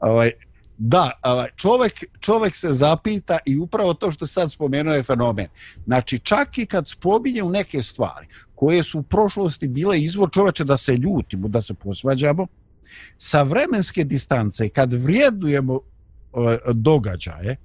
Ovaj 0.00 0.30
Da, 0.78 1.10
čovjek, 1.56 2.04
čovjek 2.20 2.56
se 2.56 2.72
zapita 2.72 3.38
i 3.46 3.58
upravo 3.58 3.94
to 3.94 4.10
što 4.10 4.26
sad 4.26 4.52
spomenuo 4.52 4.94
je 4.94 5.02
fenomen. 5.02 5.46
Znači, 5.84 6.18
čak 6.18 6.58
i 6.58 6.66
kad 6.66 6.88
spominje 6.88 7.42
u 7.42 7.50
neke 7.50 7.82
stvari 7.82 8.26
koje 8.54 8.82
su 8.82 8.98
u 8.98 9.02
prošlosti 9.02 9.68
bile 9.68 10.00
izvor 10.00 10.30
čoveče 10.32 10.64
da 10.64 10.76
se 10.76 10.96
ljutimo, 10.96 11.48
da 11.48 11.62
se 11.62 11.74
posvađamo, 11.74 12.46
sa 13.18 13.42
vremenske 13.42 14.04
distance, 14.04 14.68
kad 14.68 14.92
vrijedujemo 14.92 15.74
e, 15.76 16.58
događaje, 16.72 17.56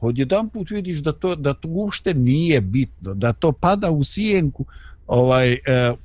odjedan 0.00 0.48
put 0.48 0.70
vidiš 0.70 0.98
da 0.98 1.12
to, 1.12 1.36
da 1.36 1.54
to 1.54 1.68
uopšte 1.68 2.14
nije 2.14 2.60
bitno, 2.60 3.14
da 3.14 3.32
to 3.32 3.52
pada 3.52 3.90
u 3.90 4.04
sijenku 4.04 4.64
ovaj 5.06 5.52
e, 5.52 5.58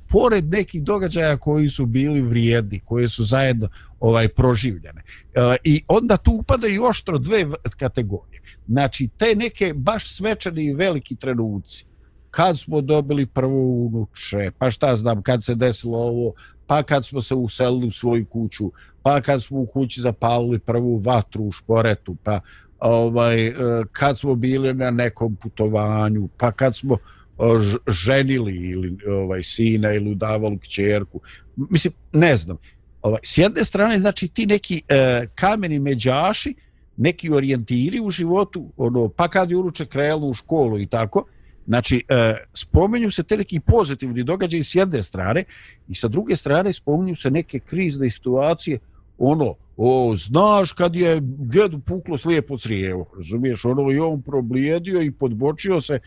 pored 0.08 0.50
nekih 0.50 0.82
događaja 0.82 1.36
koji 1.36 1.68
su 1.68 1.86
bili 1.86 2.22
vrijedni, 2.22 2.80
koji 2.84 3.08
su 3.08 3.24
zajedno 3.24 3.68
ovaj 4.00 4.28
proživljene. 4.28 5.02
E, 5.34 5.56
I 5.64 5.82
onda 5.88 6.16
tu 6.16 6.32
upadaju 6.32 6.84
oštro 6.84 7.18
dve 7.18 7.46
kategorije. 7.76 8.42
Znači, 8.68 9.08
te 9.18 9.34
neke 9.34 9.72
baš 9.74 10.16
svečani 10.16 10.64
i 10.64 10.74
veliki 10.74 11.16
trenuci, 11.16 11.84
kad 12.30 12.58
smo 12.58 12.80
dobili 12.80 13.26
prvu 13.26 13.86
unuče, 13.86 14.50
pa 14.58 14.70
šta 14.70 14.96
znam, 14.96 15.22
kad 15.22 15.44
se 15.44 15.54
desilo 15.54 15.98
ovo, 15.98 16.32
pa 16.66 16.82
kad 16.82 17.06
smo 17.06 17.22
se 17.22 17.34
uselili 17.34 17.86
u 17.86 17.90
svoju 17.90 18.26
kuću, 18.26 18.72
pa 19.02 19.20
kad 19.20 19.42
smo 19.42 19.60
u 19.60 19.66
kući 19.66 20.00
zapalili 20.00 20.58
prvu 20.58 20.98
vatru 20.98 21.44
u 21.44 21.52
šporetu, 21.52 22.16
pa 22.24 22.40
ovaj, 22.78 23.46
e, 23.46 23.54
kad 23.92 24.18
smo 24.18 24.34
bili 24.34 24.74
na 24.74 24.90
nekom 24.90 25.36
putovanju, 25.36 26.28
pa 26.36 26.52
kad 26.52 26.76
smo 26.76 26.98
E, 27.38 27.78
ženili 27.86 28.56
ili 28.56 28.96
ovaj 29.06 29.42
sina 29.42 29.92
ili 29.92 30.10
udavali 30.10 30.58
kćerku. 30.58 31.20
Mislim, 31.56 31.92
ne 32.12 32.36
znam. 32.36 32.56
Ovaj, 33.02 33.20
s 33.24 33.38
jedne 33.38 33.64
strane, 33.64 33.98
znači 33.98 34.28
ti 34.28 34.46
neki 34.46 34.82
e, 34.88 35.26
kameni 35.34 35.78
međaši, 35.78 36.54
neki 36.96 37.30
orijentiri 37.30 38.00
u 38.00 38.10
životu, 38.10 38.72
ono, 38.76 39.08
pa 39.08 39.28
kad 39.28 39.50
je 39.50 39.56
uruče 39.56 39.86
krelu 39.86 40.28
u 40.28 40.34
školu 40.34 40.78
i 40.78 40.86
tako, 40.86 41.24
znači, 41.66 42.04
e, 42.08 42.34
spomenju 42.54 43.10
se 43.10 43.22
te 43.22 43.36
neki 43.36 43.60
pozitivni 43.60 44.24
događaji 44.24 44.64
s 44.64 44.74
jedne 44.74 45.02
strane 45.02 45.44
i 45.88 45.94
sa 45.94 46.08
druge 46.08 46.36
strane 46.36 46.72
spomenju 46.72 47.16
se 47.16 47.30
neke 47.30 47.58
krizne 47.58 48.10
situacije, 48.10 48.78
ono, 49.18 49.54
o, 49.76 50.14
znaš 50.16 50.72
kad 50.72 50.96
je 50.96 51.20
djedu 51.22 51.78
puklo 51.78 52.18
slijepo 52.18 52.58
crijevo, 52.58 53.10
razumiješ, 53.16 53.64
ono, 53.64 53.92
i 53.92 53.98
on 53.98 54.22
problijedio 54.22 55.02
i 55.02 55.10
podbočio 55.10 55.80
se 55.80 55.98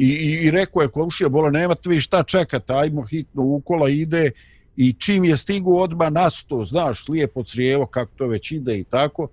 i, 0.00 0.06
i, 0.06 0.46
i 0.46 0.50
rekao 0.50 0.82
je 0.82 0.88
komšija 0.88 1.28
bola 1.28 1.50
nema 1.50 1.74
tvi 1.74 2.00
šta 2.00 2.22
čekate, 2.22 2.72
ajmo 2.72 3.02
hitno 3.02 3.42
ukola 3.42 3.88
ide 3.88 4.30
i 4.76 4.92
čim 4.92 5.24
je 5.24 5.36
stigu 5.36 5.76
odma 5.78 6.10
nasto 6.10 6.64
znaš 6.64 7.08
lijepo 7.08 7.44
crijevo 7.44 7.86
kako 7.86 8.12
to 8.16 8.26
već 8.26 8.52
ide 8.52 8.78
i 8.78 8.84
tako. 8.84 9.28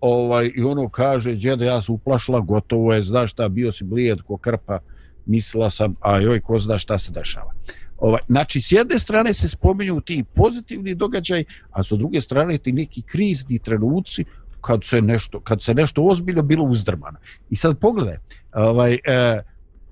Ovaj 0.00 0.50
i 0.54 0.62
ono 0.62 0.88
kaže 0.88 1.34
djede 1.34 1.66
ja 1.66 1.82
sam 1.82 1.94
uplašila 1.94 2.40
gotovo 2.40 2.94
je 2.94 3.02
znaš 3.02 3.32
šta 3.32 3.48
bio 3.48 3.72
si 3.72 3.84
blijed 3.84 4.22
ko 4.22 4.36
krpa 4.36 4.78
mislila 5.26 5.70
sam 5.70 5.94
a 6.00 6.18
joj 6.18 6.40
ko 6.40 6.58
zna 6.58 6.78
šta 6.78 6.98
se 6.98 7.12
dešava. 7.12 7.52
Ovaj 7.98 8.20
znači 8.28 8.60
s 8.60 8.72
jedne 8.72 8.98
strane 8.98 9.34
se 9.34 9.48
spominju 9.48 10.00
ti 10.00 10.24
pozitivni 10.34 10.94
događaj 10.94 11.44
a 11.70 11.84
s 11.84 11.88
druge 11.88 12.20
strane 12.20 12.58
ti 12.58 12.72
neki 12.72 13.02
krizni 13.02 13.58
trenuci 13.58 14.24
kad 14.60 14.84
se 14.84 15.02
nešto 15.02 15.40
kad 15.40 15.62
se 15.62 15.74
nešto 15.74 16.02
ozbiljno 16.02 16.42
bilo 16.42 16.64
uzdrmano. 16.64 17.18
I 17.50 17.56
sad 17.56 17.78
pogledaj 17.78 18.16
ovaj 18.52 18.92
eh, 19.04 19.42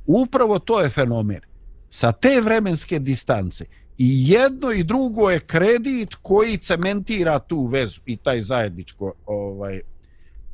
upravo 0.07 0.59
to 0.59 0.81
je 0.81 0.89
fenomen. 0.89 1.41
Sa 1.89 2.13
te 2.13 2.41
vremenske 2.41 2.99
distance 2.99 3.65
i 3.99 4.31
jedno 4.31 4.73
i 4.73 4.85
drugo 4.85 5.31
je 5.31 5.41
kredit 5.41 6.15
koji 6.23 6.59
cementira 6.59 7.39
tu 7.39 7.67
vezu 7.67 8.01
i 8.07 8.17
taj 8.17 8.43
zajedničko 8.43 9.13
ovaj 9.27 9.81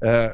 e, 0.01 0.31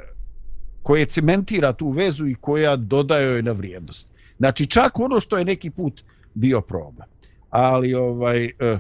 koje 0.83 1.07
cementira 1.07 1.73
tu 1.73 1.91
vezu 1.91 2.27
i 2.27 2.35
koja 2.35 2.77
dodaje 2.77 3.27
joj 3.27 3.43
na 3.43 3.53
vrijednost. 3.53 4.13
Znači 4.39 4.67
čak 4.67 4.99
ono 4.99 5.21
što 5.21 5.39
je 5.39 5.45
neki 5.45 5.71
put 5.71 6.03
bio 6.35 6.61
problem. 6.61 7.09
Ali 7.51 7.95
ovaj 7.95 8.45
e, 8.45 8.51
e, 8.61 8.79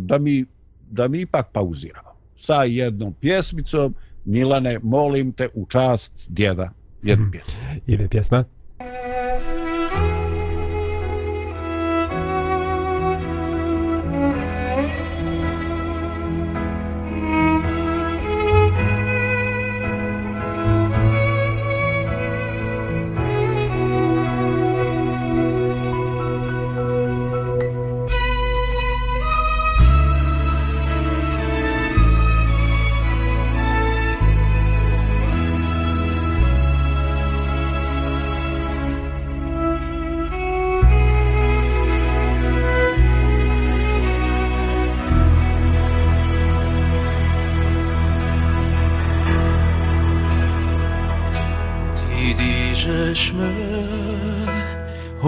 da 0.00 0.18
mi 0.18 0.44
da 0.90 1.08
mi 1.08 1.20
ipak 1.20 1.46
pauziramo 1.52 2.08
sa 2.36 2.64
jednom 2.64 3.14
pjesmicom 3.20 3.94
Milane, 4.24 4.78
molim 4.82 5.32
te 5.32 5.48
u 5.54 5.66
čast 5.66 6.12
djeda 6.28 6.70
jednu 7.02 7.24
mhm. 7.24 7.30
pjesmu. 7.30 7.60
Ide 7.86 8.08
pjesma. 8.08 8.44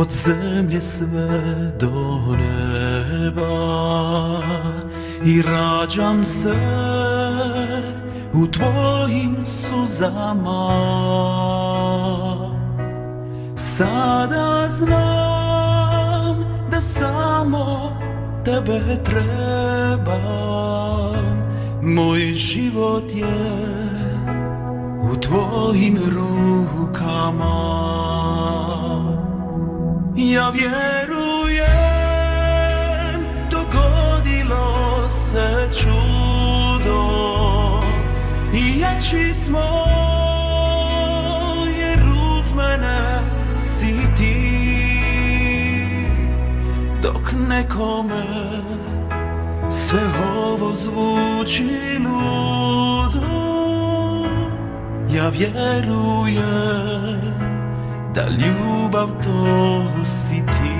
Od 0.08 0.14
zemlje 0.14 0.82
sve 0.82 1.72
do 1.80 2.20
neba 2.36 3.46
i 5.24 5.42
rađam 5.42 6.24
se 6.24 6.54
u 8.32 8.46
tvojim 8.46 9.36
suzama. 9.44 10.68
Sada 13.56 14.66
znam 14.68 16.44
da 16.70 16.80
samo 16.80 17.96
tebe 18.44 18.80
trebam, 19.04 20.08
moj 21.82 22.34
život 22.34 23.14
je 23.14 23.58
u 25.12 25.16
tvojim 25.16 25.98
rukama. 26.06 27.87
Ja 30.30 30.50
vjerujem, 30.50 31.68
dogodilo 33.50 35.10
se 35.10 35.68
čudo 35.82 37.02
i 38.54 38.80
jači 38.80 39.34
smo, 39.34 39.86
jer 41.80 41.98
uz 42.38 42.52
mene 42.54 43.20
si 43.56 43.96
ti, 44.16 44.68
dok 47.02 47.32
nekome 47.48 48.26
sve 49.70 50.02
ovo 50.44 50.74
zvuči 50.74 51.68
ludo. 51.98 53.26
Ja 55.10 55.28
vjerujem 55.28 56.78
da 58.14 58.28
ljubav 58.28 59.08
to 59.22 60.04
si 60.04 60.42
ti. 60.46 60.77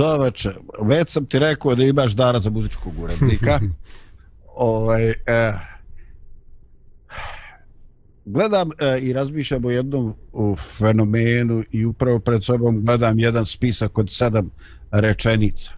Čoveče, 0.00 0.50
već 0.82 1.08
sam 1.08 1.26
ti 1.26 1.38
rekao 1.38 1.74
da 1.74 1.84
imaš 1.84 2.12
dara 2.12 2.40
za 2.40 2.50
muzičkog 2.50 2.92
urednika. 3.02 3.60
ovaj, 4.56 5.10
eh, 5.10 5.52
gledam 8.24 8.70
eh, 8.78 8.98
i 8.98 9.12
razmišljam 9.12 9.64
o 9.64 9.70
jednom 9.70 10.14
u 10.32 10.56
fenomenu 10.56 11.64
i 11.72 11.84
upravo 11.84 12.18
pred 12.18 12.44
sobom 12.44 12.84
gledam 12.84 13.18
jedan 13.18 13.46
spisak 13.46 13.98
od 13.98 14.10
sedam 14.10 14.50
rečenica. 14.90 15.72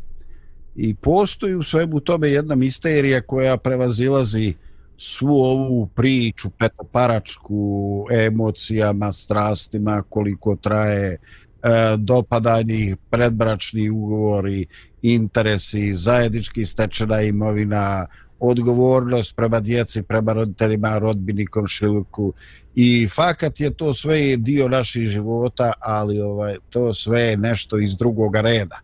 I 0.76 0.94
postoji 0.94 1.54
u 1.54 1.62
svemu 1.62 2.00
tome 2.00 2.28
jedna 2.28 2.54
misterija 2.54 3.20
koja 3.20 3.56
prevazilazi 3.56 4.54
svu 4.98 5.36
ovu 5.36 5.86
priču 5.86 6.50
petoparačku 6.50 8.06
emocijama, 8.10 9.12
strastima, 9.12 10.02
koliko 10.08 10.56
traje 10.56 11.18
e, 11.62 12.96
predbračni 13.10 13.90
ugovori, 13.90 14.66
interesi, 15.02 15.96
zajednički 15.96 16.66
stečena 16.66 17.20
imovina, 17.22 18.06
odgovornost 18.38 19.36
prema 19.36 19.60
djeci, 19.60 20.02
prema 20.02 20.32
roditeljima, 20.32 20.98
rodbini, 20.98 21.46
komšiluku 21.46 22.32
i 22.74 23.08
fakat 23.08 23.60
je 23.60 23.74
to 23.74 23.94
sve 23.94 24.36
dio 24.36 24.68
naših 24.68 25.08
života, 25.08 25.72
ali 25.80 26.20
ovaj 26.20 26.56
to 26.70 26.94
sve 26.94 27.20
je 27.20 27.36
nešto 27.36 27.78
iz 27.78 27.96
drugoga 27.96 28.40
reda. 28.40 28.80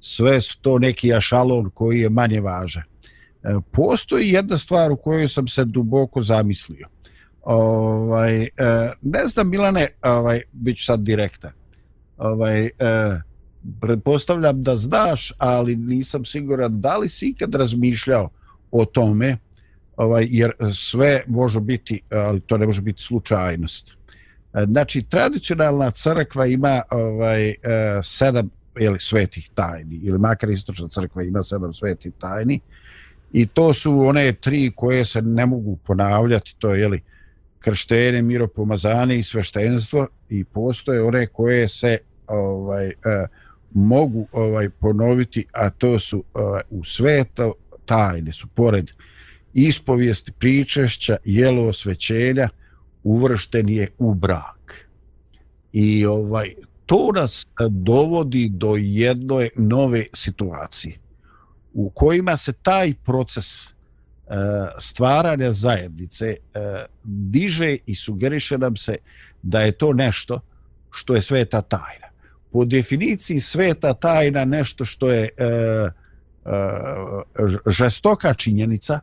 Sve 0.00 0.40
su 0.40 0.60
to 0.60 0.78
neki 0.78 1.14
ašalon 1.14 1.70
koji 1.74 2.00
je 2.00 2.10
manje 2.10 2.40
važan. 2.40 2.82
E, 2.82 3.48
postoji 3.72 4.30
jedna 4.30 4.58
stvar 4.58 4.92
u 4.92 4.96
kojoj 4.96 5.28
sam 5.28 5.48
se 5.48 5.64
duboko 5.64 6.22
zamislio. 6.22 6.88
Ovaj, 7.42 8.42
e, 8.42 8.48
ne 9.02 9.28
znam, 9.28 9.50
Milane, 9.50 9.86
ovaj, 10.02 10.42
bit 10.52 10.78
ću 10.78 10.84
sad 10.84 11.00
direktan. 11.00 11.50
Ovaj, 12.18 12.66
e, 12.66 12.70
pretpostavljam 13.80 14.62
da 14.62 14.76
znaš, 14.76 15.32
ali 15.38 15.76
nisam 15.76 16.24
siguran 16.24 16.80
da 16.80 16.96
li 16.96 17.08
si 17.08 17.28
ikad 17.28 17.54
razmišljao 17.54 18.28
o 18.70 18.84
tome, 18.84 19.36
ovaj, 19.96 20.26
jer 20.30 20.52
sve 20.74 21.22
može 21.26 21.60
biti, 21.60 22.00
ali 22.10 22.40
to 22.40 22.58
ne 22.58 22.66
može 22.66 22.82
biti 22.82 23.02
slučajnost. 23.02 23.90
E, 24.54 24.64
znači, 24.68 25.02
tradicionalna 25.02 25.90
crkva 25.90 26.46
ima 26.46 26.82
ovaj, 26.90 27.48
e, 27.48 27.56
sedam 28.02 28.50
ili 28.80 29.00
svetih 29.00 29.50
tajni, 29.54 29.96
ili 30.02 30.18
makar 30.18 30.50
istočna 30.50 30.88
crkva 30.88 31.22
ima 31.22 31.42
sedam 31.42 31.74
svetih 31.74 32.12
tajni, 32.20 32.60
I 33.32 33.46
to 33.46 33.74
su 33.74 34.00
one 34.00 34.32
tri 34.32 34.72
koje 34.76 35.04
se 35.04 35.22
ne 35.22 35.46
mogu 35.46 35.76
ponavljati, 35.76 36.54
to 36.58 36.74
je 36.74 36.88
li 36.88 37.02
krštenje, 37.58 38.22
miropomazanje 38.22 39.18
i 39.18 39.22
sveštenstvo 39.22 40.06
i 40.28 40.44
postoje 40.44 41.02
one 41.02 41.26
koje 41.26 41.68
se 41.68 41.98
ovaj 42.28 42.86
e, 42.86 42.92
mogu 43.74 44.26
ovaj 44.32 44.70
ponoviti, 44.70 45.46
a 45.52 45.70
to 45.70 45.98
su 45.98 46.24
ovaj, 46.34 46.62
u 46.70 46.84
sveta 46.84 47.50
tajne 47.86 48.32
su 48.32 48.46
pored 48.46 48.90
ispovijesti, 49.54 50.32
pričešća, 50.32 51.16
jelo 51.24 51.68
osvećenja, 51.68 52.48
uvršten 53.02 53.68
je 53.68 53.88
u 53.98 54.14
brak. 54.14 54.88
I 55.72 56.06
ovaj 56.06 56.52
to 56.86 57.10
nas 57.14 57.46
dovodi 57.70 58.48
do 58.52 58.76
jedne 58.76 59.48
nove 59.56 60.04
situacije 60.14 60.98
u 61.72 61.90
kojima 61.90 62.36
se 62.36 62.52
taj 62.52 62.94
proces 63.04 63.66
e, 63.66 63.70
stvaranja 64.78 65.52
zajednice 65.52 66.36
diže 67.04 67.76
i 67.86 67.94
sugeriše 67.94 68.58
nam 68.58 68.76
se 68.76 68.96
da 69.42 69.60
je 69.60 69.72
to 69.72 69.92
nešto 69.92 70.40
što 70.90 71.14
je 71.14 71.22
sveta 71.22 71.62
tajna. 71.62 72.07
Po 72.52 72.64
definiciji 72.64 73.40
sveta 73.40 73.94
tajna 73.94 74.44
nešto 74.44 74.84
što 74.84 75.10
je 75.10 75.22
e, 75.22 75.44
e, 75.44 75.90
žestoka 77.66 78.34
činjenica, 78.34 79.00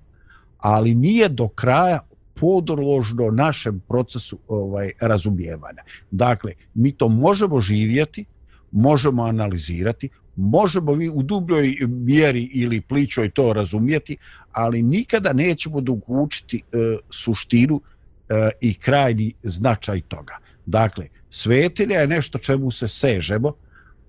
ali 0.57 0.95
nije 0.95 1.29
do 1.29 1.47
kraja 1.47 1.99
podložno 2.33 3.31
našem 3.31 3.81
procesu 3.87 4.39
ovaj 4.47 4.91
razumijevanja. 5.01 5.83
Dakle, 6.11 6.53
mi 6.73 6.91
to 6.91 7.09
možemo 7.09 7.59
živjeti, 7.59 8.25
možemo 8.71 9.23
analizirati, 9.23 10.09
možemo 10.35 10.93
vi 10.93 11.09
u 11.09 11.23
dubljoj 11.23 11.75
mjeri 11.87 12.43
ili 12.43 12.81
pličoj 12.81 13.29
to 13.29 13.53
razumijeti, 13.53 14.17
ali 14.51 14.81
nikada 14.81 15.33
nećemo 15.33 15.81
dokučiti 15.81 16.57
e, 16.57 16.77
suštinu 17.09 17.81
e, 18.29 18.49
i 18.61 18.73
krajni 18.73 19.33
značaj 19.43 20.01
toga. 20.01 20.37
Dakle, 20.65 21.07
svetilja 21.35 21.99
je 21.99 22.07
nešto 22.07 22.37
čemu 22.37 22.71
se 22.71 22.87
sežemo 22.87 23.53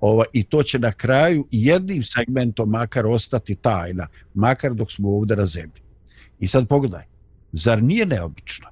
ovaj, 0.01 0.27
i 0.33 0.45
to 0.45 0.63
će 0.63 0.79
na 0.79 0.93
kraju 0.93 1.47
jednim 1.51 2.03
segmentom 2.03 2.71
makar 2.71 3.07
ostati 3.07 3.55
tajna, 3.55 4.07
makar 4.35 4.75
dok 4.75 4.93
smo 4.93 5.09
ovdje 5.11 5.37
na 5.37 5.47
zemlji. 5.47 5.83
I 6.41 6.49
sad 6.49 6.69
pogledaj, 6.69 7.05
zar 7.53 7.83
nije 7.83 8.07
neobično 8.07 8.69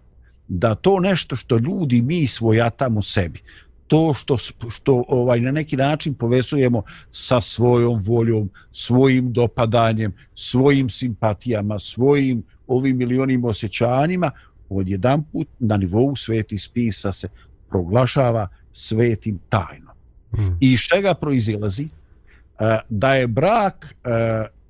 da 0.49 0.75
to 0.75 1.01
nešto 1.01 1.37
što 1.37 1.59
ljudi 1.59 2.03
mi 2.03 2.27
svojatamo 2.27 3.03
sebi, 3.03 3.43
to 3.87 4.15
što, 4.15 4.39
što 4.71 5.05
ovaj 5.09 5.41
na 5.41 5.51
neki 5.51 5.77
način 5.77 6.15
povezujemo 6.15 6.83
sa 7.13 7.41
svojom 7.41 8.01
voljom, 8.01 8.51
svojim 8.73 9.33
dopadanjem, 9.33 10.13
svojim 10.35 10.91
simpatijama, 10.91 11.79
svojim 11.79 12.43
ovim 12.67 12.97
milionim 12.97 13.45
osjećanjima, 13.45 14.31
odjedan 14.69 15.25
put 15.33 15.49
na 15.59 15.77
nivou 15.77 16.17
sveti 16.17 16.59
spisa 16.59 17.13
se 17.13 17.29
proglašava 17.69 18.49
svetim 18.73 19.39
tajnom. 19.49 19.95
Mm. 20.33 20.57
I 20.61 20.73
iz 20.73 20.81
čega 20.81 21.15
proizilazi? 21.15 21.89
Da 22.89 23.15
je 23.15 23.27
brak, 23.27 23.95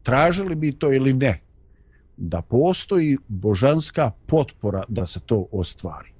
tražili 0.02 0.54
bi 0.54 0.72
to 0.72 0.92
ili 0.92 1.12
ne, 1.12 1.40
da 2.16 2.42
postoji 2.42 3.18
božanska 3.28 4.10
potpora 4.26 4.82
da 4.88 5.06
se 5.06 5.20
to 5.20 5.46
ostvari 5.52 6.14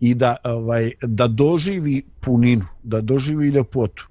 i 0.00 0.14
da 0.14 0.36
ovaj 0.44 0.90
da 1.02 1.26
doživi 1.28 2.02
puninu, 2.20 2.66
da 2.82 3.00
doživi 3.00 3.48
ljepotu. 3.48 4.08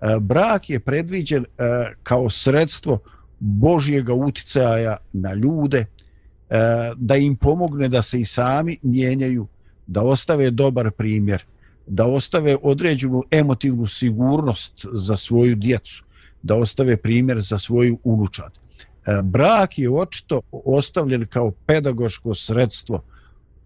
E, 0.00 0.16
brak 0.20 0.70
je 0.70 0.80
predviđen 0.80 1.44
e, 1.44 1.64
kao 2.02 2.30
sredstvo 2.30 2.98
Božjeg 3.38 4.08
uticaja 4.08 4.96
na 5.12 5.34
ljude, 5.34 5.78
e, 5.78 5.86
da 6.96 7.16
im 7.16 7.36
pomogne 7.36 7.88
da 7.88 8.02
se 8.02 8.20
i 8.20 8.24
sami 8.24 8.76
mijenjaju, 8.82 9.46
da 9.90 10.02
ostave 10.02 10.50
dobar 10.50 10.90
primjer, 10.90 11.44
da 11.86 12.06
ostave 12.06 12.56
određenu 12.62 13.22
emotivnu 13.30 13.86
sigurnost 13.86 14.86
za 14.92 15.16
svoju 15.16 15.54
djecu, 15.54 16.04
da 16.42 16.54
ostave 16.54 16.96
primjer 16.96 17.40
za 17.40 17.58
svoju 17.58 17.98
unučad. 18.04 18.58
E, 19.06 19.22
brak 19.22 19.78
je 19.78 19.90
očito 19.90 20.40
ostavljen 20.52 21.26
kao 21.26 21.50
pedagoško 21.66 22.34
sredstvo 22.34 23.02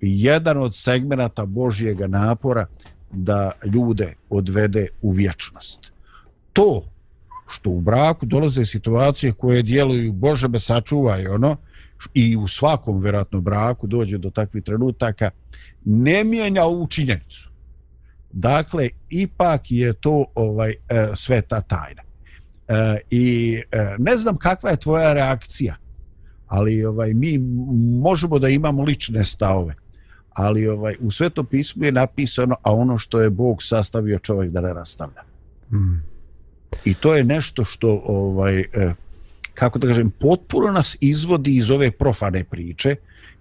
jedan 0.01 0.59
od 0.59 0.75
segmenata 0.75 1.45
Božjega 1.45 2.07
napora 2.07 2.67
da 3.13 3.53
ljude 3.65 4.15
odvede 4.31 4.89
u 5.03 5.11
vječnost. 5.11 5.93
To 6.53 6.85
što 7.47 7.71
u 7.71 7.81
braku 7.81 8.27
dolaze 8.27 8.67
situacije 8.67 9.33
koje 9.33 9.63
djeluju 9.63 10.13
Bože 10.13 10.49
me 10.49 10.59
sačuvaj 10.59 11.27
ono 11.27 11.57
i 12.15 12.37
u 12.37 12.49
svakom 12.49 13.01
vjerojatno 13.03 13.41
braku 13.41 13.87
dođe 13.87 14.19
do 14.19 14.31
takvih 14.31 14.65
trenutaka 14.65 15.31
ne 15.85 16.25
mijenja 16.25 16.65
ovu 16.65 16.87
činjenicu. 16.87 17.51
Dakle, 18.33 18.89
ipak 19.11 19.71
je 19.71 19.93
to 19.93 20.25
ovaj 20.35 20.71
e, 20.71 20.75
sveta 21.15 21.61
tajna. 21.61 22.03
E, 22.69 22.99
I 23.11 23.57
e, 23.73 23.97
ne 23.99 24.17
znam 24.17 24.37
kakva 24.37 24.71
je 24.71 24.77
tvoja 24.77 25.13
reakcija, 25.13 25.77
ali 26.47 26.85
ovaj 26.85 27.15
mi 27.15 27.39
možemo 28.03 28.39
da 28.39 28.49
imamo 28.49 28.83
lične 28.83 29.25
stavove 29.25 29.75
ali 30.35 30.69
ovaj 30.69 30.97
u 31.01 31.11
svetom 31.11 31.47
pismu 31.47 31.85
je 31.85 31.93
napisano 31.93 32.57
a 32.63 32.75
ono 32.75 32.99
što 32.99 33.21
je 33.21 33.31
Bog 33.31 33.63
sastavio 33.63 34.19
čovjek 34.19 34.53
da 34.53 34.61
ne 34.61 34.73
rastavlja. 34.73 35.23
Mm. 35.73 36.03
I 36.85 36.95
to 36.95 37.15
je 37.15 37.25
nešto 37.25 37.65
što 37.65 38.03
ovaj 38.07 38.61
eh, 38.61 38.95
kako 39.55 39.79
da 39.79 39.87
kažem 39.87 40.11
potpuno 40.11 40.73
nas 40.73 40.97
izvodi 41.01 41.57
iz 41.57 41.71
ove 41.71 41.91
profane 41.91 42.45
priče 42.45 42.97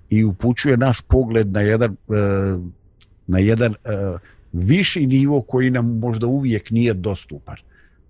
i 0.09 0.23
upućuje 0.23 0.77
naš 0.77 1.01
pogled 1.01 1.51
na 1.51 1.61
jedan 1.61 1.91
e, 1.91 1.95
na 3.27 3.39
jedan 3.39 3.73
e, 3.73 3.77
viši 4.53 5.07
nivo 5.07 5.41
koji 5.41 5.71
nam 5.71 5.99
možda 5.99 6.27
uvijek 6.27 6.71
nije 6.71 6.93
dostupan 6.93 7.55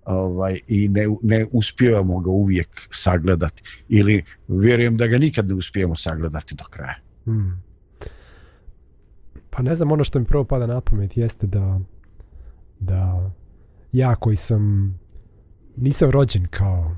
ovaj 0.04 0.58
i 0.68 0.88
ne 0.88 1.06
ne 1.22 1.46
uspijevamo 1.52 2.20
ga 2.20 2.30
uvijek 2.30 2.88
sagledati 2.90 3.62
ili 3.88 4.24
vjerujem 4.48 4.96
da 4.96 5.06
ga 5.06 5.18
nikad 5.18 5.48
ne 5.48 5.54
uspijemo 5.54 5.96
sagledati 5.96 6.54
do 6.54 6.64
kraja. 6.64 6.94
Hmm. 7.24 7.62
Pa 9.50 9.62
ne 9.62 9.74
znam, 9.74 9.92
ono 9.92 10.04
što 10.04 10.18
mi 10.18 10.24
prvo 10.24 10.44
pada 10.44 10.66
na 10.66 10.80
pamet 10.80 11.16
jeste 11.16 11.46
da, 11.46 11.80
da 12.80 13.30
ja 13.92 14.14
koji 14.14 14.36
sam, 14.36 14.94
nisam 15.76 16.10
rođen 16.10 16.46
kao 16.46 16.96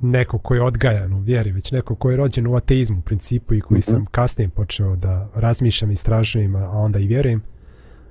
neko 0.00 0.38
koji 0.38 0.58
je 0.58 0.62
odgajan 0.62 1.12
u 1.12 1.20
vjeri, 1.20 1.52
već 1.52 1.72
neko 1.72 1.94
koji 1.94 2.12
je 2.12 2.16
rođen 2.16 2.46
u 2.46 2.54
ateizmu 2.54 2.98
u 2.98 3.02
principu 3.02 3.54
i 3.54 3.60
koji 3.60 3.78
mm 3.78 3.80
-hmm. 3.80 3.90
sam 3.90 4.06
kasnije 4.06 4.48
počeo 4.48 4.96
da 4.96 5.28
razmišljam 5.34 5.90
i 5.90 5.94
istražujem, 5.94 6.56
a 6.56 6.70
onda 6.70 6.98
i 6.98 7.06
vjerujem. 7.06 7.42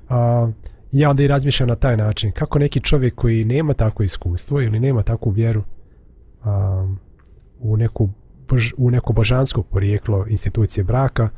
A, 0.09 0.51
ja 0.91 1.09
onda 1.09 1.24
i 1.24 1.28
razmišljam 1.28 1.69
na 1.69 1.76
taj 1.76 1.97
način. 1.97 2.32
Kako 2.32 2.59
neki 2.59 2.80
čovjek 2.80 3.15
koji 3.15 3.45
nema 3.45 3.74
takvo 3.74 4.03
iskustvo 4.03 4.61
ili 4.61 4.80
nema 4.80 5.03
takvu 5.03 5.30
vjeru 5.30 5.63
a, 6.43 6.88
u, 7.59 7.78
neku, 7.78 8.09
bož, 8.49 8.74
u 8.78 8.91
neko 8.91 9.13
božansko 9.13 9.63
porijeklo 9.63 10.26
institucije 10.28 10.84
braka, 10.84 11.30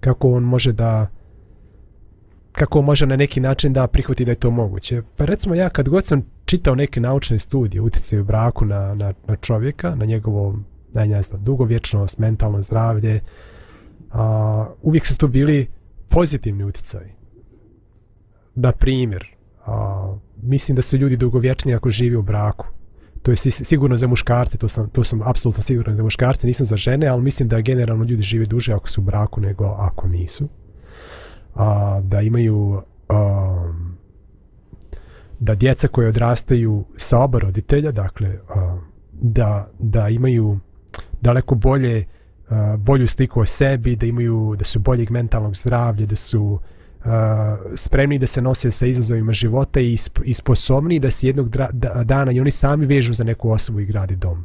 kako 0.00 0.32
on 0.32 0.42
može 0.42 0.72
da 0.72 1.06
kako 2.52 2.82
može 2.82 3.06
na 3.06 3.16
neki 3.16 3.40
način 3.40 3.72
da 3.72 3.86
prihvati 3.86 4.24
da 4.24 4.30
je 4.30 4.34
to 4.34 4.50
moguće. 4.50 5.02
Pa 5.16 5.24
recimo 5.24 5.54
ja 5.54 5.68
kad 5.68 5.88
god 5.88 6.06
sam 6.06 6.22
čitao 6.44 6.74
neke 6.74 7.00
naučne 7.00 7.38
studije 7.38 7.80
utjecaju 7.80 8.24
braku 8.24 8.64
na, 8.64 8.94
na, 8.94 9.12
na 9.26 9.36
čovjeka, 9.36 9.94
na 9.94 10.04
njegovo 10.04 10.58
ne, 10.94 11.06
ne 11.06 11.22
znam, 11.22 11.44
dugovječnost, 11.44 12.18
mentalno 12.18 12.62
zdravlje, 12.62 13.20
a, 14.10 14.66
uvijek 14.82 15.06
su 15.06 15.18
to 15.18 15.28
bili 15.28 15.66
pozitivni 16.08 16.64
utjecaji. 16.64 17.10
Na 18.54 18.72
primjer, 18.72 19.36
a, 19.66 20.16
mislim 20.42 20.76
da 20.76 20.82
su 20.82 20.96
ljudi 20.96 21.16
dugovječni 21.16 21.74
ako 21.74 21.90
živi 21.90 22.16
u 22.16 22.22
braku. 22.22 22.66
To 23.22 23.30
je 23.30 23.36
sigurno 23.36 23.96
za 23.96 24.06
muškarce, 24.06 24.58
to 24.58 24.68
sam, 24.68 24.88
to 24.88 25.04
sam 25.04 25.22
apsolutno 25.22 25.62
siguran 25.62 25.96
za 25.96 26.02
muškarce, 26.02 26.46
nisam 26.46 26.66
za 26.66 26.76
žene, 26.76 27.06
ali 27.06 27.22
mislim 27.22 27.48
da 27.48 27.60
generalno 27.60 28.04
ljudi 28.04 28.22
žive 28.22 28.46
duže 28.46 28.72
ako 28.72 28.88
su 28.88 29.00
u 29.00 29.04
braku 29.04 29.40
nego 29.40 29.64
ako 29.64 30.08
nisu 30.08 30.48
a, 31.54 32.00
da 32.04 32.20
imaju 32.20 32.82
a, 33.08 33.72
da 35.38 35.54
djeca 35.54 35.88
koje 35.88 36.08
odrastaju 36.08 36.84
sa 36.96 37.18
oba 37.18 37.38
roditelja, 37.38 37.92
dakle 37.92 38.38
a, 38.48 38.78
da, 39.12 39.70
da 39.78 40.08
imaju 40.08 40.58
daleko 41.20 41.54
bolje 41.54 42.04
a, 42.48 42.76
bolju 42.76 43.08
sliku 43.08 43.40
o 43.40 43.46
sebi, 43.46 43.96
da 43.96 44.06
imaju 44.06 44.54
da 44.58 44.64
su 44.64 44.78
boljeg 44.78 45.10
mentalnog 45.10 45.56
zdravlja, 45.56 46.06
da 46.06 46.16
su 46.16 46.58
a, 47.04 47.56
spremni 47.74 48.18
da 48.18 48.26
se 48.26 48.42
nose 48.42 48.70
sa 48.70 48.86
izazovima 48.86 49.32
života 49.32 49.80
i, 49.80 49.96
sp, 49.96 50.18
i 50.24 50.34
sposobni 50.34 50.98
da 50.98 51.10
se 51.10 51.26
jednog 51.26 51.48
dra, 51.48 51.68
da, 51.72 52.04
dana 52.04 52.32
i 52.32 52.40
oni 52.40 52.50
sami 52.50 52.86
vežu 52.86 53.14
za 53.14 53.24
neku 53.24 53.50
osobu 53.50 53.80
i 53.80 53.86
grade 53.86 54.16
dom. 54.16 54.44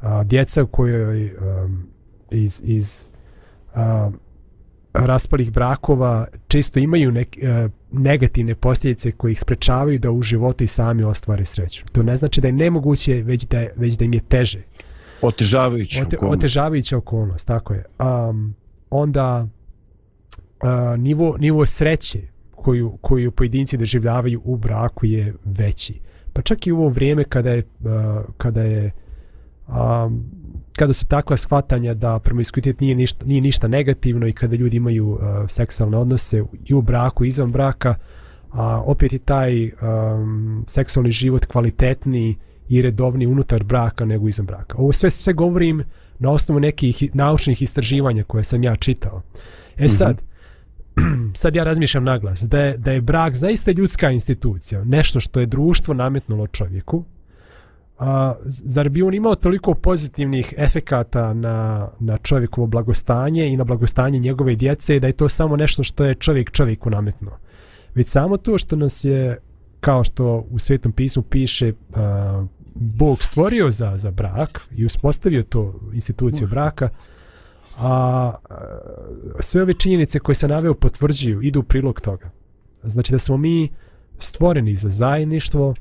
A, 0.00 0.24
djeca 0.24 0.64
koje 0.70 1.30
a, 1.40 1.64
um, 1.64 1.86
iz, 2.30 2.62
iz 2.64 3.10
a, 3.74 4.10
raspalih 4.94 5.52
brakova 5.52 6.26
često 6.48 6.78
imaju 6.78 7.12
nek, 7.12 7.38
e, 7.38 7.68
negativne 7.92 8.54
posljedice 8.54 9.12
koje 9.12 9.32
ih 9.32 9.40
sprečavaju 9.40 9.98
da 9.98 10.10
u 10.10 10.22
životu 10.22 10.64
i 10.64 10.66
sami 10.66 11.04
ostvare 11.04 11.44
sreću. 11.44 11.84
To 11.92 12.02
ne 12.02 12.16
znači 12.16 12.40
da 12.40 12.48
je 12.48 12.52
nemoguće, 12.52 13.22
već 13.22 13.44
da, 13.44 13.66
već 13.76 13.94
da 13.94 14.04
im 14.04 14.14
je 14.14 14.20
teže. 14.20 14.62
Otežavajući 15.22 16.02
Ote, 16.02 16.16
okolnost. 16.16 16.38
otežavajuća 16.38 16.96
okolnost, 16.96 17.46
tako 17.46 17.74
je. 17.74 17.84
Um, 17.98 18.54
onda 18.90 19.46
uh, 20.62 21.00
nivo, 21.00 21.36
nivo 21.38 21.66
sreće 21.66 22.18
koju, 22.50 22.98
koju 23.00 23.30
pojedinci 23.30 23.76
doživljavaju 23.76 24.40
u 24.44 24.56
braku 24.56 25.06
je 25.06 25.34
veći. 25.44 26.00
Pa 26.32 26.42
čak 26.42 26.66
i 26.66 26.72
u 26.72 26.78
ovo 26.78 26.88
vrijeme 26.88 27.24
kada 27.24 27.50
je, 27.50 27.58
uh, 27.80 28.24
kada 28.36 28.62
je 28.62 28.90
um, 29.68 30.24
kada 30.76 30.92
su 30.92 31.06
takva 31.06 31.36
shvatanja 31.36 31.94
da 31.94 32.18
promiskuitet 32.18 32.80
nije 32.80 32.94
ništa, 32.94 33.26
nije 33.26 33.40
ništa 33.40 33.68
negativno 33.68 34.26
i 34.26 34.32
kada 34.32 34.56
ljudi 34.56 34.76
imaju 34.76 35.08
uh, 35.08 35.20
seksualne 35.48 35.96
odnose 35.98 36.42
i 36.64 36.74
u 36.74 36.82
braku 36.82 37.24
i 37.24 37.28
izvan 37.28 37.52
braka, 37.52 37.94
a 38.50 38.82
opet 38.86 39.12
je 39.12 39.18
taj 39.18 39.64
um, 39.64 40.64
seksualni 40.68 41.10
život 41.10 41.46
kvalitetniji 41.46 42.36
i 42.68 42.82
redovniji 42.82 43.26
unutar 43.26 43.64
braka 43.64 44.04
nego 44.04 44.28
izvan 44.28 44.46
braka. 44.46 44.78
Ovo 44.78 44.92
sve 44.92 45.10
sve 45.10 45.32
govorim 45.32 45.84
na 46.18 46.30
osnovu 46.30 46.60
nekih 46.60 47.14
naučnih 47.14 47.62
istraživanja 47.62 48.24
koje 48.24 48.44
sam 48.44 48.62
ja 48.62 48.76
čitao. 48.76 49.22
E 49.76 49.88
sad, 49.88 50.22
sad 51.42 51.56
ja 51.56 51.64
razmišljam 51.64 52.04
naglas, 52.04 52.42
da 52.42 52.60
je, 52.60 52.76
da 52.78 52.92
je 52.92 53.00
brak 53.00 53.34
zaista 53.34 53.70
ljudska 53.70 54.10
institucija, 54.10 54.84
nešto 54.84 55.20
što 55.20 55.40
je 55.40 55.46
društvo 55.46 55.94
nametnulo 55.94 56.46
čovjeku, 56.46 57.04
a, 58.02 58.34
zar 58.44 58.88
bi 58.88 59.02
on 59.02 59.14
imao 59.14 59.34
toliko 59.34 59.74
pozitivnih 59.74 60.54
efekata 60.56 61.34
na, 61.34 61.88
na 62.00 62.18
čovjekovo 62.18 62.66
blagostanje 62.66 63.46
i 63.46 63.56
na 63.56 63.64
blagostanje 63.64 64.18
njegove 64.18 64.54
djece 64.54 65.00
da 65.00 65.06
je 65.06 65.12
to 65.12 65.28
samo 65.28 65.56
nešto 65.56 65.82
što 65.82 66.04
je 66.04 66.14
čovjek 66.14 66.50
čovjeku 66.50 66.90
nametnuo. 66.90 67.38
Već 67.94 68.08
samo 68.08 68.36
to 68.36 68.58
što 68.58 68.76
nas 68.76 69.04
je, 69.04 69.38
kao 69.80 70.04
što 70.04 70.46
u 70.50 70.58
Svetom 70.58 70.92
pismu 70.92 71.22
piše, 71.22 71.72
a, 71.94 72.46
Bog 72.74 73.22
stvorio 73.22 73.70
za, 73.70 73.96
za 73.96 74.10
brak 74.10 74.66
i 74.76 74.84
uspostavio 74.84 75.42
to 75.42 75.74
instituciju 75.92 76.48
braka, 76.48 76.88
a, 77.78 78.34
a 79.38 79.42
sve 79.42 79.62
ove 79.62 79.74
činjenice 79.74 80.18
koje 80.18 80.34
se 80.34 80.48
naveo 80.48 80.74
potvrđuju, 80.74 81.42
idu 81.42 81.60
u 81.60 81.62
prilog 81.62 82.00
toga. 82.00 82.30
Znači 82.82 83.12
da 83.12 83.18
smo 83.18 83.36
mi 83.36 83.68
stvoreni 84.18 84.74
za 84.74 84.90
zajedništvo 84.90 85.74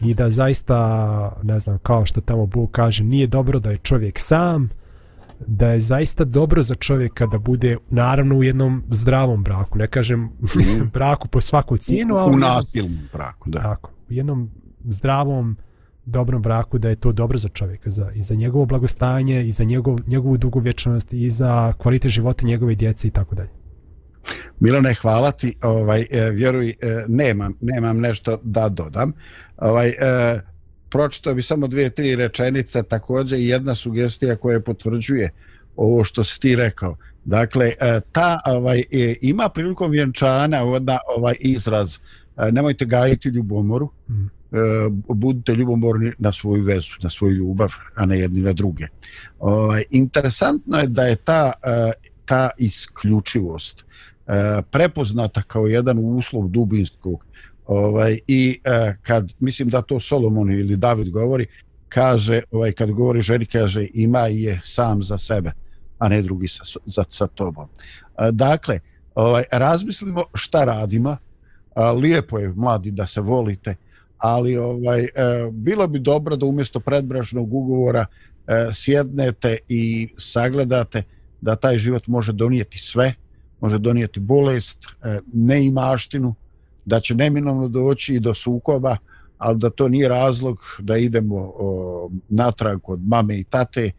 i 0.00 0.14
da 0.14 0.30
zaista, 0.30 1.36
ne 1.42 1.60
znam, 1.60 1.78
kao 1.78 2.06
što 2.06 2.20
tamo 2.20 2.46
Bog 2.46 2.70
kaže, 2.70 3.04
nije 3.04 3.26
dobro 3.26 3.58
da 3.58 3.70
je 3.70 3.78
čovjek 3.78 4.18
sam, 4.18 4.70
da 5.46 5.68
je 5.68 5.80
zaista 5.80 6.24
dobro 6.24 6.62
za 6.62 6.74
čovjeka 6.74 7.26
da 7.26 7.38
bude 7.38 7.76
naravno 7.90 8.36
u 8.36 8.42
jednom 8.42 8.84
zdravom 8.90 9.44
braku, 9.44 9.78
ne 9.78 9.86
kažem 9.86 10.30
braku 10.94 11.28
po 11.28 11.40
svaku 11.40 11.76
cijenu, 11.76 12.16
ali 12.16 12.30
U 12.30 12.34
u 12.34 12.38
nasilnom 12.38 12.98
braku, 13.12 13.50
da. 13.50 13.62
Tako, 13.62 13.90
u 14.10 14.12
jednom 14.12 14.50
zdravom, 14.84 15.56
dobrom 16.06 16.42
braku 16.42 16.78
da 16.78 16.88
je 16.88 16.96
to 16.96 17.12
dobro 17.12 17.38
za 17.38 17.48
čovjeka, 17.48 17.90
za, 17.90 18.12
i 18.14 18.22
za 18.22 18.34
njegovo 18.34 18.66
blagostanje, 18.66 19.46
i 19.46 19.52
za 19.52 19.64
njegov, 19.64 19.98
njegovu 20.06 20.36
dugovječnost, 20.36 21.12
i 21.12 21.30
za 21.30 21.72
kvalitet 21.72 22.10
života 22.10 22.46
njegove 22.46 22.74
djece 22.74 23.08
i 23.08 23.10
tako 23.10 23.34
dalje. 23.34 23.50
Milane, 24.60 24.94
hvala 24.94 25.32
ti. 25.32 25.56
Ovaj, 25.62 26.06
e, 26.10 26.30
vjeruj, 26.30 26.68
e, 26.68 27.04
nemam, 27.08 27.54
nemam 27.60 28.00
nešto 28.00 28.38
da 28.42 28.68
dodam. 28.68 29.12
Ovaj, 29.58 29.88
e, 29.88 30.40
pročito 30.90 31.34
bi 31.34 31.42
samo 31.42 31.66
dvije, 31.66 31.90
tri 31.90 32.16
rečenice, 32.16 32.82
također 32.82 33.38
i 33.38 33.48
jedna 33.48 33.74
sugestija 33.74 34.36
koja 34.36 34.60
potvrđuje 34.60 35.30
ovo 35.76 36.04
što 36.04 36.24
si 36.24 36.40
ti 36.40 36.56
rekao. 36.56 36.96
Dakle, 37.24 37.66
e, 37.80 38.00
ta 38.12 38.38
ovaj, 38.46 38.78
e, 38.78 39.14
ima 39.22 39.48
prilikom 39.48 39.90
vjenčana 39.90 40.64
onda 40.64 40.98
ovaj 41.16 41.34
izraz 41.40 41.96
e, 42.36 42.52
nemojte 42.52 42.84
gajiti 42.84 43.28
ljubomoru, 43.28 43.90
Mm. 44.08 44.26
e, 44.52 44.58
budite 45.08 45.54
ljubomorni 45.54 46.12
na 46.18 46.32
svoju 46.32 46.64
vezu, 46.64 46.92
na 47.02 47.10
svoju 47.10 47.34
ljubav, 47.34 47.72
a 47.94 48.06
ne 48.06 48.18
jedni 48.18 48.40
na 48.40 48.52
druge. 48.52 48.86
Ovaj, 49.38 49.84
interesantno 49.90 50.78
je 50.78 50.86
da 50.86 51.02
je 51.02 51.16
ta, 51.16 51.52
e, 51.64 51.92
ta 52.24 52.50
isključivost 52.58 53.84
e, 54.26 54.62
prepoznata 54.70 55.42
kao 55.42 55.66
jedan 55.66 55.98
uslov 55.98 56.48
dubinskog 56.48 57.24
ovaj 57.66 58.18
i 58.26 58.60
eh, 58.64 58.96
kad 59.02 59.32
mislim 59.40 59.68
da 59.68 59.82
to 59.82 60.00
Solomon 60.00 60.50
ili 60.50 60.76
David 60.76 61.10
govori 61.10 61.46
kaže 61.88 62.42
ovaj 62.50 62.72
kad 62.72 62.90
govori 62.90 63.22
ženi 63.22 63.46
kaže 63.46 63.88
ima 63.94 64.26
je 64.26 64.60
sam 64.62 65.02
za 65.02 65.18
sebe 65.18 65.52
a 65.98 66.08
ne 66.08 66.22
drugi 66.22 66.48
sa, 66.48 66.64
za, 66.86 67.04
sa 67.10 67.26
tobom. 67.26 67.66
A, 68.16 68.30
dakle 68.30 68.78
ovaj 69.14 69.44
razmislimo 69.52 70.24
šta 70.34 70.64
radimo. 70.64 71.16
A, 71.74 71.92
lijepo 71.92 72.38
je 72.38 72.52
mladi 72.56 72.90
da 72.90 73.06
se 73.06 73.20
volite 73.20 73.76
ali 74.18 74.56
ovaj 74.56 75.04
e, 75.04 75.08
bilo 75.52 75.86
bi 75.86 75.98
dobro 75.98 76.36
da 76.36 76.46
umjesto 76.46 76.80
predbračnog 76.80 77.54
ugovora 77.54 78.06
e, 78.46 78.68
sjednete 78.72 79.58
i 79.68 80.08
sagledate 80.18 81.02
da 81.40 81.56
taj 81.56 81.78
život 81.78 82.06
može 82.06 82.32
donijeti 82.32 82.78
sve 82.78 83.14
može 83.60 83.78
donijeti 83.78 84.20
bolest, 84.20 84.84
e, 84.84 85.18
neimaštinu, 85.32 86.34
da 86.86 87.00
će 87.00 87.14
neminovno 87.14 87.68
doći 87.68 88.14
i 88.14 88.20
do 88.20 88.34
sukoba, 88.34 88.96
ali 89.38 89.58
da 89.58 89.70
to 89.70 89.88
nije 89.88 90.08
razlog 90.08 90.58
da 90.78 90.96
idemo 90.96 91.52
o, 91.56 92.10
natrag 92.28 92.78
od 92.84 93.00
mame 93.08 93.36
i 93.38 93.44
tate, 93.44 93.90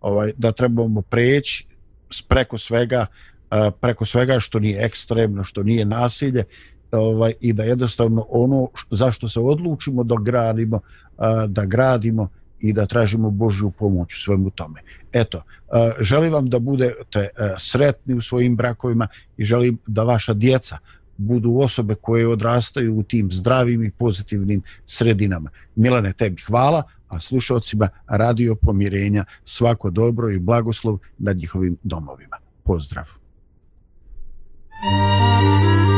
ovaj, 0.00 0.32
da 0.36 0.52
trebamo 0.52 1.02
preći 1.02 1.66
s- 2.10 2.22
preko 2.22 2.58
svega, 2.58 3.06
a, 3.50 3.70
preko 3.70 4.04
svega 4.04 4.40
što 4.40 4.58
nije 4.58 4.84
ekstremno, 4.84 5.44
što 5.44 5.62
nije 5.62 5.84
nasilje, 5.84 6.44
ovaj, 6.92 7.32
i 7.40 7.52
da 7.52 7.64
jednostavno 7.64 8.26
ono 8.28 8.68
zašto 8.90 9.28
se 9.28 9.40
odlučimo 9.40 10.04
da 10.04 10.14
gradimo, 10.20 10.80
a, 11.18 11.46
da 11.46 11.64
gradimo 11.64 12.28
i 12.60 12.72
da 12.72 12.86
tražimo 12.86 13.30
Božju 13.30 13.70
pomoć 13.70 14.14
u 14.14 14.20
svemu 14.20 14.50
tome. 14.50 14.80
Eto, 15.12 15.42
a, 15.72 15.90
želim 16.00 16.32
vam 16.32 16.46
da 16.50 16.58
budete 16.58 17.28
a, 17.38 17.54
sretni 17.58 18.14
u 18.14 18.20
svojim 18.22 18.56
brakovima 18.56 19.08
i 19.36 19.44
želim 19.44 19.78
da 19.86 20.02
vaša 20.04 20.34
djeca 20.34 20.78
budu 21.16 21.58
osobe 21.58 21.94
koje 21.94 22.28
odrastaju 22.28 22.98
u 22.98 23.02
tim 23.02 23.32
zdravim 23.32 23.84
i 23.84 23.90
pozitivnim 23.90 24.62
sredinama. 24.86 25.50
Milane, 25.76 26.12
tebi 26.12 26.42
hvala, 26.42 26.82
a 27.08 27.20
slušalcima 27.20 27.88
Radio 28.06 28.54
Pomirenja 28.54 29.24
svako 29.44 29.90
dobro 29.90 30.30
i 30.30 30.38
blagoslov 30.38 30.98
nad 31.18 31.36
njihovim 31.36 31.76
domovima. 31.82 32.36
Pozdrav! 32.64 33.04
Thank 34.84 35.93